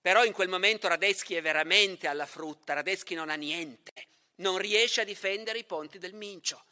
però 0.01 0.25
in 0.25 0.33
quel 0.33 0.49
momento 0.49 0.87
Radetzky 0.87 1.35
è 1.35 1.43
veramente 1.43 2.07
alla 2.07 2.25
frutta, 2.25 2.73
Radetzky 2.73 3.13
non 3.13 3.29
ha 3.29 3.35
niente, 3.35 3.93
non 4.37 4.57
riesce 4.57 5.01
a 5.01 5.03
difendere 5.03 5.59
i 5.59 5.63
ponti 5.63 5.99
del 5.99 6.15
Mincio. 6.15 6.65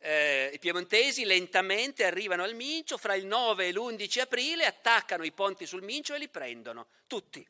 Eh, 0.00 0.50
I 0.52 0.58
piemontesi 0.58 1.24
lentamente 1.24 2.04
arrivano 2.04 2.42
al 2.42 2.54
Mincio, 2.54 2.98
fra 2.98 3.14
il 3.14 3.24
9 3.24 3.68
e 3.68 3.72
l'11 3.72 4.20
aprile 4.20 4.66
attaccano 4.66 5.24
i 5.24 5.32
ponti 5.32 5.64
sul 5.64 5.82
Mincio 5.82 6.12
e 6.12 6.18
li 6.18 6.28
prendono, 6.28 6.88
tutti. 7.06 7.46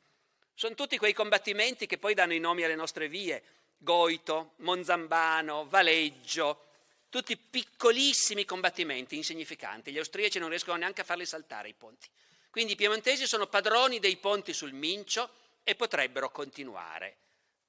Sono 0.55 0.77
tutti 0.77 0.97
quei 0.99 1.13
combattimenti 1.13 1.87
che 1.87 1.99
poi 1.99 2.15
danno 2.15 2.35
i 2.35 2.39
nomi 2.39 2.63
alle 2.63 2.77
nostre 2.77 3.09
vie, 3.09 3.43
Goito, 3.77 4.53
Monzambano, 4.59 5.67
Valeggio, 5.67 6.68
tutti 7.09 7.37
piccolissimi 7.37 8.45
combattimenti 8.45 9.17
insignificanti. 9.17 9.93
Gli 9.93 9.99
austriaci 9.99 10.39
non 10.39 10.49
riescono 10.49 10.77
neanche 10.77 11.01
a 11.01 11.05
farli 11.05 11.27
saltare 11.27 11.69
i 11.69 11.75
ponti. 11.75 12.09
Quindi 12.51 12.73
i 12.73 12.77
piemontesi 12.77 13.27
sono 13.27 13.47
padroni 13.47 13.99
dei 13.99 14.17
ponti 14.17 14.53
sul 14.53 14.73
Mincio 14.73 15.31
e 15.63 15.75
potrebbero 15.75 16.31
continuare, 16.31 17.17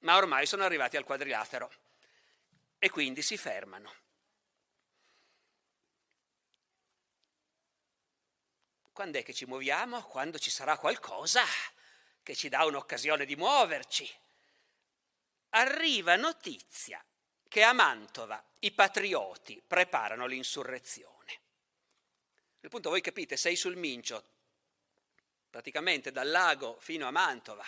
ma 0.00 0.16
ormai 0.16 0.46
sono 0.46 0.64
arrivati 0.64 0.96
al 0.96 1.04
quadrilatero 1.04 1.70
e 2.78 2.90
quindi 2.90 3.22
si 3.22 3.36
fermano. 3.36 3.94
Quando 8.92 9.18
è 9.18 9.22
che 9.22 9.32
ci 9.32 9.46
muoviamo? 9.46 10.02
Quando 10.04 10.38
ci 10.38 10.50
sarà 10.50 10.76
qualcosa 10.76 11.42
che 12.22 12.34
ci 12.34 12.48
dà 12.48 12.64
un'occasione 12.64 13.24
di 13.24 13.36
muoverci. 13.36 14.10
Arriva 15.50 16.16
notizia 16.16 17.02
che 17.50 17.64
a 17.64 17.72
Mantova 17.72 18.40
i 18.60 18.70
patrioti 18.70 19.60
preparano 19.66 20.26
l'insurrezione. 20.26 21.40
Nel 22.60 22.70
punto 22.70 22.90
voi 22.90 23.00
capite, 23.00 23.36
sei 23.36 23.56
sul 23.56 23.74
Mincio, 23.74 24.24
praticamente 25.50 26.12
dal 26.12 26.30
lago 26.30 26.76
fino 26.78 27.08
a 27.08 27.10
Mantova, 27.10 27.66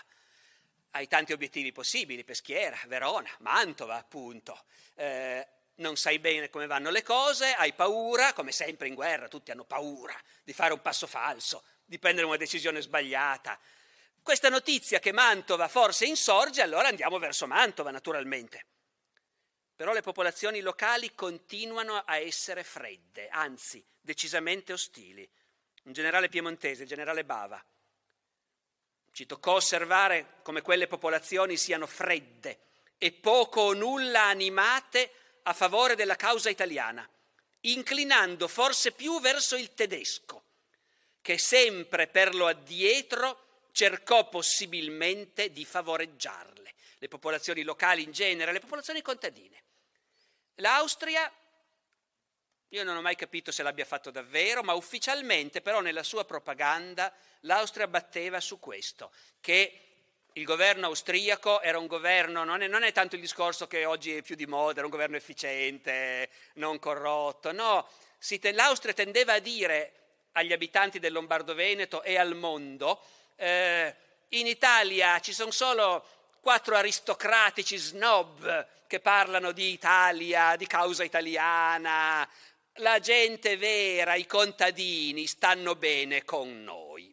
hai 0.91 1.09
tanti 1.09 1.33
obiettivi 1.33 1.73
possibili, 1.73 2.23
Peschiera, 2.23 2.79
Verona, 2.87 3.29
Mantova 3.41 3.97
appunto. 3.97 4.67
Eh, 4.95 5.45
non 5.77 5.97
sai 5.97 6.21
bene 6.21 6.49
come 6.49 6.69
vanno 6.69 6.91
le 6.91 7.03
cose, 7.03 7.53
hai 7.53 7.73
paura, 7.73 8.35
come 8.35 8.53
sempre 8.53 8.87
in 8.87 8.95
guerra, 8.95 9.27
tutti 9.27 9.51
hanno 9.51 9.65
paura 9.65 10.15
di 10.45 10.53
fare 10.53 10.73
un 10.73 10.81
passo 10.81 11.09
falso, 11.09 11.65
di 11.85 11.99
prendere 11.99 12.29
una 12.29 12.37
decisione 12.37 12.81
sbagliata. 12.81 13.59
Questa 14.23 14.49
notizia 14.49 15.01
che 15.01 15.11
Mantova 15.11 15.67
forse 15.67 16.07
insorge, 16.07 16.63
allora 16.63 16.87
andiamo 16.87 17.19
verso 17.19 17.49
Mantova 17.49 17.91
naturalmente 17.91 18.67
però 19.83 19.95
le 19.95 20.01
popolazioni 20.01 20.61
locali 20.61 21.13
continuano 21.13 21.97
a 21.97 22.17
essere 22.17 22.63
fredde, 22.63 23.27
anzi 23.29 23.85
decisamente 24.01 24.73
ostili. 24.73 25.29
Un 25.83 25.93
generale 25.93 26.29
piemontese, 26.29 26.83
il 26.83 26.89
generale 26.89 27.25
Bava, 27.25 27.61
ci 29.11 29.27
toccò 29.27 29.55
osservare 29.55 30.35
come 30.43 30.63
quelle 30.63 30.87
popolazioni 30.87 31.57
siano 31.57 31.89
fredde 31.89 32.61
e 32.97 33.11
poco 33.11 33.63
o 33.63 33.73
nulla 33.73 34.27
animate 34.27 35.11
a 35.43 35.53
favore 35.53 35.97
della 35.97 36.15
causa 36.15 36.49
italiana, 36.49 37.05
inclinando 37.63 38.47
forse 38.47 38.93
più 38.93 39.21
verso 39.21 39.57
il 39.57 39.75
tedesco, 39.75 40.45
che 41.21 41.39
sempre 41.39 42.07
per 42.07 42.37
lo 42.37 42.47
addietro 42.47 43.65
cercò 43.73 44.29
possibilmente 44.29 45.51
di 45.51 45.65
favoreggiarle, 45.65 46.73
le 46.99 47.09
popolazioni 47.09 47.65
locali 47.65 48.05
in 48.05 48.13
genere, 48.13 48.53
le 48.53 48.61
popolazioni 48.61 49.03
contadine. 49.03 49.65
L'Austria 50.57 51.31
io 52.73 52.85
non 52.85 52.97
ho 52.97 53.03
mai 53.03 53.17
capito 53.17 53.53
se 53.53 53.63
l'abbia 53.63 53.85
fatto 53.85 54.11
davvero, 54.11 54.63
ma 54.63 54.73
ufficialmente 54.73 55.61
però 55.61 55.81
nella 55.81 56.03
sua 56.03 56.25
propaganda 56.25 57.13
l'Austria 57.41 57.87
batteva 57.87 58.41
su 58.41 58.59
questo, 58.59 59.13
che 59.41 59.79
il 60.33 60.45
governo 60.45 60.87
austriaco 60.87 61.61
era 61.61 61.79
un 61.79 61.87
governo, 61.87 62.45
non 62.45 62.63
è, 62.63 62.69
non 62.69 62.83
è, 62.83 62.93
tanto 62.93 63.17
il 63.17 63.21
discorso 63.21 63.67
che 63.67 63.85
oggi 63.85 64.17
è 64.17 64.23
più 64.23 64.37
di 64.37 64.47
moda, 64.47 64.79
era 64.79 64.87
un 64.87 64.91
governo 64.91 65.17
efficiente, 65.17 66.31
non 66.55 66.79
corrotto, 66.79 67.53
no, 67.53 67.87
te, 68.19 68.53
l'Austria 68.53 68.95
tendeva 68.95 69.35
a 69.35 69.39
dire 69.39 69.93
agli 70.33 70.55
abitanti 70.55 70.99
del 70.99 71.13
Lombardo-Veneto 71.13 72.03
e 72.03 72.17
al 72.17 72.35
mondo, 72.35 73.03
eh, 73.37 73.95
in 74.29 74.47
Italia 74.47 75.21
ci 75.21 75.35
sono 75.35 75.51
solo 75.51 76.07
quattro 76.41 76.75
aristocratici 76.75 77.77
snob 77.77 78.67
che 78.93 79.01
parlano 79.01 79.53
di 79.53 79.73
Italia, 79.73 80.55
di 80.55 80.67
causa 80.67 81.03
italiana, 81.03 82.29
la 82.75 82.99
gente 82.99 83.57
vera, 83.57 84.17
i 84.17 84.27
contadini 84.27 85.27
stanno 85.27 85.77
bene 85.77 86.25
con 86.25 86.63
noi. 86.63 87.11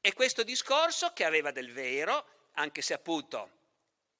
E 0.00 0.12
questo 0.12 0.44
discorso 0.44 1.12
che 1.12 1.24
aveva 1.24 1.50
del 1.50 1.72
vero, 1.72 2.24
anche 2.52 2.80
se 2.80 2.94
appunto 2.94 3.50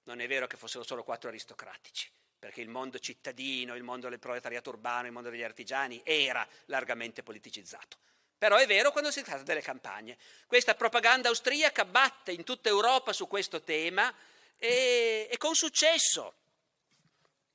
non 0.02 0.20
è 0.20 0.26
vero 0.26 0.48
che 0.48 0.56
fossero 0.56 0.82
solo 0.82 1.04
quattro 1.04 1.28
aristocratici, 1.28 2.10
perché 2.36 2.60
il 2.60 2.68
mondo 2.68 2.98
cittadino, 2.98 3.76
il 3.76 3.84
mondo 3.84 4.08
del 4.08 4.18
proletariato 4.18 4.70
urbano, 4.70 5.06
il 5.06 5.12
mondo 5.12 5.30
degli 5.30 5.44
artigiani 5.44 6.00
era 6.02 6.44
largamente 6.64 7.22
politicizzato. 7.22 7.98
Però 8.36 8.56
è 8.56 8.66
vero 8.66 8.90
quando 8.90 9.12
si 9.12 9.22
tratta 9.22 9.44
delle 9.44 9.62
campagne. 9.62 10.18
Questa 10.44 10.74
propaganda 10.74 11.28
austriaca 11.28 11.84
batte 11.84 12.32
in 12.32 12.42
tutta 12.42 12.68
Europa 12.68 13.12
su 13.12 13.28
questo 13.28 13.62
tema 13.62 14.12
e, 14.56 15.28
e 15.30 15.36
con 15.36 15.54
successo. 15.54 16.34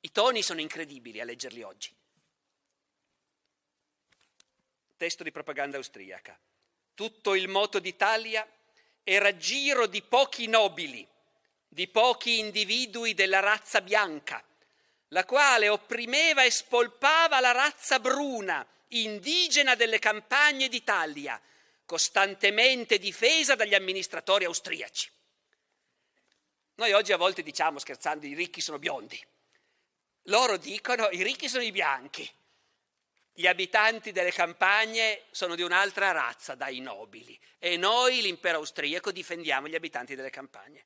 I 0.05 0.11
toni 0.11 0.43
sono 0.43 0.61
incredibili 0.61 1.19
a 1.19 1.25
leggerli 1.25 1.63
oggi. 1.63 1.91
testo 4.97 5.23
di 5.23 5.31
propaganda 5.31 5.77
austriaca. 5.77 6.39
Tutto 6.93 7.33
il 7.33 7.47
moto 7.47 7.79
d'Italia 7.79 8.47
era 9.03 9.35
giro 9.35 9.87
di 9.87 10.03
pochi 10.03 10.47
nobili, 10.47 11.05
di 11.67 11.87
pochi 11.87 12.37
individui 12.37 13.15
della 13.15 13.39
razza 13.39 13.81
bianca, 13.81 14.41
la 15.09 15.25
quale 15.25 15.69
opprimeva 15.69 16.43
e 16.43 16.51
spolpava 16.51 17.39
la 17.39 17.51
razza 17.51 17.99
bruna, 17.99 18.65
indigena 18.89 19.73
delle 19.73 19.99
campagne 19.99 20.69
d'Italia, 20.69 21.41
costantemente 21.83 22.99
difesa 22.99 23.55
dagli 23.55 23.73
amministratori 23.73 24.45
austriaci. 24.45 25.09
Noi 26.75 26.91
oggi 26.93 27.11
a 27.11 27.17
volte 27.17 27.41
diciamo, 27.41 27.79
scherzando, 27.79 28.27
i 28.27 28.35
ricchi 28.35 28.61
sono 28.61 28.79
biondi. 28.79 29.33
Loro 30.25 30.57
dicono 30.57 31.09
i 31.11 31.23
ricchi 31.23 31.47
sono 31.47 31.63
i 31.63 31.71
bianchi. 31.71 32.29
Gli 33.37 33.47
abitanti 33.47 34.11
delle 34.11 34.31
campagne 34.31 35.23
sono 35.31 35.55
di 35.55 35.61
un'altra 35.61 36.11
razza 36.11 36.55
dai 36.55 36.79
nobili 36.79 37.37
e 37.59 37.75
noi, 37.75 38.21
l'impero 38.21 38.57
austriaco, 38.57 39.11
difendiamo 39.11 39.67
gli 39.67 39.75
abitanti 39.75 40.15
delle 40.15 40.29
campagne. 40.29 40.85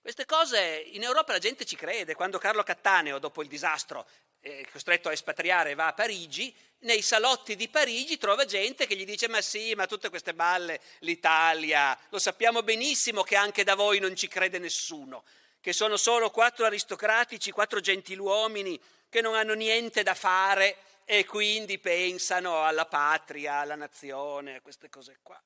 Queste 0.00 0.24
cose 0.24 0.84
in 0.92 1.02
Europa 1.02 1.32
la 1.32 1.38
gente 1.38 1.64
ci 1.64 1.76
crede. 1.76 2.14
Quando 2.14 2.38
Carlo 2.38 2.62
Cattaneo, 2.62 3.18
dopo 3.18 3.42
il 3.42 3.48
disastro, 3.48 4.08
è 4.38 4.64
costretto 4.70 5.08
a 5.08 5.12
espatriare, 5.12 5.74
va 5.74 5.88
a 5.88 5.92
Parigi, 5.92 6.54
nei 6.80 7.02
salotti 7.02 7.56
di 7.56 7.68
Parigi 7.68 8.16
trova 8.16 8.46
gente 8.46 8.86
che 8.86 8.96
gli 8.96 9.04
dice 9.04 9.28
ma 9.28 9.42
sì, 9.42 9.74
ma 9.74 9.86
tutte 9.86 10.08
queste 10.08 10.32
balle, 10.32 10.80
l'Italia, 11.00 11.98
lo 12.08 12.18
sappiamo 12.18 12.62
benissimo 12.62 13.22
che 13.22 13.36
anche 13.36 13.64
da 13.64 13.74
voi 13.74 13.98
non 13.98 14.16
ci 14.16 14.28
crede 14.28 14.58
nessuno, 14.58 15.24
che 15.60 15.72
sono 15.72 15.96
solo 15.96 16.30
quattro 16.30 16.64
aristocratici, 16.64 17.50
quattro 17.50 17.80
gentiluomini 17.80 18.80
che 19.08 19.20
non 19.20 19.34
hanno 19.34 19.54
niente 19.54 20.02
da 20.02 20.14
fare 20.14 20.76
e 21.04 21.24
quindi 21.24 21.78
pensano 21.78 22.64
alla 22.64 22.86
patria, 22.86 23.56
alla 23.56 23.74
nazione, 23.74 24.56
a 24.56 24.60
queste 24.60 24.88
cose 24.88 25.18
qua. 25.22 25.40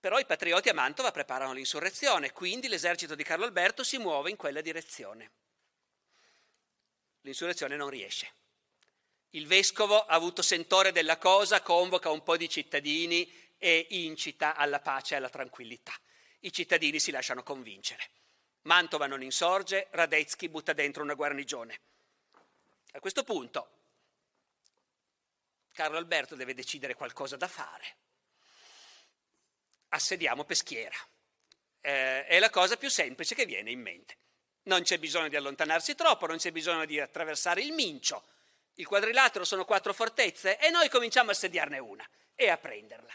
Però 0.00 0.18
i 0.18 0.26
patrioti 0.26 0.68
a 0.68 0.74
Mantova 0.74 1.10
preparano 1.10 1.52
l'insurrezione, 1.52 2.32
quindi 2.32 2.68
l'esercito 2.68 3.14
di 3.14 3.24
Carlo 3.24 3.44
Alberto 3.44 3.82
si 3.82 3.98
muove 3.98 4.30
in 4.30 4.36
quella 4.36 4.60
direzione. 4.60 5.30
L'insurrezione 7.22 7.76
non 7.76 7.88
riesce. 7.88 8.32
Il 9.30 9.46
vescovo 9.46 10.04
ha 10.04 10.14
avuto 10.14 10.40
sentore 10.40 10.92
della 10.92 11.18
cosa, 11.18 11.62
convoca 11.62 12.10
un 12.10 12.22
po' 12.22 12.36
di 12.36 12.48
cittadini 12.48 13.30
e 13.58 13.86
incita 13.90 14.54
alla 14.54 14.80
pace 14.80 15.14
e 15.14 15.16
alla 15.16 15.28
tranquillità. 15.28 15.92
I 16.40 16.52
cittadini 16.52 17.00
si 17.00 17.10
lasciano 17.10 17.42
convincere. 17.42 18.10
Mantova 18.62 19.06
non 19.06 19.22
insorge, 19.22 19.88
Radetzky 19.90 20.48
butta 20.48 20.72
dentro 20.72 21.02
una 21.02 21.14
guarnigione. 21.14 21.80
A 22.92 23.00
questo 23.00 23.24
punto 23.24 23.76
Carlo 25.72 25.96
Alberto 25.96 26.34
deve 26.34 26.54
decidere 26.54 26.94
qualcosa 26.94 27.36
da 27.36 27.46
fare. 27.46 27.96
Assediamo 29.90 30.44
Peschiera. 30.44 30.96
Eh, 31.80 32.26
è 32.26 32.38
la 32.40 32.50
cosa 32.50 32.76
più 32.76 32.90
semplice 32.90 33.36
che 33.36 33.46
viene 33.46 33.70
in 33.70 33.80
mente. 33.80 34.16
Non 34.64 34.82
c'è 34.82 34.98
bisogno 34.98 35.28
di 35.28 35.36
allontanarsi 35.36 35.94
troppo, 35.94 36.26
non 36.26 36.38
c'è 36.38 36.50
bisogno 36.50 36.84
di 36.84 36.98
attraversare 36.98 37.62
il 37.62 37.72
Mincio. 37.72 38.24
Il 38.74 38.86
quadrilatero 38.86 39.44
sono 39.44 39.64
quattro 39.64 39.92
fortezze 39.92 40.58
e 40.58 40.70
noi 40.70 40.88
cominciamo 40.88 41.30
a 41.30 41.32
assediarne 41.32 41.78
una 41.78 42.08
e 42.34 42.48
a 42.48 42.56
prenderla. 42.56 43.12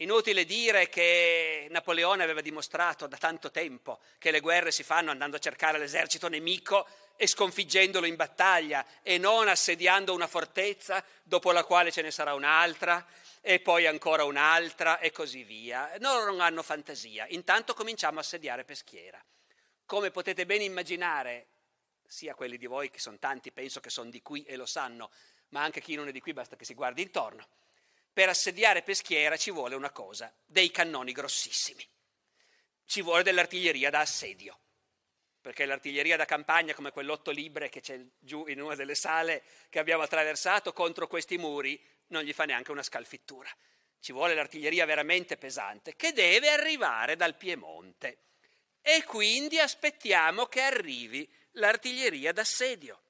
Inutile 0.00 0.46
dire 0.46 0.88
che 0.88 1.66
Napoleone 1.68 2.22
aveva 2.22 2.40
dimostrato 2.40 3.06
da 3.06 3.18
tanto 3.18 3.50
tempo 3.50 4.00
che 4.16 4.30
le 4.30 4.40
guerre 4.40 4.72
si 4.72 4.82
fanno 4.82 5.10
andando 5.10 5.36
a 5.36 5.40
cercare 5.40 5.78
l'esercito 5.78 6.26
nemico 6.28 6.86
e 7.16 7.26
sconfiggendolo 7.26 8.06
in 8.06 8.16
battaglia 8.16 8.82
e 9.02 9.18
non 9.18 9.46
assediando 9.46 10.14
una 10.14 10.26
fortezza 10.26 11.04
dopo 11.22 11.52
la 11.52 11.64
quale 11.64 11.92
ce 11.92 12.00
ne 12.00 12.10
sarà 12.10 12.32
un'altra 12.32 13.06
e 13.42 13.60
poi 13.60 13.86
ancora 13.86 14.24
un'altra 14.24 15.00
e 15.00 15.12
così 15.12 15.42
via. 15.42 15.92
Loro 15.98 16.24
non 16.24 16.40
hanno 16.40 16.62
fantasia. 16.62 17.26
Intanto 17.28 17.74
cominciamo 17.74 18.16
a 18.16 18.22
assediare 18.22 18.64
Peschiera. 18.64 19.22
Come 19.84 20.10
potete 20.10 20.46
ben 20.46 20.62
immaginare, 20.62 21.48
sia 22.06 22.34
quelli 22.34 22.56
di 22.56 22.64
voi 22.64 22.88
che 22.88 22.98
sono 22.98 23.18
tanti, 23.18 23.52
penso 23.52 23.80
che 23.80 23.90
sono 23.90 24.08
di 24.08 24.22
qui 24.22 24.44
e 24.44 24.56
lo 24.56 24.64
sanno, 24.64 25.10
ma 25.50 25.62
anche 25.62 25.82
chi 25.82 25.94
non 25.94 26.08
è 26.08 26.12
di 26.12 26.22
qui 26.22 26.32
basta 26.32 26.56
che 26.56 26.64
si 26.64 26.72
guardi 26.72 27.02
intorno. 27.02 27.46
Per 28.12 28.28
assediare 28.28 28.82
Peschiera 28.82 29.36
ci 29.36 29.50
vuole 29.50 29.74
una 29.74 29.90
cosa, 29.90 30.32
dei 30.44 30.70
cannoni 30.70 31.12
grossissimi. 31.12 31.86
Ci 32.84 33.02
vuole 33.02 33.22
dell'artiglieria 33.22 33.90
da 33.90 34.00
assedio 34.00 34.58
perché 35.40 35.64
l'artiglieria 35.64 36.16
da 36.16 36.26
campagna 36.26 36.74
come 36.74 36.90
quell'otto 36.90 37.30
libre 37.30 37.70
che 37.70 37.80
c'è 37.80 37.98
giù 38.18 38.46
in 38.46 38.60
una 38.60 38.74
delle 38.74 38.94
sale 38.94 39.42
che 39.70 39.78
abbiamo 39.78 40.02
attraversato 40.02 40.72
contro 40.72 41.06
questi 41.06 41.38
muri 41.38 41.82
non 42.08 42.22
gli 42.22 42.32
fa 42.32 42.44
neanche 42.44 42.70
una 42.70 42.82
scalfittura. 42.82 43.48
Ci 44.00 44.12
vuole 44.12 44.34
l'artiglieria 44.34 44.84
veramente 44.84 45.36
pesante 45.36 45.96
che 45.96 46.12
deve 46.12 46.50
arrivare 46.50 47.16
dal 47.16 47.36
Piemonte 47.36 48.18
e 48.82 49.02
quindi 49.04 49.58
aspettiamo 49.58 50.46
che 50.46 50.60
arrivi 50.60 51.30
l'artiglieria 51.52 52.32
d'assedio. 52.32 53.02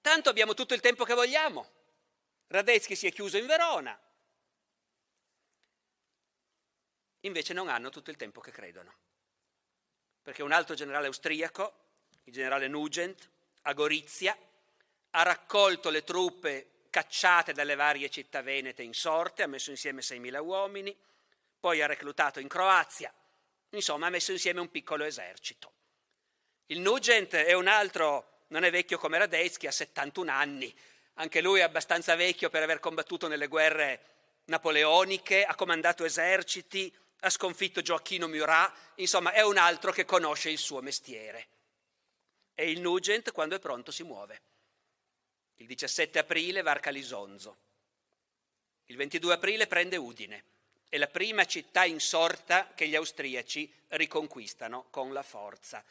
Tanto 0.00 0.28
abbiamo 0.28 0.54
tutto 0.54 0.74
il 0.74 0.80
tempo 0.80 1.04
che 1.04 1.14
vogliamo. 1.14 1.72
Radetzky 2.48 2.94
si 2.94 3.06
è 3.06 3.12
chiuso 3.12 3.36
in 3.36 3.46
Verona. 3.46 3.98
Invece 7.20 7.52
non 7.52 7.68
hanno 7.68 7.90
tutto 7.90 8.10
il 8.10 8.16
tempo 8.16 8.40
che 8.40 8.52
credono 8.52 9.04
perché 10.26 10.42
un 10.42 10.50
altro 10.50 10.74
generale 10.74 11.06
austriaco, 11.06 11.72
il 12.24 12.32
generale 12.32 12.66
Nugent, 12.66 13.30
a 13.62 13.72
Gorizia, 13.74 14.36
ha 15.10 15.22
raccolto 15.22 15.88
le 15.88 16.02
truppe 16.02 16.88
cacciate 16.90 17.52
dalle 17.52 17.76
varie 17.76 18.10
città 18.10 18.42
venete 18.42 18.82
in 18.82 18.92
sorte, 18.92 19.44
ha 19.44 19.46
messo 19.46 19.70
insieme 19.70 20.00
6.000 20.00 20.40
uomini, 20.40 20.98
poi 21.60 21.80
ha 21.80 21.86
reclutato 21.86 22.40
in 22.40 22.48
Croazia, 22.48 23.14
insomma 23.68 24.08
ha 24.08 24.10
messo 24.10 24.32
insieme 24.32 24.58
un 24.58 24.68
piccolo 24.68 25.04
esercito. 25.04 25.72
Il 26.66 26.80
Nugent 26.80 27.36
è 27.36 27.52
un 27.52 27.68
altro, 27.68 28.46
non 28.48 28.64
è 28.64 28.70
vecchio 28.72 28.98
come 28.98 29.18
Radetzky, 29.18 29.68
ha 29.68 29.70
71 29.70 30.28
anni, 30.28 30.76
anche 31.18 31.40
lui 31.40 31.60
è 31.60 31.62
abbastanza 31.62 32.14
vecchio 32.14 32.50
per 32.50 32.62
aver 32.62 32.80
combattuto 32.80 33.28
nelle 33.28 33.46
guerre 33.46 34.00
napoleoniche, 34.46 35.44
ha 35.44 35.54
comandato 35.54 36.04
eserciti, 36.04 36.92
ha 37.20 37.30
sconfitto 37.30 37.80
Gioacchino 37.80 38.28
Murat, 38.28 38.72
insomma 38.96 39.32
è 39.32 39.42
un 39.42 39.56
altro 39.56 39.92
che 39.92 40.04
conosce 40.04 40.50
il 40.50 40.58
suo 40.58 40.80
mestiere. 40.80 41.48
E 42.54 42.70
il 42.70 42.80
Nugent 42.80 43.32
quando 43.32 43.56
è 43.56 43.58
pronto 43.58 43.90
si 43.90 44.02
muove. 44.02 44.40
Il 45.56 45.66
17 45.66 46.18
aprile 46.18 46.62
varca 46.62 46.90
Lisonzo. 46.90 47.56
Il 48.86 48.96
22 48.96 49.34
aprile 49.34 49.66
prende 49.66 49.96
Udine. 49.96 50.44
È 50.88 50.98
la 50.98 51.08
prima 51.08 51.44
città 51.46 51.84
insorta 51.84 52.72
che 52.74 52.86
gli 52.86 52.94
austriaci 52.94 53.70
riconquistano 53.88 54.86
con 54.90 55.12
la 55.12 55.22
forza. 55.22 55.82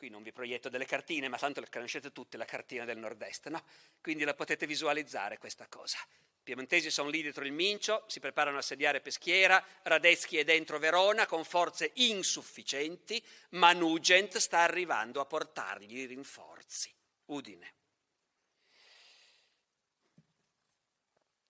Qui 0.00 0.08
non 0.08 0.22
vi 0.22 0.32
proietto 0.32 0.70
delle 0.70 0.86
cartine, 0.86 1.28
ma 1.28 1.36
tanto 1.36 1.60
le 1.60 1.68
conoscete 1.68 2.10
tutte, 2.10 2.38
la 2.38 2.46
cartina 2.46 2.86
del 2.86 2.96
nord-est, 2.96 3.48
no? 3.48 3.62
Quindi 4.00 4.24
la 4.24 4.32
potete 4.32 4.66
visualizzare 4.66 5.36
questa 5.36 5.66
cosa. 5.68 5.98
I 6.08 6.42
piemontesi 6.42 6.90
sono 6.90 7.10
lì 7.10 7.20
dietro 7.20 7.44
il 7.44 7.52
Mincio, 7.52 8.04
si 8.06 8.18
preparano 8.18 8.56
a 8.56 8.62
sediare 8.62 9.02
Peschiera, 9.02 9.62
Radetzky 9.82 10.38
è 10.38 10.44
dentro 10.44 10.78
Verona 10.78 11.26
con 11.26 11.44
forze 11.44 11.90
insufficienti, 11.96 13.22
ma 13.50 13.74
Nugent 13.74 14.38
sta 14.38 14.60
arrivando 14.60 15.20
a 15.20 15.26
portargli 15.26 15.98
i 15.98 16.06
rinforzi. 16.06 16.90
Udine. 17.26 17.74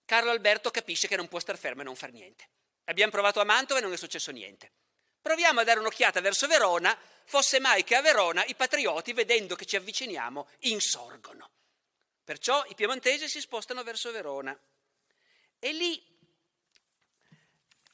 Carlo 0.03 0.29
Alberto 0.31 0.71
capisce 0.71 1.07
che 1.07 1.15
non 1.15 1.29
può 1.29 1.39
star 1.39 1.57
fermo 1.57 1.83
e 1.83 1.85
non 1.85 1.95
far 1.95 2.11
niente. 2.11 2.49
Abbiamo 2.83 3.11
provato 3.13 3.39
a 3.39 3.45
Mantova 3.45 3.79
e 3.79 3.83
non 3.83 3.93
è 3.93 3.97
successo 3.97 4.29
niente. 4.31 4.71
Proviamo 5.21 5.59
a 5.59 5.63
dare 5.63 5.79
un'occhiata 5.79 6.19
verso 6.19 6.47
Verona, 6.47 6.97
fosse 7.25 7.59
mai 7.59 7.83
che 7.83 7.95
a 7.95 8.01
Verona 8.01 8.43
i 8.45 8.55
patrioti, 8.55 9.13
vedendo 9.13 9.55
che 9.55 9.65
ci 9.65 9.75
avviciniamo, 9.75 10.47
insorgono. 10.59 11.49
Perciò 12.23 12.63
i 12.67 12.75
piemontesi 12.75 13.27
si 13.27 13.39
spostano 13.39 13.83
verso 13.83 14.11
Verona. 14.11 14.57
E 15.59 15.73
lì 15.73 16.01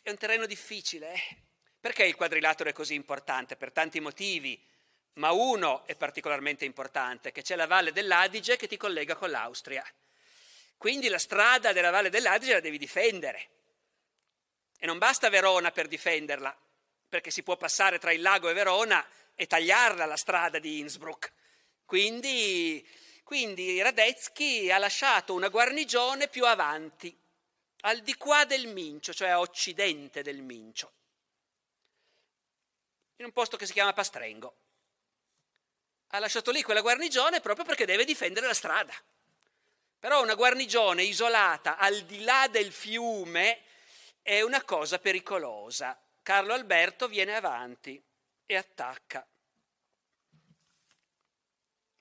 è 0.01 0.09
un 0.09 0.17
terreno 0.17 0.45
difficile. 0.45 1.13
Eh? 1.13 1.37
Perché 1.79 2.05
il 2.05 2.15
quadrilatero 2.15 2.69
è 2.69 2.73
così 2.73 2.93
importante? 2.93 3.55
Per 3.55 3.71
tanti 3.71 3.99
motivi, 3.99 4.61
ma 5.13 5.31
uno 5.31 5.85
è 5.85 5.95
particolarmente 5.95 6.65
importante, 6.65 7.31
che 7.31 7.41
c'è 7.41 7.55
la 7.55 7.67
valle 7.67 7.91
dell'Adige 7.91 8.55
che 8.55 8.67
ti 8.67 8.77
collega 8.77 9.15
con 9.15 9.29
l'Austria. 9.29 9.85
Quindi 10.77 11.09
la 11.09 11.17
strada 11.17 11.73
della 11.73 11.89
valle 11.89 12.09
dell'Adige 12.09 12.53
la 12.53 12.59
devi 12.59 12.77
difendere. 12.77 13.49
E 14.77 14.85
non 14.85 14.97
basta 14.97 15.29
Verona 15.29 15.71
per 15.71 15.87
difenderla, 15.87 16.55
perché 17.07 17.31
si 17.31 17.43
può 17.43 17.55
passare 17.55 17.99
tra 17.99 18.11
il 18.11 18.21
lago 18.21 18.49
e 18.49 18.53
Verona 18.53 19.05
e 19.35 19.47
tagliarla 19.47 20.05
la 20.05 20.17
strada 20.17 20.59
di 20.59 20.79
Innsbruck. 20.79 21.31
Quindi, 21.85 22.85
quindi 23.23 23.81
Radetzky 23.81 24.69
ha 24.71 24.77
lasciato 24.77 25.33
una 25.33 25.47
guarnigione 25.47 26.27
più 26.27 26.45
avanti, 26.45 27.15
al 27.81 28.01
di 28.01 28.15
qua 28.15 28.45
del 28.45 28.67
Mincio, 28.67 29.13
cioè 29.13 29.29
a 29.29 29.39
occidente 29.39 30.21
del 30.21 30.41
Mincio, 30.41 30.91
in 33.17 33.25
un 33.25 33.31
posto 33.31 33.57
che 33.57 33.65
si 33.65 33.73
chiama 33.73 33.93
Pastrengo. 33.93 34.55
Ha 36.07 36.19
lasciato 36.19 36.51
lì 36.51 36.61
quella 36.61 36.81
guarnigione 36.81 37.41
proprio 37.41 37.65
perché 37.65 37.85
deve 37.85 38.05
difendere 38.05 38.47
la 38.47 38.53
strada. 38.53 38.93
Però 39.99 40.21
una 40.21 40.35
guarnigione 40.35 41.03
isolata 41.03 41.77
al 41.77 42.01
di 42.01 42.23
là 42.23 42.47
del 42.49 42.71
fiume 42.71 43.61
è 44.21 44.41
una 44.41 44.63
cosa 44.63 44.99
pericolosa. 44.99 45.99
Carlo 46.27 46.53
Alberto 46.53 47.07
viene 47.07 47.37
avanti 47.37 48.03
e 48.45 48.55
attacca. 48.57 49.25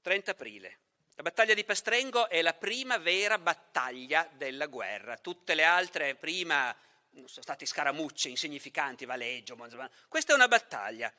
30 0.01 0.31
aprile. 0.33 0.79
La 1.15 1.23
battaglia 1.23 1.55
di 1.55 1.63
Pastrengo 1.63 2.29
è 2.29 2.43
la 2.43 2.53
prima 2.53 2.99
vera 2.99 3.39
battaglia 3.39 4.29
della 4.35 4.67
guerra. 4.67 5.17
Tutte 5.17 5.55
le 5.55 5.63
altre 5.63 6.17
prima 6.17 6.77
sono 7.13 7.29
state 7.29 7.67
scaramucce 7.67 8.29
insignificanti, 8.29 9.05
Valeggio, 9.05 9.55
Monzman. 9.55 9.89
Questa 10.09 10.33
è 10.33 10.35
una 10.35 10.49
battaglia. 10.49 11.15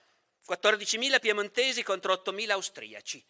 14.000 0.46 1.22
piemontesi 1.22 1.84
contro 1.84 2.14
8.000 2.14 2.50
austriaci. 2.50 3.26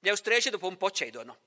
Gli 0.00 0.08
austriaci 0.10 0.50
dopo 0.50 0.68
un 0.68 0.76
po' 0.76 0.90
cedono. 0.90 1.40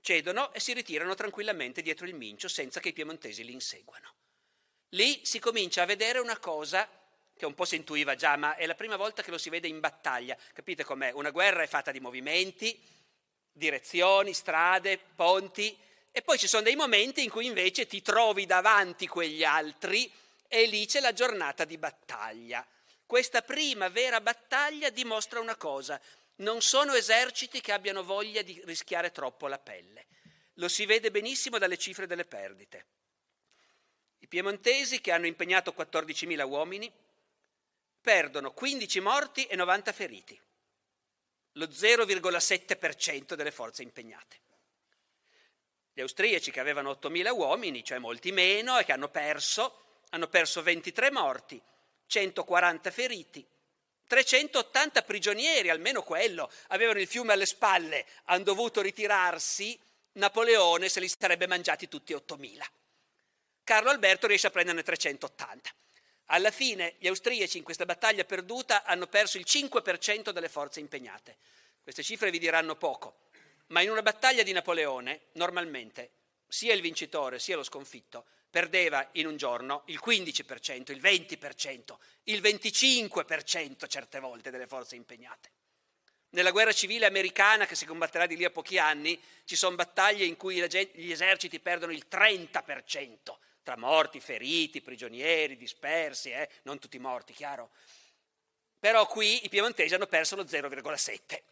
Cedono 0.00 0.52
e 0.52 0.58
si 0.58 0.72
ritirano 0.72 1.14
tranquillamente 1.14 1.82
dietro 1.82 2.04
il 2.04 2.14
Mincio 2.14 2.48
senza 2.48 2.80
che 2.80 2.88
i 2.88 2.92
piemontesi 2.92 3.44
li 3.44 3.52
inseguano. 3.52 4.22
Lì 4.90 5.20
si 5.24 5.38
comincia 5.38 5.82
a 5.82 5.86
vedere 5.86 6.18
una 6.18 6.38
cosa 6.38 6.88
che 7.36 7.46
un 7.46 7.54
po' 7.54 7.64
si 7.64 7.76
intuiva 7.76 8.14
già, 8.14 8.36
ma 8.36 8.54
è 8.56 8.66
la 8.66 8.74
prima 8.74 8.96
volta 8.96 9.22
che 9.22 9.30
lo 9.30 9.38
si 9.38 9.50
vede 9.50 9.68
in 9.68 9.80
battaglia. 9.80 10.36
Capite 10.52 10.84
com'è? 10.84 11.10
Una 11.12 11.30
guerra 11.30 11.62
è 11.62 11.66
fatta 11.66 11.90
di 11.90 12.00
movimenti, 12.00 12.80
direzioni, 13.52 14.32
strade, 14.32 14.98
ponti, 14.98 15.76
e 16.12 16.22
poi 16.22 16.38
ci 16.38 16.46
sono 16.46 16.62
dei 16.62 16.76
momenti 16.76 17.24
in 17.24 17.30
cui 17.30 17.46
invece 17.46 17.86
ti 17.86 18.00
trovi 18.00 18.46
davanti 18.46 19.08
quegli 19.08 19.42
altri 19.42 20.10
e 20.46 20.66
lì 20.66 20.86
c'è 20.86 21.00
la 21.00 21.12
giornata 21.12 21.64
di 21.64 21.76
battaglia. 21.76 22.64
Questa 23.04 23.42
prima 23.42 23.88
vera 23.88 24.20
battaglia 24.20 24.90
dimostra 24.90 25.40
una 25.40 25.56
cosa, 25.56 26.00
non 26.36 26.62
sono 26.62 26.94
eserciti 26.94 27.60
che 27.60 27.72
abbiano 27.72 28.04
voglia 28.04 28.42
di 28.42 28.60
rischiare 28.64 29.10
troppo 29.10 29.48
la 29.48 29.58
pelle. 29.58 30.06
Lo 30.54 30.68
si 30.68 30.86
vede 30.86 31.10
benissimo 31.10 31.58
dalle 31.58 31.76
cifre 31.76 32.06
delle 32.06 32.24
perdite. 32.24 32.86
I 34.24 34.26
piemontesi, 34.26 35.02
che 35.02 35.12
hanno 35.12 35.26
impegnato 35.26 35.74
14.000 35.76 36.48
uomini, 36.48 36.90
perdono 38.00 38.52
15 38.52 39.00
morti 39.00 39.44
e 39.44 39.54
90 39.54 39.92
feriti, 39.92 40.40
lo 41.52 41.66
0,7% 41.66 43.34
delle 43.34 43.50
forze 43.50 43.82
impegnate. 43.82 44.40
Gli 45.92 46.00
austriaci 46.00 46.50
che 46.50 46.60
avevano 46.60 46.92
8.000 46.92 47.36
uomini, 47.36 47.84
cioè 47.84 47.98
molti 47.98 48.32
meno, 48.32 48.78
e 48.78 48.84
che 48.86 48.92
hanno 48.92 49.10
perso, 49.10 49.98
hanno 50.08 50.28
perso 50.28 50.62
23 50.62 51.10
morti, 51.10 51.60
140 52.06 52.90
feriti, 52.90 53.46
380 54.06 55.02
prigionieri, 55.02 55.68
almeno 55.68 56.02
quello, 56.02 56.50
avevano 56.68 56.98
il 56.98 57.06
fiume 57.06 57.34
alle 57.34 57.44
spalle, 57.44 58.06
hanno 58.24 58.44
dovuto 58.44 58.80
ritirarsi, 58.80 59.78
Napoleone 60.12 60.88
se 60.88 61.00
li 61.00 61.08
sarebbe 61.08 61.46
mangiati 61.46 61.88
tutti 61.88 62.14
8.000. 62.14 62.64
Carlo 63.64 63.88
Alberto 63.88 64.26
riesce 64.26 64.48
a 64.48 64.50
prenderne 64.50 64.82
380. 64.82 65.70
Alla 66.26 66.50
fine 66.50 66.96
gli 66.98 67.06
austriaci 67.06 67.56
in 67.56 67.64
questa 67.64 67.86
battaglia 67.86 68.24
perduta 68.24 68.84
hanno 68.84 69.06
perso 69.06 69.38
il 69.38 69.46
5% 69.48 70.30
delle 70.32 70.50
forze 70.50 70.80
impegnate. 70.80 71.38
Queste 71.82 72.02
cifre 72.02 72.30
vi 72.30 72.38
diranno 72.38 72.76
poco, 72.76 73.20
ma 73.68 73.80
in 73.80 73.88
una 73.88 74.02
battaglia 74.02 74.42
di 74.42 74.52
Napoleone 74.52 75.28
normalmente 75.32 76.10
sia 76.46 76.74
il 76.74 76.82
vincitore 76.82 77.38
sia 77.38 77.56
lo 77.56 77.62
sconfitto 77.62 78.26
perdeva 78.50 79.08
in 79.12 79.26
un 79.26 79.38
giorno 79.38 79.82
il 79.86 79.98
15%, 80.04 80.92
il 80.92 81.00
20%, 81.00 81.96
il 82.24 82.42
25% 82.42 83.88
certe 83.88 84.20
volte 84.20 84.50
delle 84.50 84.66
forze 84.66 84.94
impegnate. 84.94 85.50
Nella 86.30 86.50
guerra 86.50 86.72
civile 86.72 87.06
americana, 87.06 87.64
che 87.64 87.74
si 87.74 87.86
combatterà 87.86 88.26
di 88.26 88.36
lì 88.36 88.44
a 88.44 88.50
pochi 88.50 88.78
anni, 88.78 89.20
ci 89.44 89.56
sono 89.56 89.74
battaglie 89.74 90.24
in 90.24 90.36
cui 90.36 90.56
gli 90.56 91.10
eserciti 91.10 91.58
perdono 91.60 91.92
il 91.92 92.06
30% 92.10 93.36
tra 93.64 93.76
morti, 93.76 94.20
feriti, 94.20 94.82
prigionieri, 94.82 95.56
dispersi, 95.56 96.30
eh? 96.30 96.48
non 96.62 96.78
tutti 96.78 96.98
morti, 97.00 97.32
chiaro. 97.32 97.70
Però 98.78 99.06
qui 99.06 99.44
i 99.44 99.48
piemontesi 99.48 99.94
hanno 99.94 100.06
perso 100.06 100.36
lo 100.36 100.44
0,7. 100.44 101.42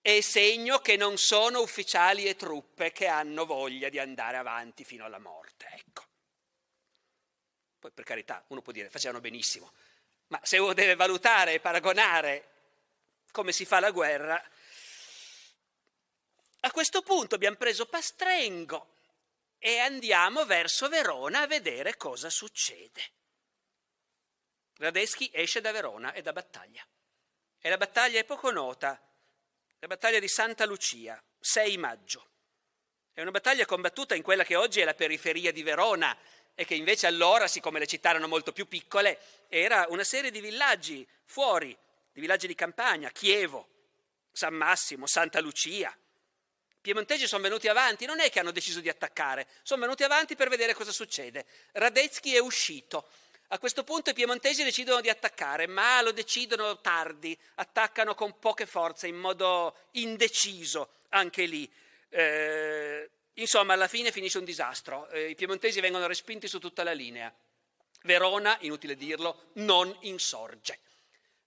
È 0.00 0.20
segno 0.20 0.78
che 0.78 0.96
non 0.96 1.16
sono 1.16 1.60
ufficiali 1.60 2.26
e 2.26 2.36
truppe 2.36 2.92
che 2.92 3.06
hanno 3.06 3.46
voglia 3.46 3.88
di 3.88 3.98
andare 3.98 4.36
avanti 4.36 4.84
fino 4.84 5.04
alla 5.04 5.18
morte. 5.18 5.66
Ecco. 5.72 6.04
Poi 7.78 7.90
per 7.90 8.04
carità, 8.04 8.44
uno 8.48 8.60
può 8.60 8.72
dire 8.72 8.90
facevano 8.90 9.20
benissimo, 9.20 9.72
ma 10.28 10.38
se 10.42 10.58
uno 10.58 10.74
deve 10.74 10.94
valutare 10.94 11.54
e 11.54 11.60
paragonare 11.60 12.50
come 13.32 13.52
si 13.52 13.64
fa 13.64 13.80
la 13.80 13.90
guerra, 13.90 14.42
a 16.60 16.70
questo 16.70 17.02
punto 17.02 17.34
abbiamo 17.36 17.56
preso 17.56 17.86
Pastrengo, 17.86 18.97
e 19.58 19.78
andiamo 19.78 20.44
verso 20.44 20.88
Verona 20.88 21.40
a 21.40 21.46
vedere 21.46 21.96
cosa 21.96 22.30
succede. 22.30 23.12
Radeschi 24.76 25.30
esce 25.32 25.60
da 25.60 25.72
Verona 25.72 26.12
e 26.12 26.22
da 26.22 26.32
battaglia. 26.32 26.86
E 27.60 27.68
la 27.68 27.76
battaglia 27.76 28.20
è 28.20 28.24
poco 28.24 28.50
nota, 28.50 29.00
la 29.80 29.86
battaglia 29.86 30.20
di 30.20 30.28
Santa 30.28 30.64
Lucia, 30.64 31.20
6 31.40 31.76
maggio. 31.76 32.26
È 33.12 33.20
una 33.20 33.32
battaglia 33.32 33.66
combattuta 33.66 34.14
in 34.14 34.22
quella 34.22 34.44
che 34.44 34.54
oggi 34.54 34.80
è 34.80 34.84
la 34.84 34.94
periferia 34.94 35.50
di 35.50 35.64
Verona 35.64 36.16
e 36.54 36.64
che 36.64 36.76
invece 36.76 37.08
allora, 37.08 37.48
siccome 37.48 37.80
le 37.80 37.86
città 37.86 38.10
erano 38.10 38.28
molto 38.28 38.52
più 38.52 38.68
piccole, 38.68 39.18
era 39.48 39.86
una 39.88 40.04
serie 40.04 40.30
di 40.30 40.40
villaggi 40.40 41.06
fuori, 41.24 41.76
di 42.12 42.20
villaggi 42.20 42.46
di 42.46 42.54
campagna, 42.54 43.10
Chievo, 43.10 43.68
San 44.30 44.54
Massimo, 44.54 45.06
Santa 45.06 45.40
Lucia, 45.40 45.96
piemontesi 46.80 47.26
sono 47.26 47.42
venuti 47.42 47.68
avanti, 47.68 48.06
non 48.06 48.20
è 48.20 48.30
che 48.30 48.40
hanno 48.40 48.50
deciso 48.50 48.80
di 48.80 48.88
attaccare, 48.88 49.46
sono 49.62 49.82
venuti 49.82 50.02
avanti 50.02 50.36
per 50.36 50.48
vedere 50.48 50.74
cosa 50.74 50.92
succede. 50.92 51.46
Radetzky 51.72 52.32
è 52.32 52.38
uscito. 52.38 53.08
A 53.48 53.58
questo 53.58 53.82
punto 53.82 54.10
i 54.10 54.14
piemontesi 54.14 54.62
decidono 54.62 55.00
di 55.00 55.08
attaccare, 55.08 55.66
ma 55.66 56.02
lo 56.02 56.12
decidono 56.12 56.80
tardi, 56.80 57.38
attaccano 57.56 58.14
con 58.14 58.38
poche 58.38 58.66
forze, 58.66 59.06
in 59.06 59.16
modo 59.16 59.74
indeciso 59.92 60.96
anche 61.08 61.46
lì. 61.46 61.70
Eh, 62.10 63.10
Insomma, 63.38 63.74
alla 63.74 63.88
fine 63.88 64.10
finisce 64.10 64.38
un 64.38 64.44
disastro. 64.44 65.08
Eh, 65.10 65.30
I 65.30 65.34
piemontesi 65.34 65.80
vengono 65.80 66.06
respinti 66.06 66.48
su 66.48 66.58
tutta 66.58 66.82
la 66.82 66.92
linea. 66.92 67.32
Verona, 68.02 68.56
inutile 68.60 68.96
dirlo, 68.96 69.50
non 69.54 69.96
insorge. 70.02 70.80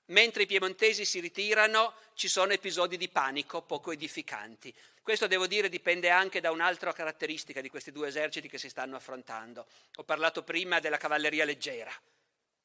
Mentre 0.06 0.44
i 0.44 0.46
piemontesi 0.46 1.06
si 1.06 1.20
ritirano, 1.20 1.94
ci 2.14 2.28
sono 2.28 2.54
episodi 2.54 2.98
di 2.98 3.10
panico 3.10 3.62
poco 3.62 3.92
edificanti. 3.92 4.74
Questo, 5.04 5.26
devo 5.26 5.48
dire, 5.48 5.68
dipende 5.68 6.10
anche 6.10 6.42
da 6.42 6.52
un'altra 6.52 6.94
caratteristica 6.94 7.60
di 7.60 7.70
questi 7.70 7.92
due 7.92 8.08
eserciti 8.08 8.48
che 8.48 8.60
si 8.60 8.70
stanno 8.70 8.96
affrontando. 8.96 9.66
Ho 9.96 10.04
parlato 10.04 10.44
prima 10.44 10.80
della 10.80 10.98
cavalleria 10.98 11.44
leggera, 11.44 11.92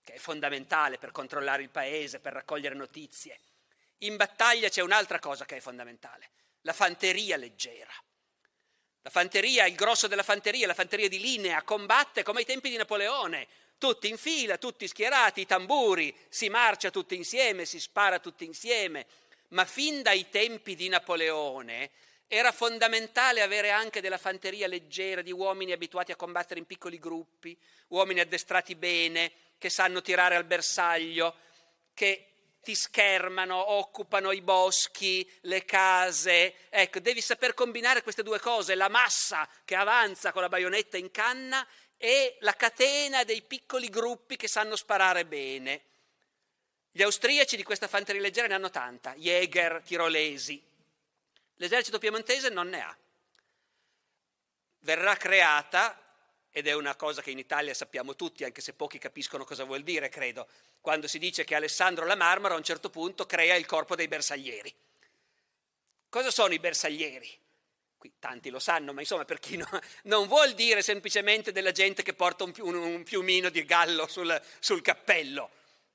che 0.05 0.15
è 0.15 0.19
fondamentale 0.19 0.99
per 0.99 1.13
controllare 1.13 1.63
il 1.63 1.71
paese, 1.71 2.21
per 2.21 2.35
raccogliere 2.35 2.75
notizie. 2.75 3.41
In 4.01 4.17
battaglia 4.17 4.69
c'è 4.69 4.83
un'altra 4.83 5.19
cosa 5.19 5.47
che 5.47 5.57
è 5.57 5.61
fondamentale, 5.61 6.29
la 6.61 6.75
fanteria 6.75 7.39
leggera. 7.39 7.93
La 9.01 9.11
fanteria, 9.11 9.67
il 9.67 9.77
grosso 9.77 10.09
della 10.09 10.25
fanteria, 10.25 10.67
la 10.67 10.75
fanteria 10.75 11.09
di 11.09 11.21
linea, 11.21 11.63
combatte 11.63 12.23
come 12.23 12.41
ai 12.41 12.45
tempi 12.45 12.69
di 12.69 12.77
Napoleone, 12.77 13.47
tutti 13.79 14.09
in 14.09 14.19
fila, 14.19 14.59
tutti 14.59 14.89
schierati, 14.89 15.43
i 15.43 15.47
tamburi, 15.47 16.15
si 16.29 16.49
marcia 16.49 16.91
tutti 16.91 17.15
insieme, 17.15 17.65
si 17.65 17.79
spara 17.79 18.19
tutti 18.19 18.45
insieme. 18.45 19.07
Ma 19.51 19.65
fin 19.65 20.03
dai 20.03 20.29
tempi 20.29 20.75
di 20.75 20.89
Napoleone 20.89 21.91
era 22.29 22.51
fondamentale 22.51 23.41
avere 23.41 23.71
anche 23.71 24.01
della 24.01 24.19
fanteria 24.19 24.67
leggera, 24.67 25.23
di 25.23 25.33
uomini 25.33 25.73
abituati 25.73 26.13
a 26.13 26.17
combattere 26.17 26.59
in 26.59 26.67
piccoli 26.67 26.99
gruppi, 26.99 27.57
uomini 27.89 28.21
addestrati 28.21 28.75
bene, 28.75 29.33
che 29.59 29.71
sanno 29.71 30.03
tirare 30.03 30.35
al 30.35 30.45
bersaglio, 30.45 31.35
che 31.95 32.27
ti 32.63 32.75
schermano, 32.75 33.71
occupano 33.73 34.33
i 34.33 34.41
boschi, 34.41 35.29
le 35.43 35.65
case. 35.65 36.55
Ecco, 36.69 36.99
devi 36.99 37.21
saper 37.21 37.55
combinare 37.55 38.03
queste 38.03 38.25
due 38.25 38.41
cose, 38.41 38.75
la 38.75 38.89
massa 38.89 39.49
che 39.65 39.77
avanza 39.77 40.33
con 40.33 40.43
la 40.43 40.49
baionetta 40.49 40.97
in 40.97 41.13
canna 41.13 41.65
e 41.97 42.37
la 42.41 42.55
catena 42.55 43.23
dei 43.23 43.43
piccoli 43.43 43.89
gruppi 43.89 44.37
che 44.37 44.49
sanno 44.49 44.75
sparare 44.75 45.25
bene. 45.25 45.83
Gli 46.91 47.03
austriaci 47.03 47.57
di 47.57 47.63
questa 47.63 47.87
fanteria 47.87 48.21
leggera 48.21 48.49
ne 48.49 48.55
hanno 48.55 48.71
tanta, 48.71 49.15
Jäger, 49.15 49.83
tirolesi. 49.85 50.75
L'esercito 51.57 51.99
piemontese 51.99 52.49
non 52.49 52.69
ne 52.69 52.81
ha. 52.81 52.97
Verrà 54.81 55.17
creata, 55.17 56.01
ed 56.51 56.67
è 56.67 56.73
una 56.73 56.97
cosa 56.97 57.21
che 57.21 57.31
in 57.31 57.39
Italia 57.39 57.75
sappiamo 57.75 58.15
tutti, 58.15 58.45
anche 58.45 58.61
se 58.61 58.73
pochi 58.73 58.99
capiscono 58.99 59.45
cosa 59.45 59.65
vuol 59.65 59.83
dire, 59.83 60.09
credo, 60.09 60.49
quando 60.81 61.07
si 61.07 61.19
dice 61.19 61.45
che 61.45 61.55
Alessandro 61.55 62.07
la 62.07 62.15
Marmora 62.15 62.55
a 62.55 62.57
un 62.57 62.63
certo 62.63 62.89
punto 62.91 63.27
crea 63.27 63.57
il 63.57 63.67
corpo 63.67 63.95
dei 63.95 64.09
bersaglieri. 64.09 64.75
Cosa 66.09 66.31
sono 66.31 66.55
i 66.55 66.59
bersaglieri? 66.59 67.29
Qui 67.99 68.15
tanti 68.19 68.51
lo 68.51 68.59
sanno, 68.59 68.93
ma 68.93 69.01
insomma 69.01 69.25
per 69.25 69.39
chi 69.39 69.57
no, 69.57 69.69
non 70.05 70.27
vuol 70.29 70.55
dire 70.55 70.81
semplicemente 70.81 71.53
della 71.53 71.73
gente 71.73 72.03
che 72.03 72.15
porta 72.15 72.45
un, 72.45 72.53
un 72.59 73.03
piumino 73.03 73.49
di 73.49 73.65
gallo 73.65 74.07
sul, 74.07 74.41
sul 74.59 74.81
cappello. 74.81 75.51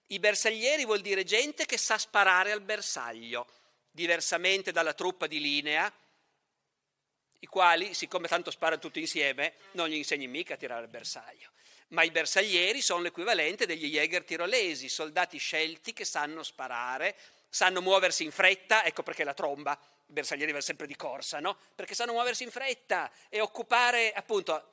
I 0.07 0.19
bersaglieri 0.19 0.85
vuol 0.85 1.01
dire 1.01 1.23
gente 1.23 1.65
che 1.65 1.77
sa 1.77 1.97
sparare 1.97 2.51
al 2.51 2.61
bersaglio, 2.61 3.47
diversamente 3.91 4.71
dalla 4.71 4.93
truppa 4.93 5.27
di 5.27 5.39
linea, 5.39 5.91
i 7.39 7.45
quali, 7.47 7.93
siccome 7.93 8.27
tanto 8.27 8.51
sparano 8.51 8.81
tutti 8.81 8.99
insieme, 8.99 9.55
non 9.71 9.89
gli 9.89 9.95
insegni 9.95 10.27
mica 10.27 10.53
a 10.53 10.57
tirare 10.57 10.83
al 10.83 10.89
bersaglio 10.89 11.49
ma 11.91 12.03
i 12.03 12.11
bersaglieri 12.11 12.81
sono 12.81 13.01
l'equivalente 13.01 13.65
degli 13.65 13.89
Jäger 13.89 14.23
tirolesi, 14.23 14.89
soldati 14.89 15.37
scelti 15.37 15.93
che 15.93 16.05
sanno 16.05 16.43
sparare, 16.43 17.15
sanno 17.49 17.81
muoversi 17.81 18.23
in 18.23 18.31
fretta, 18.31 18.83
ecco 18.85 19.03
perché 19.03 19.23
la 19.23 19.33
tromba, 19.33 19.77
i 20.07 20.13
bersaglieri 20.13 20.51
vanno 20.51 20.63
sempre 20.63 20.87
di 20.87 20.95
corsa, 20.95 21.39
no? 21.39 21.57
Perché 21.75 21.93
sanno 21.93 22.13
muoversi 22.13 22.43
in 22.43 22.51
fretta 22.51 23.11
e 23.29 23.41
occupare 23.41 24.13
appunto 24.13 24.69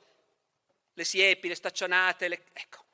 le 0.93 1.03
siepi, 1.03 1.49
le 1.49 1.55
staccionate, 1.55 2.27
le... 2.27 2.45
ecco. 2.53 2.85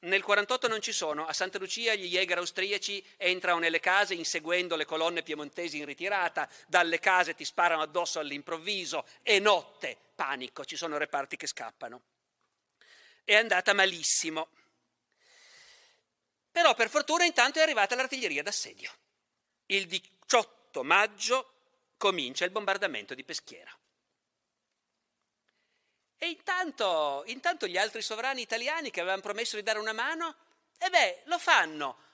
Nel 0.00 0.22
48 0.22 0.68
non 0.68 0.80
ci 0.80 0.92
sono, 0.92 1.26
a 1.26 1.32
Santa 1.32 1.58
Lucia 1.58 1.94
gli 1.94 2.08
Jäger 2.08 2.38
austriaci 2.38 3.04
entrano 3.16 3.58
nelle 3.58 3.80
case 3.80 4.14
inseguendo 4.14 4.76
le 4.76 4.84
colonne 4.84 5.22
piemontesi 5.22 5.78
in 5.78 5.84
ritirata, 5.84 6.48
dalle 6.66 7.00
case 7.00 7.34
ti 7.34 7.44
sparano 7.44 7.82
addosso 7.82 8.20
all'improvviso 8.20 9.04
e 9.22 9.40
notte, 9.40 9.96
panico, 10.14 10.64
ci 10.64 10.76
sono 10.76 10.98
reparti 10.98 11.36
che 11.36 11.46
scappano 11.48 12.02
è 13.28 13.34
andata 13.34 13.74
malissimo. 13.74 14.48
Però 16.50 16.72
per 16.74 16.88
fortuna 16.88 17.26
intanto 17.26 17.58
è 17.58 17.62
arrivata 17.62 17.94
l'artiglieria 17.94 18.42
d'assedio. 18.42 18.90
Il 19.66 19.86
18 19.86 20.82
maggio 20.82 21.52
comincia 21.98 22.46
il 22.46 22.50
bombardamento 22.50 23.14
di 23.14 23.24
Peschiera. 23.24 23.77
E 26.18 26.26
intanto, 26.26 27.22
intanto 27.26 27.66
gli 27.68 27.78
altri 27.78 28.02
sovrani 28.02 28.42
italiani 28.42 28.90
che 28.90 29.00
avevano 29.00 29.22
promesso 29.22 29.56
di 29.56 29.62
dare 29.62 29.78
una 29.78 29.92
mano, 29.92 30.34
e 30.76 30.90
beh, 30.90 31.22
lo 31.24 31.38
fanno 31.38 32.06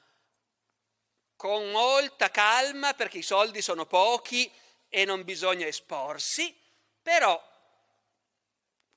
con 1.37 1.71
molta 1.71 2.31
calma 2.31 2.95
perché 2.95 3.19
i 3.19 3.23
soldi 3.23 3.61
sono 3.61 3.87
pochi 3.87 4.51
e 4.89 5.05
non 5.05 5.25
bisogna 5.25 5.67
esporsi, 5.67 6.55
però 7.03 7.43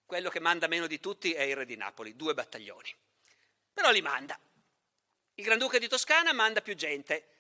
quello 0.06 0.30
che 0.30 0.40
manda 0.40 0.68
meno 0.68 0.88
di 0.88 1.00
tutti 1.00 1.34
è 1.34 1.42
il 1.42 1.56
re 1.56 1.66
di 1.66 1.76
Napoli, 1.76 2.16
due 2.16 2.34
battaglioni. 2.34 2.96
Però 3.74 3.92
li 3.92 4.02
manda. 4.02 4.40
Il 5.36 5.44
Granduca 5.44 5.78
di 5.78 5.88
Toscana 5.88 6.34
manda 6.34 6.62
più 6.62 6.76
gente, 6.76 7.37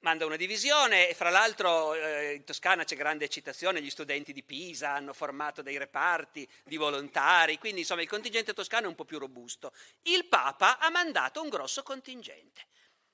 manda 0.00 0.26
una 0.26 0.36
divisione 0.36 1.08
e 1.08 1.14
fra 1.14 1.30
l'altro 1.30 1.94
eh, 1.94 2.34
in 2.34 2.44
Toscana 2.44 2.84
c'è 2.84 2.96
grande 2.96 3.24
eccitazione, 3.24 3.82
gli 3.82 3.90
studenti 3.90 4.32
di 4.32 4.42
Pisa 4.42 4.90
hanno 4.90 5.12
formato 5.12 5.62
dei 5.62 5.76
reparti 5.76 6.48
di 6.64 6.76
volontari, 6.76 7.58
quindi 7.58 7.80
insomma 7.80 8.02
il 8.02 8.08
contingente 8.08 8.54
toscano 8.54 8.86
è 8.86 8.88
un 8.88 8.94
po' 8.94 9.04
più 9.04 9.18
robusto. 9.18 9.72
Il 10.02 10.26
Papa 10.26 10.78
ha 10.78 10.90
mandato 10.90 11.42
un 11.42 11.48
grosso 11.48 11.82
contingente. 11.82 12.66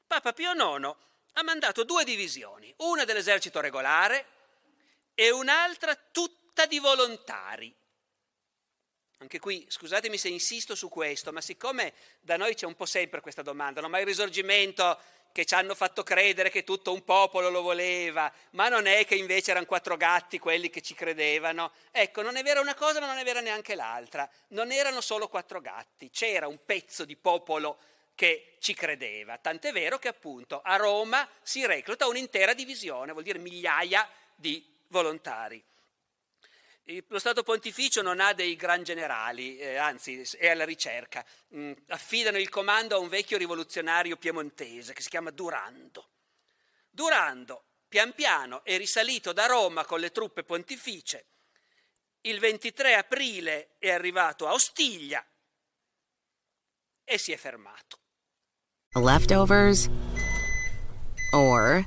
Papa 0.06 0.32
Pio 0.32 0.52
IX 0.52 0.94
ha 1.36 1.42
mandato 1.42 1.84
due 1.84 2.04
divisioni, 2.04 2.72
una 2.78 3.04
dell'esercito 3.04 3.60
regolare 3.60 4.26
e 5.14 5.30
un'altra 5.30 5.94
tutta 6.12 6.66
di 6.66 6.78
volontari, 6.78 7.74
anche 9.24 9.38
qui, 9.38 9.64
scusatemi 9.66 10.18
se 10.18 10.28
insisto 10.28 10.74
su 10.74 10.90
questo, 10.90 11.32
ma 11.32 11.40
siccome 11.40 11.94
da 12.20 12.36
noi 12.36 12.54
c'è 12.54 12.66
un 12.66 12.74
po' 12.74 12.84
sempre 12.84 13.22
questa 13.22 13.40
domanda, 13.40 13.80
no? 13.80 13.88
ma 13.88 13.98
il 13.98 14.04
risorgimento 14.04 14.98
che 15.34 15.44
ci 15.44 15.54
hanno 15.54 15.74
fatto 15.74 16.04
credere 16.04 16.48
che 16.48 16.62
tutto 16.62 16.92
un 16.92 17.02
popolo 17.02 17.50
lo 17.50 17.60
voleva, 17.60 18.32
ma 18.50 18.68
non 18.68 18.86
è 18.86 19.04
che 19.04 19.16
invece 19.16 19.50
erano 19.50 19.66
quattro 19.66 19.96
gatti 19.96 20.38
quelli 20.38 20.70
che 20.70 20.80
ci 20.80 20.94
credevano. 20.94 21.72
Ecco, 21.90 22.22
non 22.22 22.36
è 22.36 22.42
vera 22.44 22.60
una 22.60 22.76
cosa, 22.76 23.00
ma 23.00 23.06
non 23.06 23.18
è 23.18 23.24
vera 23.24 23.40
neanche 23.40 23.74
l'altra. 23.74 24.30
Non 24.50 24.70
erano 24.70 25.00
solo 25.00 25.26
quattro 25.26 25.60
gatti, 25.60 26.08
c'era 26.08 26.46
un 26.46 26.60
pezzo 26.64 27.04
di 27.04 27.16
popolo 27.16 27.78
che 28.14 28.58
ci 28.60 28.74
credeva. 28.74 29.36
Tant'è 29.36 29.72
vero 29.72 29.98
che 29.98 30.06
appunto 30.06 30.60
a 30.62 30.76
Roma 30.76 31.28
si 31.42 31.66
recluta 31.66 32.06
un'intera 32.06 32.54
divisione, 32.54 33.10
vuol 33.10 33.24
dire 33.24 33.40
migliaia 33.40 34.08
di 34.36 34.64
volontari. 34.86 35.60
Lo 37.08 37.18
Stato 37.18 37.42
Pontificio 37.42 38.02
non 38.02 38.20
ha 38.20 38.34
dei 38.34 38.56
gran 38.56 38.82
generali, 38.82 39.56
eh, 39.56 39.76
anzi 39.76 40.20
è 40.36 40.48
alla 40.48 40.66
ricerca. 40.66 41.24
Mm, 41.54 41.72
affidano 41.88 42.38
il 42.38 42.50
comando 42.50 42.94
a 42.94 42.98
un 42.98 43.08
vecchio 43.08 43.38
rivoluzionario 43.38 44.16
piemontese 44.16 44.92
che 44.92 45.00
si 45.00 45.08
chiama 45.08 45.30
Durando. 45.30 46.10
Durando, 46.90 47.64
pian 47.88 48.12
piano, 48.12 48.62
è 48.64 48.76
risalito 48.76 49.32
da 49.32 49.46
Roma 49.46 49.86
con 49.86 49.98
le 49.98 50.10
truppe 50.10 50.44
pontificie. 50.44 51.28
Il 52.20 52.38
23 52.38 52.94
aprile 52.94 53.76
è 53.78 53.90
arrivato 53.90 54.46
a 54.46 54.52
Ostiglia 54.52 55.24
e 57.02 57.18
si 57.18 57.32
è 57.32 57.36
fermato. 57.36 57.98
Leftovers 58.94 59.88
or 61.32 61.86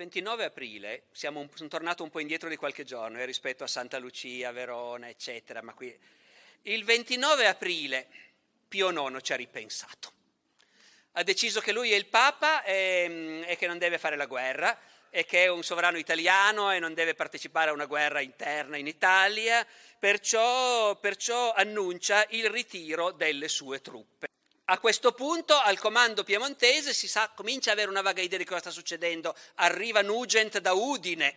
29 0.00 0.44
aprile, 0.44 1.02
siamo 1.12 1.40
un, 1.40 1.48
sono 1.52 1.68
tornato 1.68 2.02
un 2.02 2.08
po' 2.08 2.20
indietro 2.20 2.48
di 2.48 2.56
qualche 2.56 2.84
giorno 2.84 3.18
eh, 3.18 3.26
rispetto 3.26 3.64
a 3.64 3.66
Santa 3.66 3.98
Lucia, 3.98 4.50
Verona, 4.50 5.10
eccetera, 5.10 5.60
ma 5.60 5.74
qui... 5.74 5.94
Il 6.62 6.84
29 6.84 7.46
aprile 7.46 8.08
Pio 8.66 8.88
IX 8.88 9.20
ci 9.20 9.34
ha 9.34 9.36
ripensato. 9.36 10.12
Ha 11.12 11.22
deciso 11.22 11.60
che 11.60 11.72
lui 11.72 11.92
è 11.92 11.96
il 11.96 12.06
Papa 12.06 12.64
e, 12.64 13.44
e 13.46 13.56
che 13.56 13.66
non 13.66 13.76
deve 13.76 13.98
fare 13.98 14.16
la 14.16 14.24
guerra 14.24 14.78
e 15.10 15.26
che 15.26 15.44
è 15.44 15.48
un 15.48 15.62
sovrano 15.62 15.98
italiano 15.98 16.70
e 16.72 16.78
non 16.78 16.94
deve 16.94 17.14
partecipare 17.14 17.68
a 17.68 17.74
una 17.74 17.84
guerra 17.84 18.20
interna 18.20 18.78
in 18.78 18.86
Italia, 18.86 19.66
perciò, 19.98 20.96
perciò 20.96 21.52
annuncia 21.52 22.24
il 22.30 22.48
ritiro 22.48 23.10
delle 23.10 23.48
sue 23.48 23.82
truppe. 23.82 24.28
A 24.70 24.78
questo 24.78 25.10
punto 25.10 25.56
al 25.56 25.80
comando 25.80 26.22
piemontese 26.22 26.94
si 26.94 27.08
sa, 27.08 27.28
comincia 27.34 27.72
ad 27.72 27.78
avere 27.78 27.90
una 27.90 28.02
vaga 28.02 28.22
idea 28.22 28.38
di 28.38 28.44
cosa 28.44 28.60
sta 28.60 28.70
succedendo. 28.70 29.34
Arriva 29.56 30.00
Nugent 30.00 30.58
da 30.58 30.74
Udine, 30.74 31.34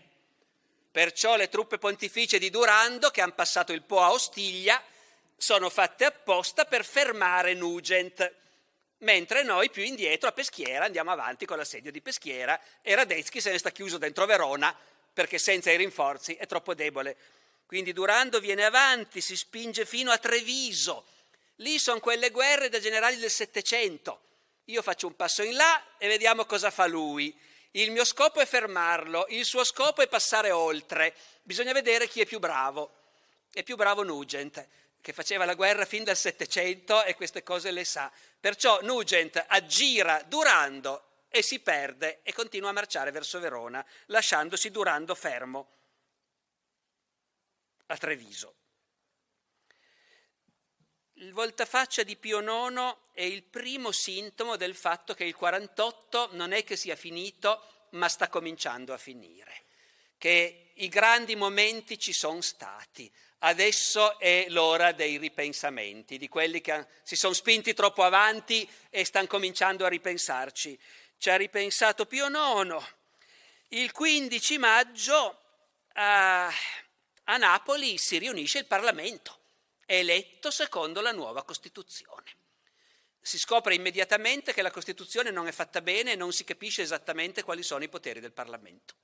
perciò 0.92 1.36
le 1.36 1.50
truppe 1.50 1.80
pontificie 1.80 2.38
di 2.38 2.52
Durando, 2.52 3.10
che 3.10 3.22
hanno 3.22 3.34
passato 3.34 3.74
il 3.74 3.82
Po 3.82 4.02
a 4.02 4.12
Ostiglia, 4.12 4.80
sono 5.36 5.72
fatte 5.72 6.06
apposta 6.06 6.66
per 6.66 6.86
fermare 6.86 7.56
Nugent, 7.56 8.34
mentre 9.00 9.42
noi 9.42 9.72
più 9.72 9.82
indietro 9.82 10.30
a 10.30 10.32
Peschiera 10.32 10.86
andiamo 10.86 11.10
avanti 11.10 11.48
con 11.48 11.58
l'assedio 11.58 11.92
di 11.92 12.02
Peschiera 12.02 12.62
e 12.84 12.94
Radetzky 12.94 13.42
se 13.42 13.50
ne 13.50 13.58
sta 13.58 13.72
chiuso 13.72 13.98
dentro 13.98 14.28
Verona 14.28 14.78
perché 15.12 15.40
senza 15.40 15.72
i 15.72 15.78
rinforzi 15.78 16.36
è 16.36 16.46
troppo 16.46 16.76
debole. 16.76 17.18
Quindi 17.66 17.94
Durando 17.94 18.40
viene 18.40 18.64
avanti, 18.64 19.22
si 19.22 19.36
spinge 19.36 19.88
fino 19.88 20.12
a 20.12 20.20
Treviso 20.20 21.06
Lì 21.58 21.78
sono 21.80 22.00
quelle 22.00 22.32
guerre 22.32 22.70
da 22.70 22.80
generali 22.80 23.18
del 23.18 23.30
Settecento. 23.30 24.22
Io 24.66 24.82
faccio 24.82 25.08
un 25.08 25.16
passo 25.16 25.44
in 25.44 25.56
là 25.56 25.98
e 25.98 26.08
vediamo 26.08 26.46
cosa 26.46 26.72
fa 26.72 26.86
lui. 26.88 27.38
Il 27.72 27.92
mio 27.92 28.06
scopo 28.06 28.40
è 28.40 28.46
fermarlo, 28.46 29.26
il 29.30 29.46
suo 29.46 29.64
scopo 29.64 30.02
è 30.02 30.08
passare 30.08 30.52
oltre. 30.52 31.16
Bisogna 31.44 31.74
vedere 31.74 32.08
chi 32.08 32.22
è 32.22 32.26
più 32.26 32.40
bravo. 32.40 33.02
È 33.52 33.64
più 33.64 33.76
bravo 33.76 34.04
Nugent, 34.04 34.68
che 35.02 35.14
faceva 35.14 35.46
la 35.46 35.54
guerra 35.54 35.86
fin 35.86 36.04
dal 36.04 36.16
Settecento 36.16 37.04
e 37.04 37.16
queste 37.16 37.44
cose 37.44 37.72
le 37.72 37.84
sa. 37.84 38.12
Perciò 38.40 38.80
Nugent 38.82 39.44
aggira 39.48 40.24
Durando 40.24 41.26
e 41.30 41.42
si 41.42 41.60
perde 41.60 42.22
e 42.24 42.32
continua 42.34 42.70
a 42.70 42.74
marciare 42.74 43.12
verso 43.12 43.40
Verona, 43.40 43.86
lasciandosi 44.08 44.70
Durando 44.70 45.16
fermo 45.16 45.68
a 47.88 47.98
Treviso. 47.98 48.56
Il 51.18 51.32
voltafaccia 51.32 52.02
di 52.02 52.16
Pio 52.16 52.40
IX 52.40 52.96
è 53.14 53.22
il 53.22 53.44
primo 53.44 53.92
sintomo 53.92 54.56
del 54.56 54.74
fatto 54.74 55.14
che 55.14 55.24
il 55.24 55.36
48 55.36 56.30
non 56.32 56.54
è 56.54 56.64
che 56.64 56.76
sia 56.76 56.96
finito, 56.96 57.88
ma 57.92 58.10
sta 58.10 58.30
cominciando 58.30 58.94
a 58.94 58.98
finire, 58.98 59.66
che 60.18 60.72
i 60.74 60.88
grandi 60.88 61.36
momenti 61.36 62.00
ci 62.00 62.14
sono 62.14 62.42
stati. 62.42 63.12
Adesso 63.40 64.18
è 64.18 64.48
l'ora 64.50 64.92
dei 64.92 65.18
ripensamenti, 65.18 66.18
di 66.18 66.28
quelli 66.28 66.62
che 66.62 66.88
si 67.04 67.16
sono 67.16 67.34
spinti 67.34 67.76
troppo 67.76 68.02
avanti 68.02 68.68
e 68.90 69.06
stanno 69.06 69.28
cominciando 69.28 69.86
a 69.86 69.90
ripensarci. 69.90 70.80
Ci 71.20 71.30
ha 71.30 71.36
ripensato 71.36 72.08
Pio 72.08 72.26
IX. 72.28 72.84
Il 73.68 73.92
15 73.92 74.58
maggio 74.58 75.40
a, 75.94 76.48
a 77.26 77.38
Napoli 77.38 78.00
si 78.00 78.18
riunisce 78.18 78.58
il 78.58 78.66
Parlamento 78.66 79.42
eletto 79.86 80.52
secondo 80.52 81.02
la 81.02 81.12
nuova 81.12 81.44
Costituzione. 81.44 82.36
Si 83.22 83.40
scopre 83.40 83.76
immediatamente 83.76 84.54
che 84.54 84.62
la 84.62 84.72
Costituzione 84.72 85.32
non 85.32 85.48
è 85.48 85.52
fatta 85.52 85.82
bene 85.82 86.12
e 86.12 86.16
non 86.16 86.34
si 86.34 86.44
capisce 86.44 86.82
esattamente 86.82 87.44
quali 87.44 87.64
sono 87.64 87.84
i 87.84 87.90
poteri 87.90 88.20
del 88.20 88.34
Parlamento. 88.34 88.96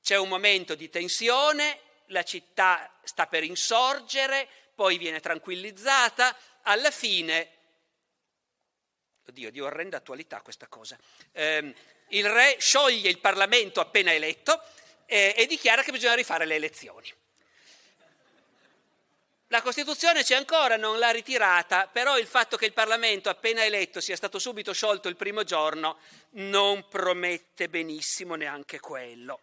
C'è 0.00 0.16
un 0.16 0.28
momento 0.28 0.74
di 0.74 0.88
tensione, 0.88 1.80
la 2.06 2.22
città 2.22 2.98
sta 3.02 3.26
per 3.26 3.44
insorgere, 3.44 4.48
poi 4.74 4.98
viene 4.98 5.20
tranquillizzata, 5.20 6.36
alla 6.62 6.90
fine, 6.90 7.50
oddio, 9.26 9.50
di 9.50 9.60
orrenda 9.60 9.98
attualità 9.98 10.40
questa 10.40 10.66
cosa, 10.68 10.98
eh, 11.32 11.74
il 12.10 12.28
re 12.28 12.56
scioglie 12.58 13.08
il 13.08 13.18
Parlamento 13.18 13.80
appena 13.80 14.12
eletto 14.12 14.62
eh, 15.06 15.34
e 15.36 15.46
dichiara 15.46 15.82
che 15.82 15.92
bisogna 15.92 16.14
rifare 16.14 16.46
le 16.46 16.54
elezioni. 16.54 17.12
La 19.48 19.62
Costituzione 19.62 20.24
c'è 20.24 20.34
ancora, 20.34 20.76
non 20.76 20.98
l'ha 20.98 21.10
ritirata, 21.10 21.86
però 21.86 22.18
il 22.18 22.26
fatto 22.26 22.56
che 22.56 22.66
il 22.66 22.72
Parlamento 22.72 23.28
appena 23.28 23.64
eletto 23.64 24.00
sia 24.00 24.16
stato 24.16 24.40
subito 24.40 24.72
sciolto 24.72 25.08
il 25.08 25.14
primo 25.14 25.44
giorno 25.44 25.98
non 26.30 26.88
promette 26.88 27.68
benissimo 27.68 28.34
neanche 28.34 28.80
quello. 28.80 29.40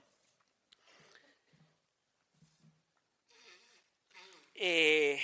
E, 4.51 5.20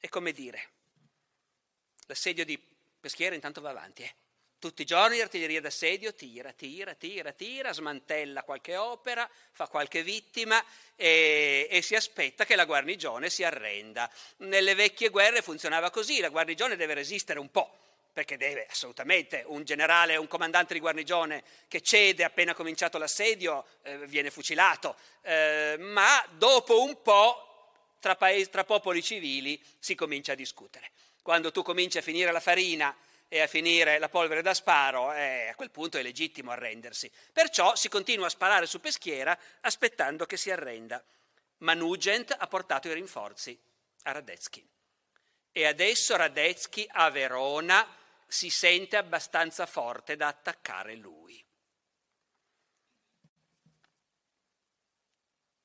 e 0.00 0.08
come 0.08 0.32
dire, 0.32 0.70
l'assedio 2.06 2.44
di 2.44 2.60
Peschiera 2.98 3.36
intanto 3.36 3.60
va 3.60 3.70
avanti, 3.70 4.02
eh? 4.02 4.14
Tutti 4.66 4.82
i 4.82 4.84
giorni 4.84 5.18
l'artiglieria 5.18 5.60
d'assedio 5.60 6.12
tira, 6.12 6.50
tira, 6.50 6.92
tira, 6.94 7.30
tira, 7.30 7.72
smantella 7.72 8.42
qualche 8.42 8.74
opera, 8.74 9.30
fa 9.52 9.68
qualche 9.68 10.02
vittima 10.02 10.60
e, 10.96 11.68
e, 11.70 11.82
si 11.82 11.94
aspetta 11.94 12.44
che 12.44 12.56
la 12.56 12.64
guarnigione 12.64 13.30
si 13.30 13.44
arrenda. 13.44 14.10
Nelle 14.38 14.74
vecchie 14.74 15.10
guerre 15.10 15.40
funzionava 15.40 15.90
così, 15.90 16.18
la 16.18 16.30
guarnigione 16.30 16.74
deve 16.74 16.94
resistere 16.94 17.38
un 17.38 17.48
po', 17.52 17.78
perché 18.12 18.36
deve 18.36 18.66
assolutamente 18.68 19.44
un 19.46 19.62
generale, 19.62 20.16
un 20.16 20.26
comandante 20.26 20.74
di 20.74 20.80
guarnigione 20.80 21.44
che 21.68 21.80
cede 21.80 22.24
appena 22.24 22.52
cominciato 22.52 22.98
l'assedio 22.98 23.66
eh, 23.82 23.98
viene 24.08 24.32
fucilato, 24.32 24.96
eh, 25.22 25.76
ma 25.78 26.26
dopo 26.32 26.82
un 26.82 27.00
po' 27.02 27.68
tra, 28.00 28.16
paesi, 28.16 28.50
tra 28.50 28.64
popoli 28.64 29.00
civili 29.00 29.62
si 29.78 29.94
comincia 29.94 30.32
a 30.32 30.34
discutere. 30.34 30.90
Quando 31.22 31.52
tu 31.52 31.62
cominci 31.62 31.98
a 31.98 32.02
finire 32.02 32.32
la 32.32 32.40
farina 32.40 32.92
e 33.28 33.40
a 33.40 33.46
finire 33.46 33.98
la 33.98 34.08
polvere 34.08 34.42
da 34.42 34.54
sparo, 34.54 35.12
eh, 35.12 35.48
a 35.48 35.54
quel 35.54 35.70
punto 35.70 35.98
è 35.98 36.02
legittimo 36.02 36.52
arrendersi. 36.52 37.10
Perciò 37.32 37.74
si 37.74 37.88
continua 37.88 38.26
a 38.26 38.30
sparare 38.30 38.66
su 38.66 38.80
Peschiera 38.80 39.36
aspettando 39.60 40.26
che 40.26 40.36
si 40.36 40.50
arrenda. 40.50 41.02
Ma 41.58 41.74
Nugent 41.74 42.34
ha 42.38 42.46
portato 42.46 42.88
i 42.88 42.94
rinforzi 42.94 43.58
a 44.04 44.12
Radetzky. 44.12 44.66
E 45.50 45.66
adesso 45.66 46.16
Radetzky 46.16 46.86
a 46.88 47.10
Verona 47.10 47.86
si 48.26 48.50
sente 48.50 48.96
abbastanza 48.96 49.66
forte 49.66 50.16
da 50.16 50.28
attaccare 50.28 50.94
lui. 50.94 51.42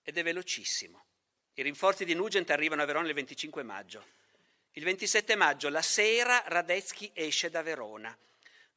Ed 0.03 0.17
è 0.17 0.23
velocissimo. 0.23 1.05
I 1.53 1.61
rinforzi 1.63 2.05
di 2.05 2.15
Nugent 2.15 2.49
arrivano 2.49 2.81
a 2.81 2.85
Verona 2.85 3.07
il 3.07 3.13
25 3.13 3.61
maggio. 3.63 4.19
Il 4.73 4.85
27 4.85 5.35
maggio, 5.35 5.67
la 5.67 5.81
sera, 5.81 6.43
Radetzky 6.45 7.11
esce 7.13 7.49
da 7.49 7.61
Verona. 7.61 8.17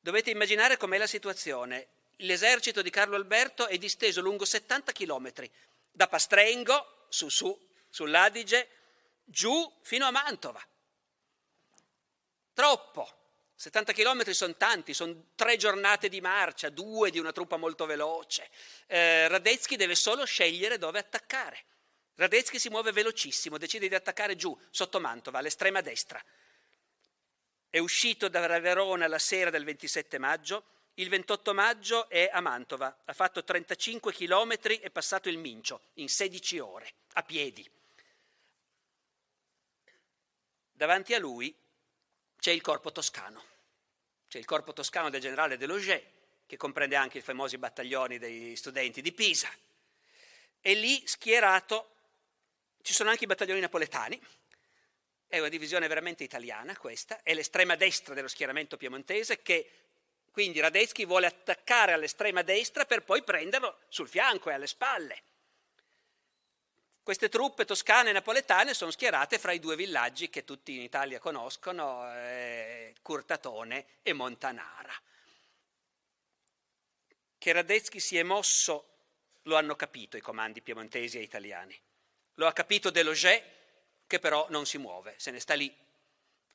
Dovete 0.01 0.31
immaginare 0.31 0.77
com'è 0.77 0.99
la 0.99 1.07
situazione. 1.07 1.87
L'esercito 2.17 2.83
di 2.83 2.91
Carlo 2.91 3.15
Alberto 3.15 3.69
è 3.69 3.79
disteso 3.79 4.21
lungo 4.21 4.45
70 4.45 4.91
chilometri, 4.91 5.51
da 5.93 6.09
Pastrengo, 6.09 7.07
su 7.09 7.29
su, 7.29 7.57
sull'Adige, 7.89 8.69
giù 9.25 9.73
fino 9.83 10.07
a 10.07 10.11
Mantova. 10.11 10.61
Troppo. 12.53 13.19
70 13.55 13.93
chilometri 13.93 14.35
sono 14.35 14.57
tanti, 14.57 14.93
sono 14.95 15.27
tre 15.37 15.57
giornate 15.57 16.09
di 16.09 16.21
marcia, 16.21 16.71
due 16.71 17.11
di 17.11 17.21
una 17.21 17.31
truppa 17.31 17.57
molto 17.57 17.87
veloce. 17.87 18.51
Eh, 18.87 19.29
Radetzky 19.29 19.77
deve 19.77 19.95
solo 19.95 20.25
scegliere 20.25 20.77
dove 20.77 20.99
attaccare. 20.99 21.65
Radetzky 22.17 22.59
si 22.59 22.69
muove 22.69 22.93
velocissimo, 22.93 23.59
decide 23.59 23.89
di 23.89 23.95
attaccare 23.95 24.37
giù, 24.37 24.57
sotto 24.71 25.01
Mantova, 25.01 25.39
all'estrema 25.39 25.81
destra. 25.81 26.23
È 27.69 27.79
uscito 27.79 28.29
da 28.29 28.47
Verona 28.61 29.09
la 29.09 29.19
sera 29.19 29.51
del 29.51 29.65
27 29.65 30.19
maggio, 30.19 30.65
il 30.95 31.09
28 31.09 31.55
maggio 31.55 32.09
è 32.09 32.31
a 32.33 32.41
Mantova, 32.41 33.03
ha 33.05 33.13
fatto 33.13 33.43
35 33.43 34.13
chilometri 34.13 34.79
e 34.79 34.91
passato 34.91 35.29
il 35.29 35.39
Mincio 35.39 35.89
in 35.95 36.09
16 36.09 36.59
ore, 36.61 36.93
a 37.15 37.23
piedi. 37.25 37.69
Davanti 40.71 41.15
a 41.15 41.19
lui 41.19 41.53
c'è 42.39 42.53
il 42.53 42.61
corpo 42.61 42.93
toscano, 42.93 43.43
c'è 44.29 44.39
il 44.39 44.45
corpo 44.45 44.73
toscano 44.73 45.11
del 45.11 45.21
generale 45.21 45.57
Deloger, 45.57 46.13
che 46.47 46.57
comprende 46.57 46.95
anche 46.95 47.19
i 47.19 47.23
famosi 47.23 47.59
battaglioni 47.59 48.19
dei 48.19 48.55
studenti 48.55 49.03
di 49.03 49.13
Pisa. 49.13 49.51
E 50.61 50.75
lì 50.75 51.05
schierato 51.07 51.94
ci 52.85 52.93
sono 52.93 53.09
anche 53.09 53.25
i 53.25 53.27
battaglioni 53.27 53.61
napoletani 53.61 54.21
è 55.27 55.39
una 55.39 55.49
divisione 55.49 55.89
veramente 55.89 56.23
italiana 56.23 56.77
questa, 56.77 57.23
è 57.23 57.33
l'estrema 57.33 57.77
destra 57.77 58.15
dello 58.15 58.29
schieramento 58.29 58.77
piemontese 58.77 59.41
che 59.41 59.71
quindi 60.31 60.61
Radetzky 60.61 61.07
vuole 61.07 61.27
attaccare 61.27 61.93
all'estrema 61.93 62.43
destra 62.43 62.85
per 62.85 63.03
poi 63.03 63.23
prenderlo 63.23 63.79
sul 63.89 64.09
fianco 64.09 64.51
e 64.51 64.53
alle 64.53 64.67
spalle. 64.67 65.23
Queste 67.03 67.29
truppe 67.29 67.65
toscane 67.65 68.11
e 68.11 68.13
napoletane 68.13 68.75
sono 68.75 68.91
schierate 68.91 69.39
fra 69.39 69.53
i 69.53 69.61
due 69.61 69.77
villaggi 69.77 70.31
che 70.31 70.45
tutti 70.45 70.75
in 70.75 70.83
Italia 70.83 71.21
conoscono, 71.21 72.13
eh, 72.17 72.95
Curtatone 73.01 73.87
e 74.03 74.13
Montanara. 74.13 74.95
Che 77.39 77.53
Radetzky 77.53 78.01
si 78.01 78.19
è 78.19 78.23
mosso 78.25 78.89
lo 79.43 79.57
hanno 79.57 79.77
capito 79.77 80.17
i 80.17 80.21
comandi 80.21 80.63
piemontesi 80.63 81.19
e 81.19 81.23
italiani. 81.23 81.81
Lo 82.35 82.47
ha 82.47 82.53
capito 82.53 82.91
Deloget, 82.91 83.43
che 84.07 84.19
però 84.19 84.47
non 84.51 84.67
si 84.67 84.79
muove, 84.79 85.15
se 85.17 85.31
ne 85.31 85.41
sta 85.41 85.55
lì, 85.55 85.73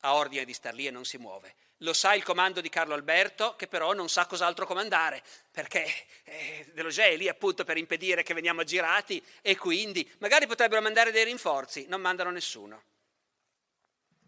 ha 0.01 0.15
ordine 0.15 0.45
di 0.45 0.53
star 0.53 0.73
lì 0.73 0.87
e 0.87 0.91
non 0.91 1.05
si 1.05 1.17
muove. 1.17 1.55
Lo 1.83 1.93
sa 1.93 2.13
il 2.13 2.23
comando 2.23 2.59
di 2.59 2.69
Carlo 2.69 2.93
Alberto, 2.93 3.55
che 3.55 3.67
però 3.67 3.93
non 3.93 4.09
sa 4.09 4.25
cos'altro 4.25 4.65
comandare, 4.65 5.23
perché 5.51 5.85
eh, 6.23 6.67
Deloget 6.73 7.13
è 7.13 7.15
lì 7.15 7.29
appunto 7.29 7.63
per 7.63 7.77
impedire 7.77 8.21
che 8.21 8.33
veniamo 8.33 8.63
girati 8.63 9.23
e 9.41 9.55
quindi 9.55 10.09
magari 10.19 10.45
potrebbero 10.45 10.81
mandare 10.81 11.11
dei 11.11 11.23
rinforzi, 11.23 11.85
non 11.87 12.01
mandano 12.01 12.31
nessuno. 12.31 12.83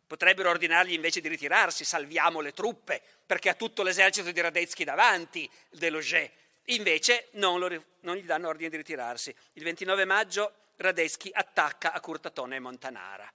Potrebbero 0.07 0.49
ordinargli 0.49 0.93
invece 0.93 1.21
di 1.21 1.27
ritirarsi, 1.27 1.83
salviamo 1.83 2.39
le 2.39 2.53
truppe, 2.53 3.01
perché 3.25 3.49
ha 3.49 3.53
tutto 3.53 3.83
l'esercito 3.83 4.31
di 4.31 4.41
Radetzky 4.41 4.83
davanti, 4.83 5.49
Deloget. 5.69 6.31
Invece 6.65 7.29
non, 7.31 7.59
lo, 7.59 7.83
non 8.01 8.15
gli 8.15 8.25
danno 8.25 8.47
ordine 8.47 8.69
di 8.69 8.77
ritirarsi. 8.77 9.33
Il 9.53 9.63
29 9.63 10.05
maggio 10.05 10.53
Radetzky 10.81 11.29
attacca 11.31 11.93
a 11.93 11.99
Curtatone 11.99 12.57
e 12.57 12.59
Montanara. 12.59 13.31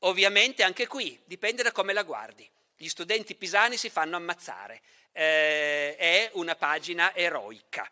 Ovviamente 0.00 0.62
anche 0.62 0.86
qui 0.86 1.20
dipende 1.24 1.62
da 1.62 1.72
come 1.72 1.92
la 1.92 2.02
guardi. 2.02 2.48
Gli 2.74 2.88
studenti 2.88 3.34
pisani 3.34 3.76
si 3.76 3.88
fanno 3.88 4.16
ammazzare. 4.16 4.82
Eh, 5.12 5.96
è 5.96 6.30
una 6.34 6.56
pagina 6.56 7.14
eroica. 7.14 7.90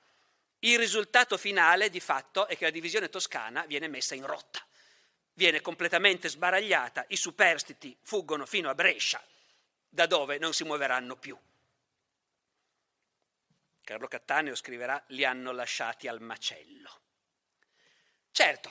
Il 0.60 0.78
risultato 0.78 1.36
finale, 1.36 1.90
di 1.90 2.00
fatto, 2.00 2.46
è 2.46 2.56
che 2.56 2.64
la 2.64 2.70
divisione 2.70 3.08
toscana 3.08 3.64
viene 3.66 3.88
messa 3.88 4.14
in 4.14 4.26
rotta. 4.26 4.64
Viene 5.34 5.60
completamente 5.60 6.28
sbaragliata, 6.28 7.04
i 7.08 7.16
superstiti 7.16 7.96
fuggono 8.02 8.46
fino 8.46 8.70
a 8.70 8.74
Brescia, 8.74 9.22
da 9.88 10.06
dove 10.06 10.38
non 10.38 10.54
si 10.54 10.64
muoveranno 10.64 11.16
più. 11.16 11.36
Carlo 13.82 14.08
Cattaneo 14.08 14.54
scriverà 14.54 15.02
li 15.08 15.24
hanno 15.24 15.52
lasciati 15.52 16.08
al 16.08 16.20
macello. 16.20 17.03
Certo, 18.37 18.68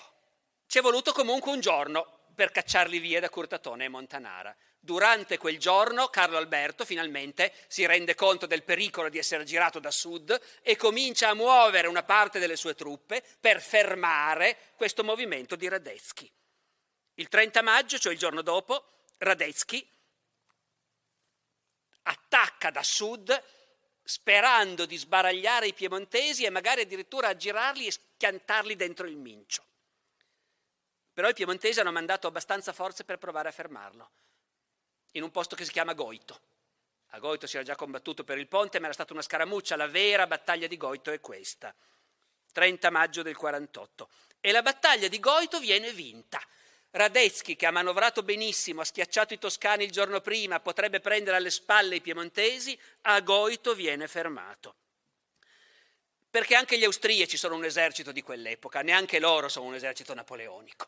ci 0.67 0.79
è 0.79 0.81
voluto 0.81 1.13
comunque 1.13 1.49
un 1.49 1.61
giorno 1.61 2.25
per 2.35 2.51
cacciarli 2.51 2.99
via 2.99 3.21
da 3.21 3.29
Curtatone 3.29 3.85
e 3.85 3.87
Montanara. 3.87 4.53
Durante 4.77 5.37
quel 5.37 5.57
giorno 5.57 6.09
Carlo 6.09 6.35
Alberto 6.35 6.83
finalmente 6.83 7.53
si 7.69 7.85
rende 7.85 8.13
conto 8.13 8.45
del 8.45 8.63
pericolo 8.63 9.07
di 9.07 9.19
essere 9.19 9.45
girato 9.45 9.79
da 9.79 9.89
sud 9.89 10.37
e 10.61 10.75
comincia 10.75 11.29
a 11.29 11.33
muovere 11.33 11.87
una 11.87 12.03
parte 12.03 12.39
delle 12.39 12.57
sue 12.57 12.75
truppe 12.75 13.23
per 13.39 13.61
fermare 13.61 14.57
questo 14.75 15.01
movimento 15.01 15.55
di 15.55 15.69
Radetzky. 15.69 16.29
Il 17.13 17.29
30 17.29 17.61
maggio, 17.61 17.97
cioè 17.97 18.11
il 18.11 18.19
giorno 18.19 18.41
dopo, 18.41 19.05
Radetzky 19.19 19.89
attacca 22.03 22.69
da 22.69 22.83
sud 22.83 23.43
sperando 24.03 24.85
di 24.85 24.97
sbaragliare 24.97 25.67
i 25.67 25.73
piemontesi 25.73 26.43
e 26.43 26.49
magari 26.49 26.81
addirittura 26.81 27.29
aggirarli 27.29 27.87
e 27.87 27.91
schiantarli 27.91 28.75
dentro 28.75 29.07
il 29.07 29.15
mincio. 29.15 29.63
Però 31.13 31.29
i 31.29 31.33
piemontesi 31.33 31.79
hanno 31.79 31.91
mandato 31.91 32.27
abbastanza 32.27 32.73
forze 32.73 33.03
per 33.03 33.17
provare 33.17 33.49
a 33.49 33.51
fermarlo, 33.51 34.09
in 35.11 35.23
un 35.23 35.31
posto 35.31 35.55
che 35.55 35.63
si 35.63 35.71
chiama 35.71 35.93
Goito. 35.93 36.41
A 37.09 37.19
Goito 37.19 37.45
si 37.45 37.55
era 37.55 37.65
già 37.65 37.75
combattuto 37.75 38.23
per 38.23 38.39
il 38.39 38.47
ponte, 38.47 38.79
ma 38.79 38.85
era 38.85 38.93
stata 38.93 39.13
una 39.13 39.21
scaramuccia, 39.21 39.75
la 39.75 39.87
vera 39.87 40.25
battaglia 40.25 40.65
di 40.65 40.77
Goito 40.77 41.11
è 41.11 41.19
questa, 41.19 41.73
30 42.51 42.89
maggio 42.89 43.21
del 43.21 43.37
48. 43.37 44.09
E 44.39 44.51
la 44.51 44.63
battaglia 44.63 45.07
di 45.07 45.19
Goito 45.19 45.59
viene 45.59 45.93
vinta. 45.93 46.41
Radetzky, 46.95 47.55
che 47.55 47.65
ha 47.65 47.71
manovrato 47.71 48.21
benissimo, 48.21 48.81
ha 48.81 48.85
schiacciato 48.85 49.33
i 49.33 49.39
toscani 49.39 49.83
il 49.83 49.91
giorno 49.91 50.21
prima, 50.21 50.59
potrebbe 50.59 50.99
prendere 50.99 51.37
alle 51.37 51.49
spalle 51.49 51.95
i 51.95 52.01
piemontesi, 52.01 52.77
a 53.01 53.19
Goito 53.21 53.73
viene 53.73 54.07
fermato. 54.07 54.75
Perché 56.29 56.53
anche 56.53 56.77
gli 56.77 56.83
austriaci 56.83 57.35
sono 57.35 57.55
un 57.55 57.65
esercito 57.65 58.11
di 58.11 58.21
quell'epoca, 58.21 58.81
neanche 58.81 59.17
loro 59.17 59.49
sono 59.49 59.65
un 59.65 59.73
esercito 59.73 60.13
napoleonico. 60.13 60.87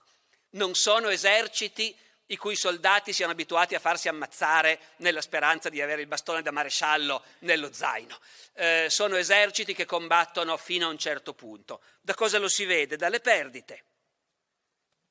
Non 0.51 0.76
sono 0.76 1.10
eserciti 1.10 1.95
i 2.28 2.38
cui 2.38 2.56
soldati 2.56 3.12
siano 3.12 3.32
abituati 3.32 3.74
a 3.74 3.80
farsi 3.80 4.08
ammazzare 4.08 4.80
nella 4.97 5.22
speranza 5.22 5.70
di 5.70 5.82
avere 5.82 6.01
il 6.01 6.08
bastone 6.08 6.43
da 6.43 6.51
maresciallo 6.51 7.24
nello 7.39 7.74
zaino. 7.74 8.20
Eh, 8.53 8.88
sono 8.91 9.16
eserciti 9.16 9.74
che 9.74 9.86
combattono 9.86 10.56
fino 10.58 10.86
a 10.86 10.91
un 10.91 10.99
certo 10.99 11.34
punto. 11.34 11.82
Da 11.99 12.14
cosa 12.14 12.38
lo 12.38 12.47
si 12.47 12.66
vede? 12.66 12.95
Dalle 12.95 13.22
perdite. 13.22 13.84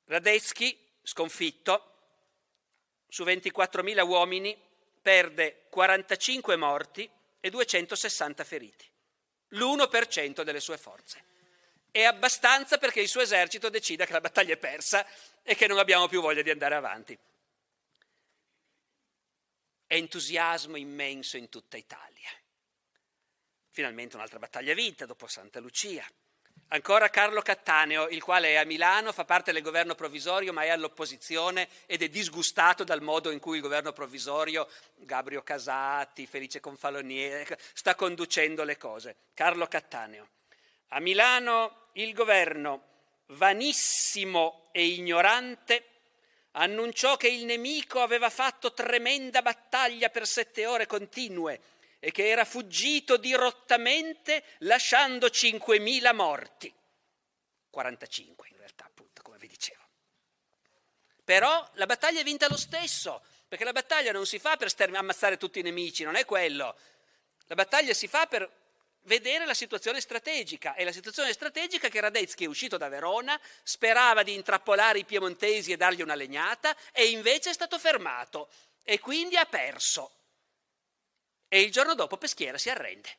Radetzky 0.06 0.83
sconfitto, 1.04 1.90
su 3.08 3.22
24.000 3.22 4.04
uomini 4.04 4.60
perde 5.00 5.66
45 5.68 6.56
morti 6.56 7.08
e 7.38 7.50
260 7.50 8.42
feriti, 8.42 8.90
l'1% 9.50 10.42
delle 10.42 10.60
sue 10.60 10.78
forze. 10.78 11.32
È 11.90 12.02
abbastanza 12.02 12.78
perché 12.78 13.00
il 13.00 13.08
suo 13.08 13.20
esercito 13.20 13.68
decida 13.68 14.04
che 14.04 14.12
la 14.12 14.20
battaglia 14.20 14.54
è 14.54 14.56
persa 14.56 15.06
e 15.42 15.54
che 15.54 15.68
non 15.68 15.78
abbiamo 15.78 16.08
più 16.08 16.20
voglia 16.20 16.42
di 16.42 16.50
andare 16.50 16.74
avanti. 16.74 17.16
Entusiasmo 19.86 20.76
immenso 20.76 21.36
in 21.36 21.48
tutta 21.48 21.76
Italia. 21.76 22.30
Finalmente 23.70 24.16
un'altra 24.16 24.38
battaglia 24.38 24.74
vinta 24.74 25.06
dopo 25.06 25.28
Santa 25.28 25.60
Lucia. 25.60 26.04
Ancora 26.74 27.08
Carlo 27.08 27.40
Cattaneo, 27.40 28.08
il 28.08 28.20
quale 28.20 28.48
è 28.48 28.54
a 28.56 28.64
Milano, 28.64 29.12
fa 29.12 29.24
parte 29.24 29.52
del 29.52 29.62
governo 29.62 29.94
provvisorio 29.94 30.52
ma 30.52 30.64
è 30.64 30.70
all'opposizione 30.70 31.68
ed 31.86 32.02
è 32.02 32.08
disgustato 32.08 32.82
dal 32.82 33.00
modo 33.00 33.30
in 33.30 33.38
cui 33.38 33.58
il 33.58 33.62
governo 33.62 33.92
provvisorio, 33.92 34.68
Gabrio 34.96 35.44
Casati, 35.44 36.26
Felice 36.26 36.58
Confaloniere, 36.58 37.60
sta 37.74 37.94
conducendo 37.94 38.64
le 38.64 38.76
cose. 38.76 39.14
Carlo 39.34 39.68
Cattaneo. 39.68 40.30
A 40.88 40.98
Milano 40.98 41.90
il 41.92 42.12
governo, 42.12 42.82
vanissimo 43.26 44.70
e 44.72 44.84
ignorante, 44.84 45.84
annunciò 46.56 47.16
che 47.16 47.28
il 47.28 47.44
nemico 47.44 48.00
aveva 48.00 48.30
fatto 48.30 48.72
tremenda 48.72 49.42
battaglia 49.42 50.08
per 50.08 50.26
sette 50.26 50.66
ore 50.66 50.88
continue 50.88 51.60
e 52.04 52.12
che 52.12 52.28
era 52.28 52.44
fuggito 52.44 53.16
dirottamente 53.16 54.44
lasciando 54.58 55.28
5.000 55.28 56.14
morti. 56.14 56.72
45 57.70 58.48
in 58.50 58.58
realtà, 58.58 58.84
appunto, 58.84 59.22
come 59.22 59.38
vi 59.38 59.48
dicevo. 59.48 59.82
Però 61.24 61.66
la 61.76 61.86
battaglia 61.86 62.20
è 62.20 62.22
vinta 62.22 62.46
lo 62.46 62.58
stesso, 62.58 63.22
perché 63.48 63.64
la 63.64 63.72
battaglia 63.72 64.12
non 64.12 64.26
si 64.26 64.38
fa 64.38 64.58
per 64.58 64.68
sterm- 64.68 64.96
ammazzare 64.96 65.38
tutti 65.38 65.60
i 65.60 65.62
nemici, 65.62 66.04
non 66.04 66.16
è 66.16 66.26
quello. 66.26 66.76
La 67.46 67.54
battaglia 67.54 67.94
si 67.94 68.06
fa 68.06 68.26
per 68.26 68.52
vedere 69.04 69.46
la 69.46 69.54
situazione 69.54 70.02
strategica. 70.02 70.74
E 70.74 70.84
la 70.84 70.92
situazione 70.92 71.32
strategica 71.32 71.88
che 71.88 72.00
Radetzky 72.00 72.44
è 72.44 72.48
uscito 72.48 72.76
da 72.76 72.88
Verona, 72.88 73.40
sperava 73.62 74.22
di 74.22 74.34
intrappolare 74.34 74.98
i 74.98 75.06
piemontesi 75.06 75.72
e 75.72 75.78
dargli 75.78 76.02
una 76.02 76.14
legnata, 76.14 76.76
e 76.92 77.06
invece 77.06 77.48
è 77.48 77.54
stato 77.54 77.78
fermato 77.78 78.50
e 78.82 79.00
quindi 79.00 79.36
ha 79.36 79.46
perso 79.46 80.23
e 81.54 81.60
il 81.60 81.70
giorno 81.70 81.94
dopo 81.94 82.16
Peschiera 82.16 82.58
si 82.58 82.68
arrende. 82.68 83.16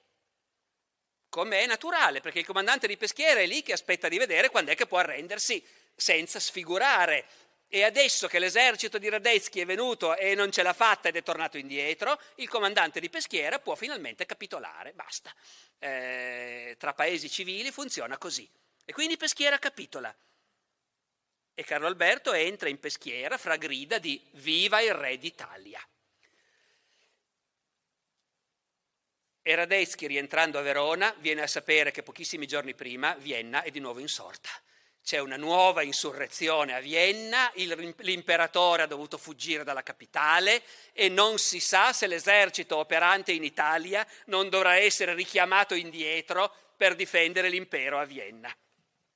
Come 1.29 1.61
è 1.61 1.65
naturale, 1.65 2.19
perché 2.19 2.39
il 2.39 2.45
comandante 2.45 2.85
di 2.85 2.97
Peschiera 2.97 3.39
è 3.39 3.45
lì 3.45 3.63
che 3.63 3.71
aspetta 3.71 4.09
di 4.09 4.17
vedere 4.17 4.49
quando 4.49 4.71
è 4.71 4.75
che 4.75 4.87
può 4.87 4.97
arrendersi 4.97 5.65
senza 5.95 6.37
sfigurare. 6.41 7.25
E 7.69 7.85
adesso 7.85 8.27
che 8.27 8.39
l'esercito 8.39 8.97
di 8.97 9.07
Radetzky 9.07 9.61
è 9.61 9.65
venuto 9.65 10.17
e 10.17 10.35
non 10.35 10.51
ce 10.51 10.63
l'ha 10.63 10.73
fatta 10.73 11.07
ed 11.07 11.15
è 11.15 11.23
tornato 11.23 11.57
indietro, 11.57 12.19
il 12.35 12.49
comandante 12.49 12.99
di 12.99 13.09
Peschiera 13.09 13.59
può 13.59 13.73
finalmente 13.75 14.25
capitolare, 14.25 14.91
basta. 14.91 15.33
Eh, 15.79 16.75
tra 16.77 16.93
paesi 16.93 17.29
civili 17.29 17.71
funziona 17.71 18.17
così. 18.17 18.49
E 18.83 18.91
quindi 18.91 19.15
Peschiera 19.15 19.57
capitola. 19.59 20.13
E 21.53 21.63
Carlo 21.63 21.87
Alberto 21.87 22.33
entra 22.33 22.67
in 22.67 22.81
Peschiera 22.81 23.37
fra 23.37 23.55
grida 23.55 23.97
di 23.97 24.21
Viva 24.33 24.81
il 24.81 24.93
re 24.93 25.17
d'Italia. 25.17 25.81
E 29.47 29.53
Radetzky, 29.53 30.07
rientrando 30.07 30.57
a 30.57 30.63
Verona, 30.63 31.13
viene 31.19 31.43
a 31.43 31.47
sapere 31.47 31.91
che 31.91 32.01
pochissimi 32.01 32.47
giorni 32.47 32.73
prima 32.73 33.13
Vienna 33.19 33.61
è 33.61 33.69
di 33.69 33.79
nuovo 33.79 33.99
insorta. 33.99 34.49
C'è 35.03 35.19
una 35.19 35.37
nuova 35.37 35.83
insurrezione 35.83 36.73
a 36.73 36.79
Vienna, 36.79 37.51
il, 37.53 37.93
l'imperatore 37.99 38.81
ha 38.81 38.87
dovuto 38.87 39.19
fuggire 39.19 39.63
dalla 39.63 39.83
capitale 39.83 40.63
e 40.93 41.09
non 41.09 41.37
si 41.37 41.59
sa 41.59 41.93
se 41.93 42.07
l'esercito 42.07 42.77
operante 42.77 43.33
in 43.33 43.43
Italia 43.43 44.03
non 44.25 44.49
dovrà 44.49 44.77
essere 44.77 45.13
richiamato 45.13 45.75
indietro 45.75 46.51
per 46.75 46.95
difendere 46.95 47.47
l'impero 47.47 47.99
a 47.99 48.05
Vienna. 48.05 48.51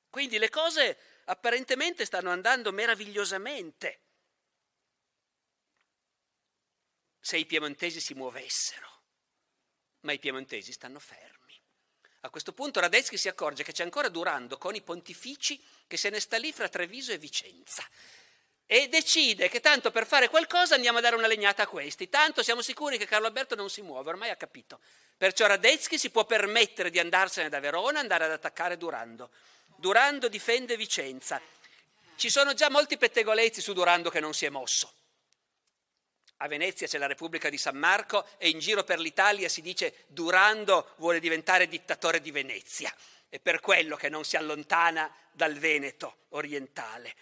Quindi 0.08 0.38
le 0.38 0.48
cose 0.48 0.96
apparentemente 1.24 2.04
stanno 2.04 2.30
andando 2.30 2.70
meravigliosamente. 2.70 4.02
se 7.20 7.36
i 7.36 7.46
piemontesi 7.46 8.00
si 8.00 8.14
muovessero, 8.14 8.89
ma 10.00 10.12
i 10.12 10.18
piemontesi 10.18 10.72
stanno 10.72 10.98
fermi. 10.98 11.38
A 12.20 12.30
questo 12.30 12.52
punto 12.52 12.80
Radetzky 12.80 13.16
si 13.16 13.28
accorge 13.28 13.62
che 13.62 13.72
c'è 13.72 13.82
ancora 13.82 14.08
Durando 14.08 14.58
con 14.58 14.74
i 14.74 14.82
pontifici 14.82 15.62
che 15.86 15.96
se 15.96 16.10
ne 16.10 16.20
sta 16.20 16.36
lì 16.36 16.52
fra 16.52 16.68
Treviso 16.68 17.12
e 17.12 17.18
Vicenza 17.18 17.82
e 18.72 18.88
decide 18.88 19.48
che 19.48 19.58
tanto 19.58 19.90
per 19.90 20.06
fare 20.06 20.28
qualcosa 20.28 20.76
andiamo 20.76 20.98
a 20.98 21.00
dare 21.00 21.16
una 21.16 21.26
legnata 21.26 21.64
a 21.64 21.66
questi. 21.66 22.08
Tanto 22.08 22.44
siamo 22.44 22.62
sicuri 22.62 22.98
che 22.98 23.06
Carlo 23.06 23.26
Alberto 23.26 23.56
non 23.56 23.68
si 23.68 23.82
muove, 23.82 24.10
ormai 24.10 24.30
ha 24.30 24.36
capito. 24.36 24.80
Perciò 25.16 25.46
Radetzky 25.48 25.98
si 25.98 26.10
può 26.10 26.24
permettere 26.24 26.90
di 26.90 27.00
andarsene 27.00 27.48
da 27.48 27.58
Verona 27.58 27.98
e 27.98 28.02
andare 28.02 28.26
ad 28.26 28.30
attaccare 28.30 28.76
Durando. 28.76 29.30
Durando 29.76 30.28
difende 30.28 30.76
Vicenza. 30.76 31.40
Ci 32.14 32.30
sono 32.30 32.54
già 32.54 32.70
molti 32.70 32.96
pettegolezzi 32.96 33.60
su 33.60 33.72
Durando 33.72 34.08
che 34.08 34.20
non 34.20 34.34
si 34.34 34.44
è 34.44 34.50
mosso. 34.50 34.92
A 36.42 36.48
Venezia 36.48 36.86
c'è 36.86 36.96
la 36.96 37.06
Repubblica 37.06 37.50
di 37.50 37.58
San 37.58 37.76
Marco 37.76 38.26
e 38.38 38.48
in 38.48 38.60
giro 38.60 38.82
per 38.82 38.98
l'Italia 38.98 39.46
si 39.50 39.60
dice 39.60 40.04
Durando 40.06 40.94
vuole 40.96 41.20
diventare 41.20 41.68
dittatore 41.68 42.22
di 42.22 42.30
Venezia. 42.30 42.94
È 43.28 43.38
per 43.38 43.60
quello 43.60 43.94
che 43.94 44.08
non 44.08 44.24
si 44.24 44.38
allontana 44.38 45.12
dal 45.32 45.54
Veneto 45.58 46.24
orientale. 46.30 47.14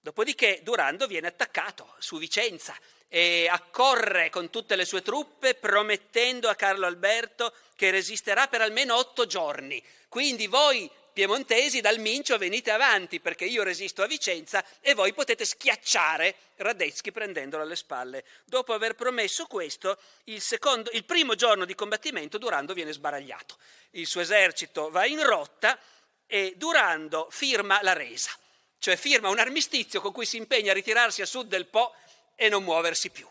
Dopodiché 0.00 0.62
Durando 0.64 1.06
viene 1.06 1.28
attaccato 1.28 1.94
su 2.00 2.18
Vicenza 2.18 2.76
e 3.06 3.46
accorre 3.48 4.30
con 4.30 4.50
tutte 4.50 4.74
le 4.74 4.84
sue 4.84 5.00
truppe 5.00 5.54
promettendo 5.54 6.48
a 6.48 6.56
Carlo 6.56 6.86
Alberto 6.86 7.54
che 7.76 7.92
resisterà 7.92 8.48
per 8.48 8.62
almeno 8.62 8.96
otto 8.96 9.26
giorni. 9.26 9.80
Quindi 10.08 10.48
voi 10.48 10.90
piemontesi 11.16 11.80
dal 11.80 11.98
Mincio 11.98 12.36
venite 12.36 12.70
avanti 12.70 13.20
perché 13.20 13.46
io 13.46 13.62
resisto 13.62 14.02
a 14.02 14.06
Vicenza 14.06 14.62
e 14.82 14.92
voi 14.92 15.14
potete 15.14 15.46
schiacciare 15.46 16.34
Radetzky 16.56 17.10
prendendolo 17.10 17.62
alle 17.62 17.74
spalle. 17.74 18.22
Dopo 18.44 18.74
aver 18.74 18.94
promesso 18.94 19.46
questo, 19.46 19.98
il, 20.24 20.42
secondo, 20.42 20.90
il 20.92 21.06
primo 21.06 21.34
giorno 21.34 21.64
di 21.64 21.74
combattimento 21.74 22.36
Durando 22.36 22.74
viene 22.74 22.92
sbaragliato. 22.92 23.56
Il 23.92 24.06
suo 24.06 24.20
esercito 24.20 24.90
va 24.90 25.06
in 25.06 25.24
rotta 25.24 25.80
e 26.26 26.52
Durando 26.54 27.28
firma 27.30 27.80
la 27.80 27.94
resa 27.94 28.30
cioè 28.78 28.96
firma 28.96 29.30
un 29.30 29.38
armistizio 29.38 30.02
con 30.02 30.12
cui 30.12 30.26
si 30.26 30.36
impegna 30.36 30.70
a 30.70 30.74
ritirarsi 30.74 31.22
a 31.22 31.26
sud 31.26 31.48
del 31.48 31.66
Po 31.66 31.94
e 32.34 32.50
non 32.50 32.62
muoversi 32.62 33.08
più. 33.08 33.26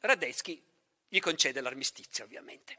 Radetzky 0.00 0.60
gli 1.06 1.20
concede 1.20 1.60
l'armistizio, 1.60 2.24
ovviamente, 2.24 2.78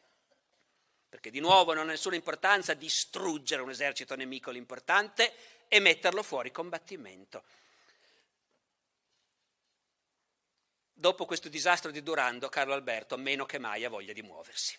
perché 1.18 1.32
di 1.32 1.40
nuovo 1.40 1.74
non 1.74 1.88
ha 1.88 1.92
nessuna 1.94 2.14
importanza 2.14 2.76
distruggere 2.76 3.64
un 3.64 3.72
esercito 3.72 4.16
nemico, 4.16 4.52
l'importante 4.52 5.66
è 5.68 5.80
metterlo 5.80 6.22
fuori 6.22 6.52
combattimento. 6.52 7.44
Dopo 10.94 11.26
questo 11.26 11.50
disastro 11.50 11.90
di 11.90 12.04
Durando, 12.04 12.50
Carlo 12.50 12.76
Alberto 12.76 13.18
meno 13.18 13.46
che 13.48 13.58
mai 13.58 13.84
ha 13.84 13.90
voglia 13.90 14.14
di 14.14 14.22
muoversi. 14.22 14.78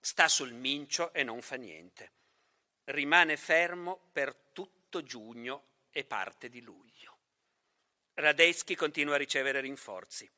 Sta 0.00 0.26
sul 0.26 0.54
mincio 0.54 1.12
e 1.12 1.22
non 1.22 1.42
fa 1.42 1.56
niente. 1.56 2.12
Rimane 2.84 3.36
fermo 3.36 4.08
per 4.12 4.34
tutto 4.54 5.02
giugno 5.02 5.64
e 5.90 6.04
parte 6.04 6.48
di 6.48 6.62
luglio. 6.62 7.18
Radetzky 8.14 8.74
continua 8.74 9.16
a 9.16 9.18
ricevere 9.18 9.60
rinforzi. 9.60 10.30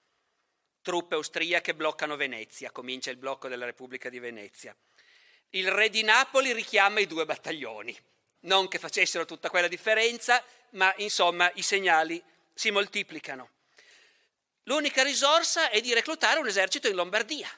Truppe 0.83 1.17
austriache 1.17 1.75
bloccano 1.75 2.17
Venezia, 2.17 2.71
comincia 2.71 3.11
il 3.11 3.17
blocco 3.17 3.49
della 3.49 3.65
Repubblica 3.65 4.09
di 4.09 4.19
Venezia. 4.19 4.75
Il 5.51 5.71
re 5.71 5.89
di 5.91 6.03
Napoli 6.03 6.53
richiama 6.53 7.01
i 7.01 7.07
due 7.07 7.25
battaglioni. 7.25 7.97
Non 8.41 8.69
che 8.69 8.79
facessero 8.79 9.25
tutta 9.25 9.51
quella 9.51 9.69
differenza, 9.69 10.43
ma 10.71 10.93
insomma 10.99 11.51
i 11.55 11.63
segnali 11.63 12.23
si 12.55 12.71
moltiplicano. 12.71 13.51
L'unica 14.65 15.03
risorsa 15.03 15.71
è 15.71 15.81
di 15.81 15.95
reclutare 15.95 16.39
un 16.39 16.47
esercito 16.47 16.89
in 16.89 16.95
Lombardia, 16.95 17.49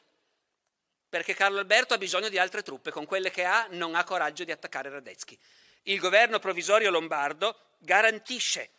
perché 1.08 1.34
Carlo 1.34 1.58
Alberto 1.58 1.94
ha 1.94 1.98
bisogno 1.98 2.28
di 2.28 2.38
altre 2.38 2.62
truppe, 2.62 2.92
con 2.92 3.04
quelle 3.04 3.30
che 3.30 3.44
ha 3.44 3.66
non 3.70 3.96
ha 3.96 4.04
coraggio 4.04 4.44
di 4.44 4.52
attaccare 4.52 4.90
Radetzky. 4.90 5.36
Il 5.82 5.98
governo 5.98 6.38
provvisorio 6.38 6.90
lombardo 6.90 7.74
garantisce 7.78 8.70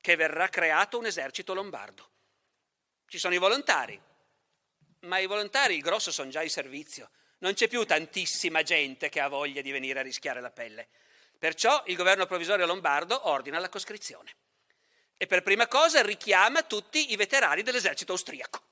che 0.00 0.16
verrà 0.16 0.48
creato 0.48 0.98
un 0.98 1.06
esercito 1.06 1.54
lombardo. 1.54 2.09
Ci 3.10 3.18
sono 3.18 3.34
i 3.34 3.38
volontari, 3.38 4.00
ma 5.00 5.18
i 5.18 5.26
volontari, 5.26 5.74
il 5.74 5.82
grosso, 5.82 6.12
sono 6.12 6.30
già 6.30 6.44
in 6.44 6.48
servizio. 6.48 7.10
Non 7.38 7.54
c'è 7.54 7.66
più 7.66 7.84
tantissima 7.84 8.62
gente 8.62 9.08
che 9.08 9.18
ha 9.18 9.26
voglia 9.26 9.62
di 9.62 9.72
venire 9.72 9.98
a 9.98 10.02
rischiare 10.04 10.40
la 10.40 10.52
pelle. 10.52 10.86
Perciò 11.36 11.82
il 11.86 11.96
governo 11.96 12.26
provvisorio 12.26 12.66
lombardo 12.66 13.26
ordina 13.26 13.58
la 13.58 13.68
coscrizione. 13.68 14.32
E 15.16 15.26
per 15.26 15.42
prima 15.42 15.66
cosa 15.66 16.02
richiama 16.02 16.62
tutti 16.62 17.10
i 17.10 17.16
veterani 17.16 17.64
dell'esercito 17.64 18.12
austriaco. 18.12 18.62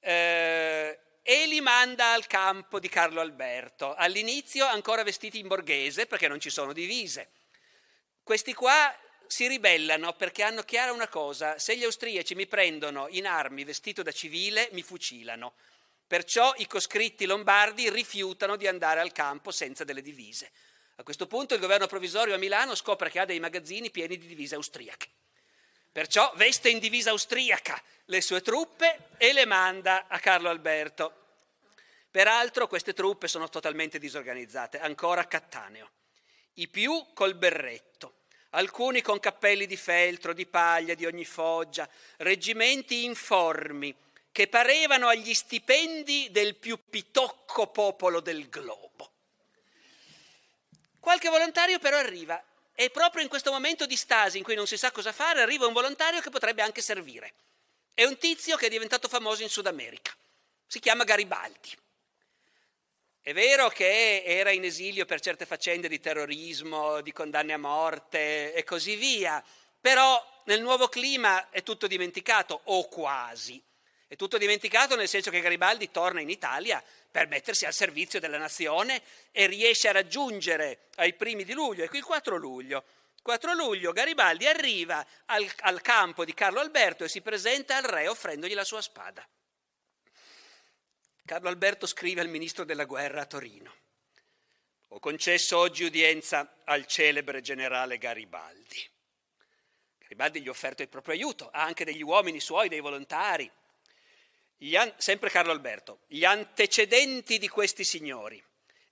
Eh, 0.00 0.98
e 1.20 1.46
li 1.46 1.60
manda 1.60 2.14
al 2.14 2.26
campo 2.26 2.80
di 2.80 2.88
Carlo 2.88 3.20
Alberto, 3.20 3.94
all'inizio 3.94 4.64
ancora 4.64 5.02
vestiti 5.02 5.38
in 5.38 5.48
borghese 5.48 6.06
perché 6.06 6.26
non 6.26 6.40
ci 6.40 6.48
sono 6.48 6.72
divise. 6.72 7.32
Questi 8.22 8.54
qua 8.54 8.96
si 9.32 9.48
ribellano 9.48 10.12
perché 10.12 10.42
hanno 10.42 10.62
chiara 10.62 10.92
una 10.92 11.08
cosa, 11.08 11.58
se 11.58 11.74
gli 11.74 11.84
austriaci 11.84 12.34
mi 12.34 12.46
prendono 12.46 13.06
in 13.08 13.26
armi 13.26 13.64
vestito 13.64 14.02
da 14.02 14.12
civile 14.12 14.68
mi 14.72 14.82
fucilano. 14.82 15.54
Perciò 16.06 16.52
i 16.58 16.66
coscritti 16.66 17.24
lombardi 17.24 17.88
rifiutano 17.88 18.56
di 18.56 18.66
andare 18.66 19.00
al 19.00 19.12
campo 19.12 19.50
senza 19.50 19.84
delle 19.84 20.02
divise. 20.02 20.50
A 20.96 21.02
questo 21.02 21.26
punto 21.26 21.54
il 21.54 21.60
governo 21.60 21.86
provvisorio 21.86 22.34
a 22.34 22.36
Milano 22.36 22.74
scopre 22.74 23.08
che 23.08 23.20
ha 23.20 23.24
dei 23.24 23.40
magazzini 23.40 23.90
pieni 23.90 24.18
di 24.18 24.26
divise 24.26 24.56
austriache. 24.56 25.08
Perciò 25.90 26.30
veste 26.36 26.68
in 26.68 26.78
divisa 26.78 27.08
austriaca 27.08 27.82
le 28.06 28.20
sue 28.20 28.42
truppe 28.42 29.08
e 29.16 29.32
le 29.32 29.46
manda 29.46 30.08
a 30.08 30.18
Carlo 30.18 30.50
Alberto. 30.50 31.10
Peraltro 32.10 32.66
queste 32.66 32.92
truppe 32.92 33.28
sono 33.28 33.48
totalmente 33.48 33.98
disorganizzate, 33.98 34.78
ancora 34.78 35.26
Cattaneo 35.26 35.90
i 36.56 36.68
più 36.68 37.06
col 37.14 37.34
berretto, 37.34 38.21
alcuni 38.52 39.02
con 39.02 39.20
cappelli 39.20 39.66
di 39.66 39.76
feltro, 39.76 40.32
di 40.32 40.46
paglia, 40.46 40.94
di 40.94 41.06
ogni 41.06 41.24
foggia, 41.24 41.88
reggimenti 42.18 43.04
informi 43.04 43.94
che 44.32 44.48
parevano 44.48 45.08
agli 45.08 45.34
stipendi 45.34 46.28
del 46.30 46.56
più 46.56 46.78
pitocco 46.88 47.66
popolo 47.66 48.20
del 48.20 48.48
globo. 48.48 49.10
Qualche 50.98 51.28
volontario 51.28 51.78
però 51.78 51.98
arriva 51.98 52.42
e 52.74 52.90
proprio 52.90 53.22
in 53.22 53.28
questo 53.28 53.50
momento 53.50 53.86
di 53.86 53.96
stasi 53.96 54.38
in 54.38 54.44
cui 54.44 54.54
non 54.54 54.66
si 54.66 54.78
sa 54.78 54.90
cosa 54.90 55.12
fare 55.12 55.42
arriva 55.42 55.66
un 55.66 55.72
volontario 55.72 56.20
che 56.20 56.30
potrebbe 56.30 56.62
anche 56.62 56.80
servire. 56.80 57.34
È 57.92 58.04
un 58.04 58.16
tizio 58.16 58.56
che 58.56 58.66
è 58.66 58.70
diventato 58.70 59.08
famoso 59.08 59.42
in 59.42 59.50
Sud 59.50 59.66
America. 59.66 60.16
Si 60.66 60.80
chiama 60.80 61.04
Garibaldi. 61.04 61.76
È 63.24 63.32
vero 63.32 63.68
che 63.68 64.24
era 64.24 64.50
in 64.50 64.64
esilio 64.64 65.04
per 65.04 65.20
certe 65.20 65.46
faccende 65.46 65.86
di 65.86 66.00
terrorismo, 66.00 67.00
di 67.02 67.12
condanne 67.12 67.52
a 67.52 67.56
morte 67.56 68.52
e 68.52 68.64
così 68.64 68.96
via, 68.96 69.40
però 69.80 70.20
nel 70.46 70.60
nuovo 70.60 70.88
clima 70.88 71.48
è 71.50 71.62
tutto 71.62 71.86
dimenticato, 71.86 72.62
o 72.64 72.88
quasi. 72.88 73.62
È 74.08 74.16
tutto 74.16 74.38
dimenticato 74.38 74.96
nel 74.96 75.06
senso 75.06 75.30
che 75.30 75.40
Garibaldi 75.40 75.92
torna 75.92 76.20
in 76.20 76.30
Italia 76.30 76.82
per 77.08 77.28
mettersi 77.28 77.64
al 77.64 77.72
servizio 77.72 78.18
della 78.18 78.38
nazione 78.38 79.00
e 79.30 79.46
riesce 79.46 79.88
a 79.88 79.92
raggiungere 79.92 80.88
ai 80.96 81.14
primi 81.14 81.44
di 81.44 81.52
luglio, 81.52 81.84
ecco 81.84 81.98
il 81.98 82.02
4 82.02 82.36
luglio. 82.36 82.82
4 83.22 83.54
luglio 83.54 83.92
Garibaldi 83.92 84.48
arriva 84.48 85.06
al, 85.26 85.48
al 85.60 85.80
campo 85.80 86.24
di 86.24 86.34
Carlo 86.34 86.58
Alberto 86.58 87.04
e 87.04 87.08
si 87.08 87.20
presenta 87.20 87.76
al 87.76 87.84
re 87.84 88.08
offrendogli 88.08 88.54
la 88.54 88.64
sua 88.64 88.82
spada. 88.82 89.24
Carlo 91.24 91.48
Alberto 91.48 91.86
scrive 91.86 92.20
al 92.20 92.28
ministro 92.28 92.64
della 92.64 92.84
guerra 92.84 93.22
a 93.22 93.26
Torino. 93.26 93.72
Ho 94.88 94.98
concesso 94.98 95.56
oggi 95.56 95.84
udienza 95.84 96.56
al 96.64 96.84
celebre 96.86 97.40
generale 97.40 97.96
Garibaldi. 97.96 98.90
Garibaldi 99.98 100.42
gli 100.42 100.48
ha 100.48 100.50
offerto 100.50 100.82
il 100.82 100.88
proprio 100.88 101.14
aiuto, 101.14 101.48
ha 101.48 101.62
anche 101.62 101.84
degli 101.84 102.02
uomini 102.02 102.40
suoi, 102.40 102.68
dei 102.68 102.80
volontari. 102.80 103.50
An- 104.74 104.94
sempre 104.98 105.30
Carlo 105.30 105.52
Alberto, 105.52 106.00
gli 106.08 106.24
antecedenti 106.24 107.38
di 107.38 107.48
questi 107.48 107.84
signori 107.84 108.42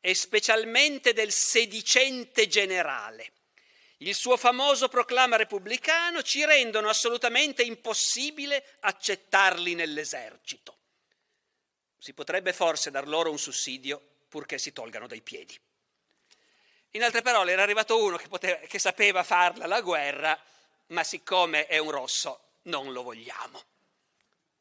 e 0.01 0.15
specialmente 0.15 1.13
del 1.13 1.33
sedicente 1.33 2.47
generale, 2.47 3.33
il 3.99 4.15
suo 4.15 4.37
famoso 4.37 4.89
proclama 4.89 5.37
repubblicano 5.37 6.23
ci 6.23 6.45
rendono 6.45 6.89
assolutamente 6.89 7.63
impossibile 7.65 8.77
accettarli 8.81 9.75
nell'esercito 9.75 10.80
si 12.01 12.15
potrebbe 12.15 12.55
forse 12.55 12.91
dar 12.91 13.07
loro 13.07 13.31
un 13.31 13.39
sussidio 13.39 14.01
purché 14.27 14.57
si 14.57 14.73
tolgano 14.73 15.07
dai 15.07 15.21
piedi. 15.21 15.59
In 16.93 17.03
altre 17.03 17.21
parole, 17.21 17.53
era 17.53 17.63
arrivato 17.63 18.03
uno 18.03 18.17
che, 18.17 18.27
poteva, 18.27 18.57
che 18.67 18.79
sapeva 18.79 19.23
farla 19.23 19.67
la 19.67 19.83
guerra, 19.83 20.37
ma 20.87 21.05
siccome 21.05 21.67
è 21.67 21.77
un 21.77 21.91
rosso 21.91 22.45
non 22.63 22.93
lo 22.93 23.03
vogliamo. 23.03 23.63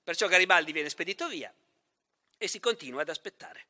Perciò 0.04 0.28
Garibaldi 0.28 0.74
viene 0.74 0.90
spedito 0.90 1.28
via 1.30 1.52
e 2.38 2.48
si 2.48 2.60
continua 2.60 3.02
ad 3.02 3.10
aspettare. 3.10 3.66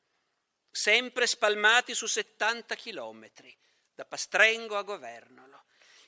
Sempre 0.71 1.27
spalmati 1.27 1.93
su 1.93 2.07
70 2.07 2.75
chilometri, 2.75 3.55
da 3.93 4.03
Pastrengo 4.03 4.77
a 4.77 4.83
Governolo, 4.83 5.65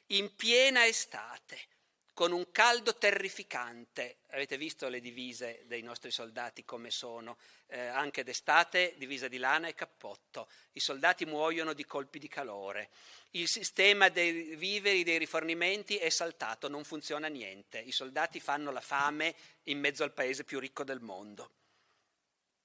in 0.08 0.36
piena 0.36 0.86
estate, 0.86 1.68
con 2.14 2.32
un 2.32 2.52
caldo 2.52 2.96
terrificante. 2.96 4.20
Avete 4.32 4.58
visto 4.58 4.90
le 4.90 5.00
divise 5.00 5.64
dei 5.66 5.82
nostri 5.82 6.12
soldati 6.12 6.64
come 6.66 6.92
sono, 6.92 7.38
eh, 7.68 7.80
anche 7.80 8.24
d'estate 8.24 8.96
divisa 8.98 9.28
di 9.28 9.38
lana 9.38 9.68
e 9.68 9.74
cappotto. 9.74 10.50
I 10.74 10.80
soldati 10.80 11.26
muoiono 11.26 11.74
di 11.74 11.86
colpi 11.86 12.20
di 12.20 12.28
calore. 12.28 12.90
Il 13.32 13.48
sistema 13.48 14.10
dei 14.10 14.56
viveri, 14.56 15.04
dei 15.04 15.18
rifornimenti 15.18 15.98
è 15.98 16.10
saltato, 16.10 16.68
non 16.68 16.84
funziona 16.84 17.28
niente. 17.28 17.80
I 17.80 17.92
soldati 17.92 18.40
fanno 18.40 18.72
la 18.72 18.82
fame 18.82 19.36
in 19.64 19.80
mezzo 19.80 20.04
al 20.04 20.14
paese 20.14 20.44
più 20.44 20.60
ricco 20.60 20.84
del 20.84 21.00
mondo. 21.00 21.56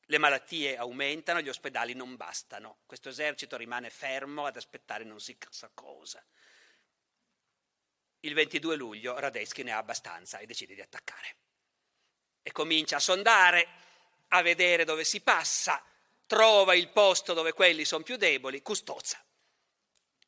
Le 0.09 0.19
malattie 0.19 0.77
aumentano, 0.77 1.41
gli 1.41 1.49
ospedali 1.49 1.95
non 1.95 2.15
bastano. 2.15 2.79
Questo 2.87 3.09
esercito 3.09 3.57
rimane 3.57 3.91
fermo 3.91 4.47
ad 4.47 4.57
aspettare 4.57 5.03
non 5.03 5.19
si 5.19 5.37
sa 5.51 5.69
cosa. 5.75 6.25
Il 8.21 8.35
22 8.35 8.77
luglio 8.77 9.19
Radetzky 9.19 9.63
ne 9.63 9.73
ha 9.73 9.79
abbastanza 9.79 10.39
e 10.39 10.47
decide 10.47 10.75
di 10.75 10.81
attaccare. 10.81 11.37
E 12.43 12.53
comincia 12.53 12.97
a 12.97 13.01
sondare, 13.01 13.69
a 14.29 14.43
vedere 14.43 14.85
dove 14.85 15.05
si 15.05 15.21
passa, 15.21 15.83
trova 16.27 16.75
il 16.75 16.89
posto 16.91 17.35
dove 17.35 17.53
quelli 17.53 17.85
sono 17.85 18.03
più 18.03 18.17
deboli, 18.17 18.63
Custozza. 18.63 19.23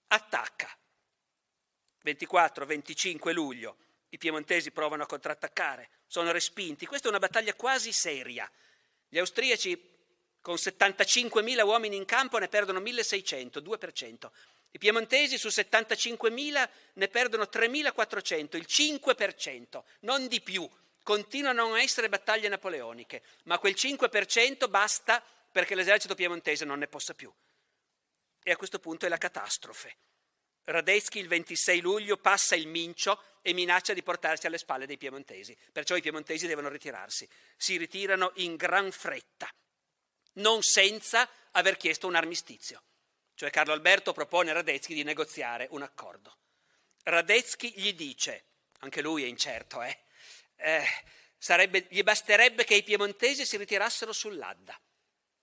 Attacca. 0.09 0.77
24-25 2.05 3.33
luglio 3.33 3.77
i 4.11 4.19
piemontesi 4.19 4.71
provano 4.71 5.03
a 5.03 5.07
contrattaccare, 5.07 5.91
sono 6.07 6.33
respinti. 6.33 6.87
Questa 6.87 7.07
è 7.07 7.11
una 7.11 7.19
battaglia 7.19 7.55
quasi 7.55 7.93
seria. 7.93 8.51
Gli 9.07 9.19
austriaci 9.19 9.97
con 10.41 10.55
75.000 10.55 11.63
uomini 11.63 11.97
in 11.97 12.07
campo 12.07 12.39
ne 12.39 12.49
perdono 12.49 12.81
1.600, 12.81 13.59
2%. 13.59 14.31
I 14.71 14.79
piemontesi 14.79 15.39
su 15.39 15.49
75.000 15.49 16.69
ne 16.95 17.09
perdono 17.09 17.45
3.400, 17.45 18.57
il 18.57 18.67
5%, 18.69 19.83
non 20.01 20.29
di 20.29 20.41
più. 20.41 20.69
Continuano 21.03 21.63
a 21.63 21.69
non 21.69 21.79
essere 21.79 22.11
battaglie 22.11 22.49
napoleoniche, 22.49 23.23
ma 23.45 23.59
quel 23.59 23.75
5% 23.75 24.69
basta 24.69 25.25
perché 25.51 25.75
l'esercito 25.75 26.15
piemontese 26.15 26.67
non 26.67 26.79
ne 26.79 26.87
possa 26.87 27.15
più. 27.15 27.33
E 28.43 28.51
a 28.51 28.57
questo 28.57 28.79
punto 28.79 29.07
è 29.07 29.09
la 29.09 29.17
catastrofe. 29.17 29.97
Radetzky 30.65 31.19
il 31.19 31.29
26 31.29 31.81
luglio 31.81 32.19
passa 32.19 32.55
il 32.55 32.69
Mincio 32.69 33.23
e 33.41 33.55
minaccia 33.55 33.95
di 33.95 34.03
portarsi 34.03 34.47
alle 34.47 34.59
spalle 34.59 34.85
dei 34.85 34.99
piemontesi. 34.99 35.57
Perciò 35.73 35.97
i 35.97 36.03
piemontesi 36.03 36.47
devono 36.47 36.69
ritirarsi. 36.69 37.27
Si 37.57 37.79
ritirano 37.79 38.33
in 38.37 38.57
gran 38.57 38.91
fretta, 38.91 39.51
non 40.35 40.63
senza 40.63 41.27
aver 41.53 41.79
chiesto 41.79 42.07
un 42.07 42.17
armistizio. 42.17 42.83
Cioè 43.39 43.51
Carlo 43.51 43.73
Alberto 43.73 44.13
propone 44.13 44.51
a 44.51 44.55
Radetzky 44.55 44.95
di 44.95 45.05
negoziare 45.05 45.69
un 45.71 45.83
accordo. 45.83 46.39
Radetzky 47.05 47.73
gli 47.77 47.95
dice, 47.95 48.43
anche 48.81 49.01
lui 49.01 49.23
è 49.23 49.29
incerto, 49.29 49.81
eh, 49.81 49.97
eh, 50.57 50.85
sarebbe, 51.39 51.87
gli 51.89 52.03
basterebbe 52.03 52.65
che 52.65 52.75
i 52.75 52.83
piemontesi 52.83 53.47
si 53.47 53.57
ritirassero 53.57 54.13
sull'Adda. 54.13 54.77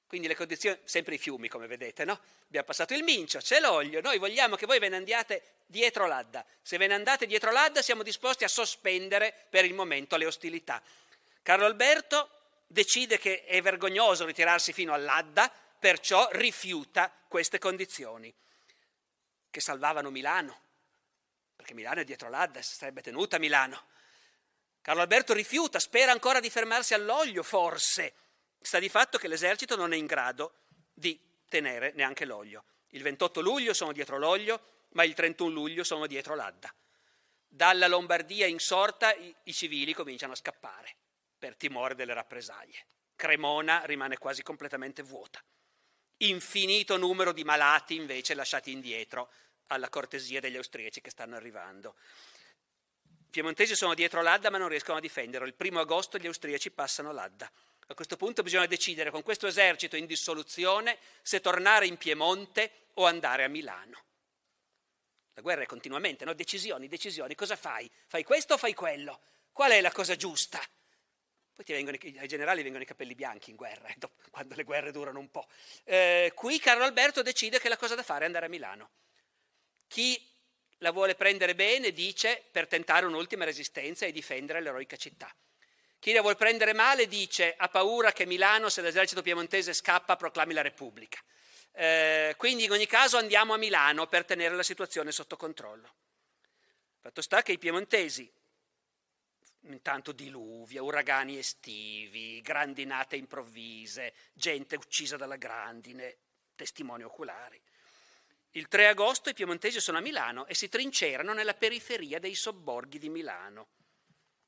Quindi 0.07 0.27
le 0.27 0.35
condizioni, 0.35 0.77
sempre 0.83 1.15
i 1.15 1.17
fiumi 1.17 1.47
come 1.47 1.67
vedete, 1.67 2.03
no? 2.03 2.19
Abbiamo 2.47 2.65
passato 2.65 2.93
il 2.93 3.03
Mincio, 3.03 3.39
c'è 3.39 3.61
l'olio, 3.61 4.01
noi 4.01 4.17
vogliamo 4.17 4.57
che 4.57 4.65
voi 4.65 4.79
ve 4.79 4.89
ne 4.89 4.97
andiate 4.97 5.43
dietro 5.65 6.05
l'Adda. 6.05 6.45
Se 6.61 6.75
ve 6.75 6.87
ne 6.87 6.95
andate 6.95 7.25
dietro 7.25 7.53
l'Adda 7.53 7.81
siamo 7.81 8.03
disposti 8.03 8.43
a 8.43 8.49
sospendere 8.49 9.33
per 9.49 9.63
il 9.63 9.73
momento 9.73 10.17
le 10.17 10.25
ostilità. 10.25 10.83
Carlo 11.41 11.65
Alberto 11.65 12.29
decide 12.67 13.17
che 13.17 13.45
è 13.45 13.61
vergognoso 13.61 14.25
ritirarsi 14.25 14.73
fino 14.73 14.93
all'Adda 14.93 15.49
perciò 15.79 16.27
rifiuta 16.31 17.11
queste 17.27 17.59
condizioni 17.59 18.33
che 19.49 19.61
salvavano 19.61 20.09
Milano, 20.09 20.61
perché 21.55 21.73
Milano 21.73 22.01
è 22.01 22.03
dietro 22.03 22.29
l'Adda, 22.29 22.61
si 22.61 22.75
sarebbe 22.75 23.01
tenuta 23.01 23.39
Milano. 23.39 23.87
Carlo 24.81 25.01
Alberto 25.01 25.33
rifiuta, 25.33 25.79
spera 25.79 26.11
ancora 26.11 26.39
di 26.39 26.49
fermarsi 26.49 26.93
all'olio, 26.93 27.41
forse. 27.41 28.13
Sta 28.59 28.79
di 28.79 28.89
fatto 28.89 29.17
che 29.17 29.27
l'esercito 29.27 29.75
non 29.75 29.93
è 29.93 29.95
in 29.95 30.05
grado 30.05 30.63
di 30.93 31.19
tenere 31.47 31.91
neanche 31.95 32.25
l'olio. 32.25 32.65
Il 32.89 33.01
28 33.01 33.41
luglio 33.41 33.73
sono 33.73 33.91
dietro 33.91 34.17
l'olio, 34.17 34.87
ma 34.89 35.03
il 35.03 35.13
31 35.13 35.53
luglio 35.53 35.83
sono 35.83 36.07
dietro 36.07 36.35
l'Adda. 36.35 36.73
Dalla 37.47 37.87
Lombardia 37.87 38.45
insorta 38.45 39.13
i, 39.13 39.33
i 39.43 39.53
civili 39.53 39.93
cominciano 39.93 40.33
a 40.33 40.35
scappare 40.35 40.95
per 41.37 41.55
timore 41.55 41.95
delle 41.95 42.13
rappresaglie. 42.13 42.87
Cremona 43.15 43.83
rimane 43.85 44.17
quasi 44.17 44.43
completamente 44.43 45.01
vuota 45.01 45.41
infinito 46.17 46.97
numero 46.97 47.31
di 47.31 47.43
malati 47.43 47.95
invece 47.95 48.33
lasciati 48.33 48.71
indietro 48.71 49.31
alla 49.67 49.89
cortesia 49.89 50.39
degli 50.39 50.57
austriaci 50.57 51.01
che 51.01 51.09
stanno 51.09 51.35
arrivando. 51.35 51.95
I 53.03 53.29
piemontesi 53.29 53.75
sono 53.75 53.93
dietro 53.93 54.21
l'Adda 54.21 54.49
ma 54.49 54.57
non 54.57 54.69
riescono 54.69 54.97
a 54.97 55.01
difenderlo. 55.01 55.47
Il 55.47 55.55
primo 55.55 55.79
agosto 55.79 56.17
gli 56.17 56.27
austriaci 56.27 56.71
passano 56.71 57.11
l'Adda. 57.11 57.51
A 57.87 57.93
questo 57.93 58.17
punto 58.17 58.41
bisogna 58.41 58.65
decidere 58.65 59.11
con 59.11 59.21
questo 59.21 59.45
esercito 59.45 59.95
in 59.95 60.05
dissoluzione 60.05 60.97
se 61.21 61.41
tornare 61.41 61.85
in 61.85 61.97
Piemonte 61.97 62.87
o 62.93 63.05
andare 63.05 63.43
a 63.43 63.47
Milano. 63.47 64.03
La 65.33 65.41
guerra 65.41 65.63
è 65.63 65.65
continuamente, 65.65 66.23
no? 66.23 66.33
Decisioni, 66.33 66.87
decisioni. 66.87 67.35
Cosa 67.35 67.55
fai? 67.57 67.91
Fai 68.07 68.23
questo 68.23 68.53
o 68.53 68.57
fai 68.57 68.73
quello? 68.73 69.21
Qual 69.51 69.69
è 69.69 69.81
la 69.81 69.91
cosa 69.91 70.15
giusta? 70.15 70.61
Poi 71.55 71.63
vengono, 71.67 71.97
ai 72.17 72.27
generali 72.27 72.63
vengono 72.63 72.83
i 72.83 72.87
capelli 72.87 73.15
bianchi 73.15 73.49
in 73.49 73.55
guerra, 73.55 73.87
quando 74.29 74.55
le 74.55 74.63
guerre 74.63 74.91
durano 74.91 75.19
un 75.19 75.31
po'. 75.31 75.47
Eh, 75.85 76.33
qui 76.35 76.59
Carlo 76.59 76.83
Alberto 76.83 77.21
decide 77.21 77.59
che 77.59 77.69
la 77.69 77.77
cosa 77.77 77.95
da 77.95 78.03
fare 78.03 78.23
è 78.23 78.25
andare 78.25 78.47
a 78.47 78.49
Milano. 78.49 78.89
Chi 79.87 80.21
la 80.79 80.91
vuole 80.91 81.15
prendere 81.15 81.55
bene 81.55 81.91
dice 81.91 82.43
per 82.51 82.67
tentare 82.67 83.05
un'ultima 83.05 83.45
resistenza 83.45 84.05
e 84.05 84.11
difendere 84.11 84.59
l'eroica 84.61 84.97
città. 84.97 85.33
Chi 85.97 86.11
la 86.11 86.19
vuole 86.19 86.35
prendere 86.35 86.73
male 86.73 87.07
dice 87.07 87.55
ha 87.57 87.69
paura 87.69 88.11
che 88.11 88.25
Milano, 88.25 88.67
se 88.67 88.81
l'esercito 88.81 89.21
piemontese 89.21 89.73
scappa, 89.73 90.17
proclami 90.17 90.53
la 90.53 90.61
Repubblica. 90.61 91.19
Eh, 91.71 92.35
quindi 92.37 92.65
in 92.65 92.71
ogni 92.71 92.85
caso 92.85 93.17
andiamo 93.17 93.53
a 93.53 93.57
Milano 93.57 94.07
per 94.07 94.25
tenere 94.25 94.55
la 94.55 94.63
situazione 94.63 95.13
sotto 95.13 95.37
controllo. 95.37 95.93
Fatto 96.99 97.21
sta 97.21 97.41
che 97.41 97.53
i 97.53 97.57
piemontesi 97.57 98.29
intanto 99.67 100.11
diluvia, 100.11 100.83
uragani 100.83 101.37
estivi, 101.37 102.41
grandinate 102.41 103.15
improvvise, 103.15 104.13
gente 104.33 104.75
uccisa 104.75 105.17
dalla 105.17 105.37
grandine, 105.37 106.17
testimoni 106.55 107.03
oculari. 107.03 107.61
Il 108.51 108.67
3 108.67 108.87
agosto 108.87 109.29
i 109.29 109.33
piemontesi 109.33 109.81
sono 109.81 109.97
a 109.97 110.01
Milano 110.01 110.45
e 110.45 110.53
si 110.53 110.69
trincerano 110.69 111.33
nella 111.33 111.53
periferia 111.53 112.19
dei 112.19 112.35
sobborghi 112.35 112.99
di 112.99 113.09
Milano. 113.09 113.67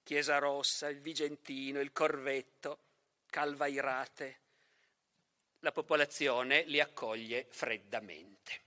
Chiesa 0.04 0.38
Rossa, 0.38 0.88
il 0.88 1.02
Vigentino, 1.02 1.82
il 1.82 1.92
Corvetto, 1.92 2.80
Calvairate. 3.30 4.40
La 5.60 5.74
popolazione 5.74 6.64
li 6.64 6.80
accoglie 6.80 7.48
freddamente. 7.50 8.62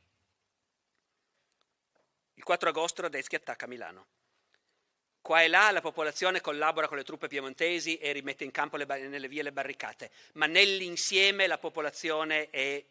Il 2.34 2.42
4 2.42 2.68
agosto 2.68 3.00
Radetzky 3.02 3.36
attacca 3.36 3.66
Milano. 3.66 4.06
Qua 5.22 5.42
e 5.42 5.48
là 5.48 5.70
la 5.70 5.82
popolazione 5.82 6.40
collabora 6.40 6.88
con 6.88 6.96
le 6.96 7.04
truppe 7.04 7.28
piemontesi 7.28 7.98
e 7.98 8.10
rimette 8.12 8.44
in 8.44 8.50
campo 8.50 8.76
le, 8.76 8.86
nelle 8.86 9.28
vie 9.28 9.42
le 9.42 9.52
barricate, 9.52 10.10
ma 10.34 10.46
nell'insieme 10.46 11.46
la 11.46 11.58
popolazione 11.58 12.48
è 12.48 12.82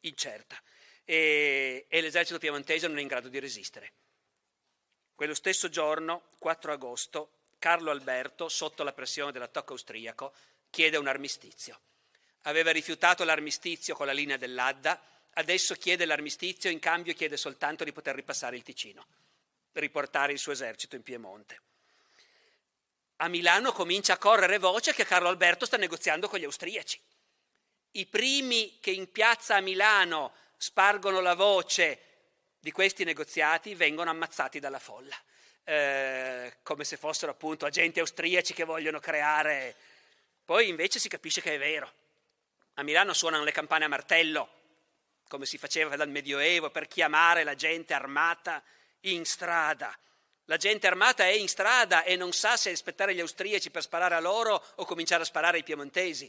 incerta 0.00 0.60
e, 1.04 1.86
e 1.88 2.00
l'esercito 2.00 2.38
piemontese 2.38 2.86
non 2.86 2.98
è 2.98 3.00
in 3.00 3.08
grado 3.08 3.28
di 3.28 3.38
resistere. 3.38 3.92
Quello 5.14 5.34
stesso 5.34 5.68
giorno, 5.68 6.24
4 6.38 6.72
agosto, 6.72 7.30
Carlo 7.58 7.90
Alberto, 7.90 8.48
sotto 8.48 8.82
la 8.82 8.92
pressione 8.92 9.32
dell'attacco 9.32 9.72
austriaco, 9.72 10.34
chiede 10.70 10.98
un 10.98 11.08
armistizio. 11.08 11.80
Aveva 12.42 12.72
rifiutato 12.72 13.24
l'armistizio 13.24 13.94
con 13.94 14.06
la 14.06 14.12
linea 14.12 14.36
dell'Adda, 14.36 15.02
adesso 15.32 15.74
chiede 15.74 16.04
l'armistizio, 16.04 16.70
in 16.70 16.78
cambio 16.78 17.14
chiede 17.14 17.36
soltanto 17.36 17.84
di 17.84 17.92
poter 17.92 18.14
ripassare 18.14 18.56
il 18.56 18.62
Ticino, 18.62 19.06
riportare 19.72 20.32
il 20.32 20.38
suo 20.38 20.52
esercito 20.52 20.96
in 20.96 21.02
Piemonte 21.02 21.68
a 23.22 23.28
Milano 23.28 23.72
comincia 23.72 24.14
a 24.14 24.18
correre 24.18 24.58
voce 24.58 24.94
che 24.94 25.04
Carlo 25.04 25.28
Alberto 25.28 25.66
sta 25.66 25.76
negoziando 25.76 26.26
con 26.26 26.38
gli 26.38 26.44
austriaci. 26.44 26.98
I 27.92 28.06
primi 28.06 28.78
che 28.80 28.92
in 28.92 29.10
piazza 29.10 29.56
a 29.56 29.60
Milano 29.60 30.32
spargono 30.56 31.20
la 31.20 31.34
voce 31.34 32.00
di 32.58 32.72
questi 32.72 33.04
negoziati 33.04 33.74
vengono 33.74 34.08
ammazzati 34.08 34.58
dalla 34.58 34.78
folla, 34.78 35.16
eh, 35.64 36.56
come 36.62 36.84
se 36.84 36.96
fossero 36.96 37.32
appunto 37.32 37.66
agenti 37.66 38.00
austriaci 38.00 38.54
che 38.54 38.64
vogliono 38.64 39.00
creare... 39.00 39.76
Poi 40.44 40.68
invece 40.68 40.98
si 40.98 41.08
capisce 41.08 41.42
che 41.42 41.54
è 41.54 41.58
vero. 41.58 41.92
A 42.74 42.82
Milano 42.82 43.12
suonano 43.12 43.44
le 43.44 43.52
campane 43.52 43.84
a 43.84 43.88
martello, 43.88 44.48
come 45.28 45.44
si 45.44 45.58
faceva 45.58 45.94
dal 45.94 46.08
Medioevo, 46.08 46.70
per 46.70 46.88
chiamare 46.88 47.44
la 47.44 47.54
gente 47.54 47.92
armata 47.92 48.62
in 49.00 49.24
strada. 49.26 49.96
La 50.50 50.56
gente 50.56 50.88
armata 50.88 51.22
è 51.22 51.30
in 51.30 51.46
strada 51.46 52.02
e 52.02 52.16
non 52.16 52.32
sa 52.32 52.56
se 52.56 52.70
aspettare 52.70 53.14
gli 53.14 53.20
austriaci 53.20 53.70
per 53.70 53.82
sparare 53.82 54.16
a 54.16 54.20
loro 54.20 54.60
o 54.74 54.84
cominciare 54.84 55.22
a 55.22 55.24
sparare 55.24 55.58
ai 55.58 55.62
piemontesi. 55.62 56.28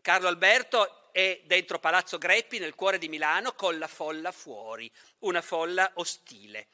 Carlo 0.00 0.26
Alberto 0.26 1.12
è 1.12 1.40
dentro 1.44 1.78
Palazzo 1.78 2.18
Greppi, 2.18 2.58
nel 2.58 2.74
cuore 2.74 2.98
di 2.98 3.08
Milano, 3.08 3.52
con 3.52 3.78
la 3.78 3.86
folla 3.86 4.32
fuori, 4.32 4.90
una 5.20 5.40
folla 5.40 5.88
ostile. 5.94 6.66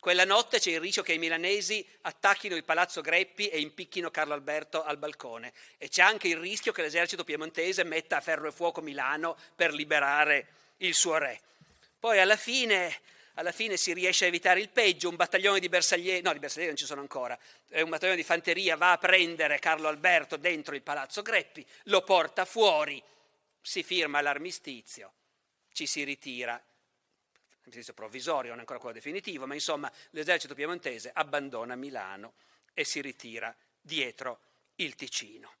Quella 0.00 0.24
notte 0.24 0.58
c'è 0.58 0.70
il 0.70 0.80
rischio 0.80 1.02
che 1.02 1.12
i 1.12 1.18
milanesi 1.18 1.86
attacchino 2.00 2.56
il 2.56 2.64
palazzo 2.64 3.02
Greppi 3.02 3.48
e 3.48 3.60
impicchino 3.60 4.10
Carlo 4.10 4.32
Alberto 4.32 4.82
al 4.82 4.96
balcone 4.96 5.52
e 5.76 5.90
c'è 5.90 6.00
anche 6.00 6.28
il 6.28 6.38
rischio 6.38 6.72
che 6.72 6.80
l'esercito 6.80 7.22
piemontese 7.22 7.84
metta 7.84 8.16
a 8.16 8.22
ferro 8.22 8.48
e 8.48 8.52
fuoco 8.52 8.80
Milano 8.80 9.36
per 9.54 9.74
liberare 9.74 10.46
il 10.78 10.94
suo 10.94 11.18
re. 11.18 11.38
Poi 11.98 12.18
alla 12.18 12.36
fine, 12.36 12.98
alla 13.38 13.52
fine 13.52 13.76
si 13.76 13.92
riesce 13.92 14.24
a 14.24 14.28
evitare 14.28 14.60
il 14.60 14.68
peggio, 14.68 15.08
un 15.08 15.14
battaglione 15.14 15.60
di 15.60 15.68
bersaglieri, 15.68 16.22
no 16.22 16.32
di 16.32 16.40
bersaglieri 16.40 16.70
non 16.70 16.76
ci 16.76 16.86
sono 16.86 17.00
ancora, 17.00 17.38
un 17.70 17.88
battaglione 17.88 18.16
di 18.16 18.24
fanteria 18.24 18.76
va 18.76 18.92
a 18.92 18.98
prendere 18.98 19.60
Carlo 19.60 19.86
Alberto 19.86 20.36
dentro 20.36 20.74
il 20.74 20.82
palazzo 20.82 21.22
Greppi, 21.22 21.64
lo 21.84 22.02
porta 22.02 22.44
fuori, 22.44 23.00
si 23.60 23.84
firma 23.84 24.20
l'armistizio, 24.20 25.12
ci 25.72 25.86
si 25.86 26.02
ritira 26.02 26.60
armistizio 27.60 27.94
provvisorio, 27.94 28.50
non 28.50 28.60
ancora 28.60 28.80
quello 28.80 28.94
definitivo, 28.94 29.46
ma 29.46 29.54
insomma 29.54 29.92
l'esercito 30.10 30.54
piemontese 30.54 31.10
abbandona 31.14 31.76
Milano 31.76 32.34
e 32.74 32.82
si 32.82 33.00
ritira 33.00 33.54
dietro 33.80 34.40
il 34.76 34.96
Ticino. 34.96 35.52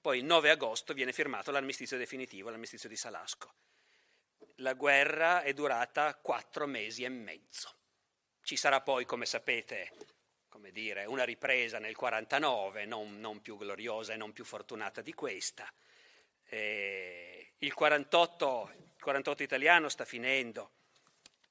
Poi 0.00 0.18
il 0.18 0.24
9 0.24 0.50
agosto 0.50 0.92
viene 0.92 1.12
firmato 1.12 1.52
l'armistizio 1.52 1.98
definitivo, 1.98 2.50
l'armistizio 2.50 2.88
di 2.88 2.96
Salasco. 2.96 3.52
La 4.60 4.72
guerra 4.72 5.42
è 5.42 5.52
durata 5.52 6.16
quattro 6.16 6.66
mesi 6.66 7.04
e 7.04 7.08
mezzo. 7.08 7.72
Ci 8.42 8.56
sarà 8.56 8.80
poi, 8.80 9.04
come 9.04 9.24
sapete, 9.24 9.92
come 10.48 10.72
dire, 10.72 11.04
una 11.04 11.22
ripresa 11.22 11.78
nel 11.78 11.94
49, 11.94 12.84
non, 12.84 13.20
non 13.20 13.40
più 13.40 13.56
gloriosa 13.56 14.14
e 14.14 14.16
non 14.16 14.32
più 14.32 14.44
fortunata 14.44 15.00
di 15.00 15.12
questa. 15.14 15.72
E 16.44 17.52
il 17.58 17.72
48, 17.72 18.72
il 18.96 19.02
48 19.02 19.42
italiano 19.44 19.88
sta 19.88 20.04
finendo, 20.04 20.72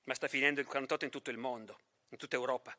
ma 0.04 0.14
sta 0.14 0.28
finendo 0.28 0.60
il 0.60 0.66
48 0.66 1.06
in 1.06 1.12
tutto 1.12 1.30
il 1.30 1.38
mondo, 1.38 1.80
in 2.10 2.18
tutta 2.18 2.36
Europa. 2.36 2.78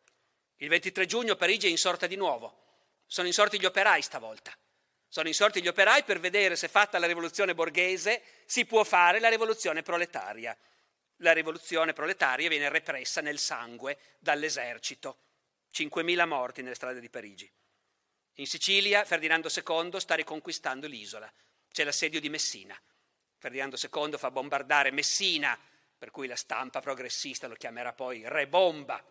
Il 0.56 0.68
23 0.68 1.06
giugno 1.06 1.36
Parigi 1.36 1.68
è 1.68 1.70
insorta 1.70 2.06
di 2.06 2.16
nuovo. 2.16 2.66
Sono 3.06 3.28
insorti 3.28 3.58
gli 3.58 3.64
operai 3.64 4.02
stavolta. 4.02 4.52
Sono 5.08 5.28
insorti 5.28 5.62
gli 5.62 5.68
operai 5.68 6.04
per 6.04 6.20
vedere 6.20 6.54
se 6.54 6.68
fatta 6.68 6.98
la 6.98 7.06
rivoluzione 7.06 7.54
borghese 7.54 8.22
si 8.44 8.66
può 8.66 8.84
fare 8.84 9.20
la 9.20 9.30
rivoluzione 9.30 9.82
proletaria. 9.82 10.56
La 11.22 11.32
rivoluzione 11.32 11.94
proletaria 11.94 12.48
viene 12.48 12.68
repressa 12.68 13.22
nel 13.22 13.38
sangue 13.38 13.98
dall'esercito. 14.18 15.16
5.000 15.72 16.26
morti 16.26 16.62
nelle 16.62 16.74
strade 16.74 17.00
di 17.00 17.08
Parigi. 17.08 17.50
In 18.34 18.46
Sicilia 18.46 19.04
Ferdinando 19.04 19.48
II 19.48 19.98
sta 19.98 20.14
riconquistando 20.14 20.86
l'isola. 20.86 21.30
C'è 21.70 21.84
l'assedio 21.84 22.20
di 22.20 22.28
Messina. 22.28 22.78
Ferdinando 23.38 23.76
II 23.80 24.18
fa 24.18 24.30
bombardare 24.30 24.90
Messina 24.90 25.58
per 25.96 26.10
cui 26.10 26.26
la 26.26 26.36
stampa 26.36 26.80
progressista 26.80 27.48
lo 27.48 27.54
chiamerà 27.54 27.94
poi 27.94 28.22
Re 28.26 28.46
Bomba. 28.46 29.02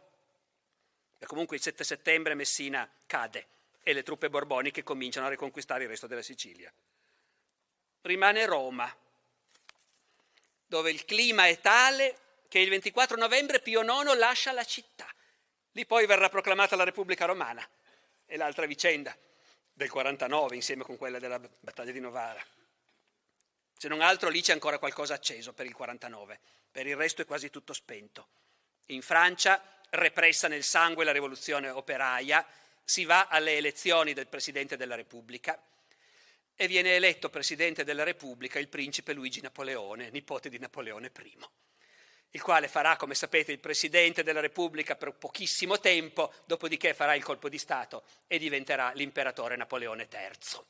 E 1.19 1.25
comunque 1.25 1.55
il 1.55 1.61
7 1.63 1.83
settembre 1.83 2.35
Messina 2.35 2.89
cade 3.07 3.47
e 3.87 3.93
le 3.93 4.03
truppe 4.03 4.29
borboniche 4.29 4.83
cominciano 4.83 5.27
a 5.27 5.29
riconquistare 5.29 5.83
il 5.83 5.89
resto 5.89 6.07
della 6.07 6.21
Sicilia. 6.21 6.69
Rimane 8.01 8.45
Roma, 8.45 8.93
dove 10.65 10.91
il 10.91 11.05
clima 11.05 11.47
è 11.47 11.61
tale 11.61 12.17
che 12.49 12.59
il 12.59 12.67
24 12.67 13.15
novembre 13.15 13.61
Pio 13.61 13.83
IX 13.83 14.13
lascia 14.17 14.51
la 14.51 14.65
città. 14.65 15.07
Lì 15.71 15.85
poi 15.85 16.05
verrà 16.05 16.27
proclamata 16.27 16.75
la 16.75 16.83
Repubblica 16.83 17.23
Romana. 17.23 17.65
E 18.25 18.35
l'altra 18.35 18.65
vicenda 18.65 19.15
del 19.71 19.89
49 19.89 20.53
insieme 20.53 20.83
con 20.83 20.97
quella 20.97 21.17
della 21.17 21.39
battaglia 21.39 21.93
di 21.93 22.01
Novara. 22.01 22.45
Se 23.77 23.87
non 23.87 24.01
altro 24.01 24.27
lì 24.27 24.41
c'è 24.41 24.51
ancora 24.51 24.79
qualcosa 24.79 25.13
acceso 25.13 25.53
per 25.53 25.65
il 25.65 25.73
49, 25.73 26.37
per 26.69 26.87
il 26.87 26.97
resto 26.97 27.21
è 27.21 27.25
quasi 27.25 27.49
tutto 27.49 27.71
spento. 27.71 28.27
In 28.87 29.01
Francia, 29.01 29.63
repressa 29.91 30.49
nel 30.49 30.63
sangue 30.63 31.05
la 31.05 31.13
rivoluzione 31.13 31.69
operaia, 31.69 32.45
si 32.89 33.03
va 33.03 33.27
alle 33.27 33.57
elezioni 33.57 34.13
del 34.13 34.27
Presidente 34.27 34.77
della 34.77 34.95
Repubblica 34.95 35.61
e 36.55 36.67
viene 36.69 36.95
eletto 36.95 37.29
Presidente 37.29 37.83
della 37.83 38.03
Repubblica 38.03 38.59
il 38.59 38.69
principe 38.69 39.11
Luigi 39.11 39.41
Napoleone, 39.41 40.09
nipote 40.09 40.47
di 40.47 40.57
Napoleone 40.57 41.11
I, 41.13 41.37
il 42.31 42.41
quale 42.41 42.69
farà, 42.69 42.95
come 42.95 43.13
sapete, 43.13 43.51
il 43.51 43.59
Presidente 43.59 44.23
della 44.23 44.39
Repubblica 44.39 44.95
per 44.95 45.11
pochissimo 45.15 45.81
tempo, 45.81 46.31
dopodiché 46.45 46.93
farà 46.93 47.13
il 47.13 47.23
colpo 47.23 47.49
di 47.49 47.57
Stato 47.57 48.05
e 48.25 48.39
diventerà 48.39 48.93
l'imperatore 48.93 49.57
Napoleone 49.57 50.07
III. 50.09 50.61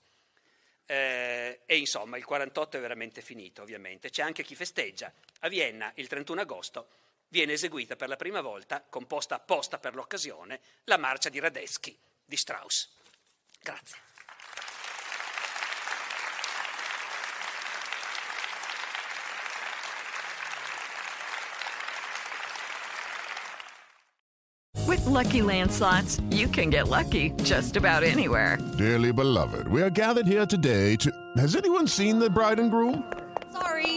Eh, 0.88 1.60
e 1.68 1.77
insomma 1.77 2.18
il 2.18 2.26
48 2.26 2.77
è 2.77 2.80
veramente 2.80 3.22
finito, 3.22 3.61
ovviamente. 3.61 4.10
C'è 4.10 4.23
anche 4.23 4.41
chi 4.41 4.56
festeggia. 4.56 5.14
A 5.41 5.49
Vienna, 5.49 5.91
il 5.98 6.07
31 6.07 6.41
agosto, 6.41 6.88
viene 7.29 7.53
eseguita 7.53 7.95
per 7.95 8.09
la 8.09 8.15
prima 8.15 8.41
volta, 8.41 8.83
composta 8.89 9.35
apposta 9.35 9.77
per 9.77 9.95
l'occasione, 9.95 10.59
la 10.85 10.97
marcia 10.97 11.29
di 11.29 11.39
Radetzky 11.39 11.97
di 12.25 12.35
Strauss. 12.35 12.89
Grazie. 13.63 14.05
With 24.87 25.05
lucky 25.05 25.41
landslots, 25.41 26.21
you 26.29 26.47
can 26.47 26.69
get 26.69 26.87
lucky 26.87 27.31
just 27.43 27.75
about 27.75 28.03
anywhere. 28.03 28.57
Dearly 28.77 29.11
beloved, 29.11 29.67
we 29.67 29.81
are 29.81 29.89
gathered 29.89 30.27
here 30.27 30.45
today 30.45 30.95
to. 30.97 31.11
Has 31.35 31.55
anyone 31.55 31.87
seen 31.87 32.19
the 32.19 32.29
bride 32.29 32.59
and 32.59 32.71
groom? 32.71 33.03
Sorry, 33.51 33.97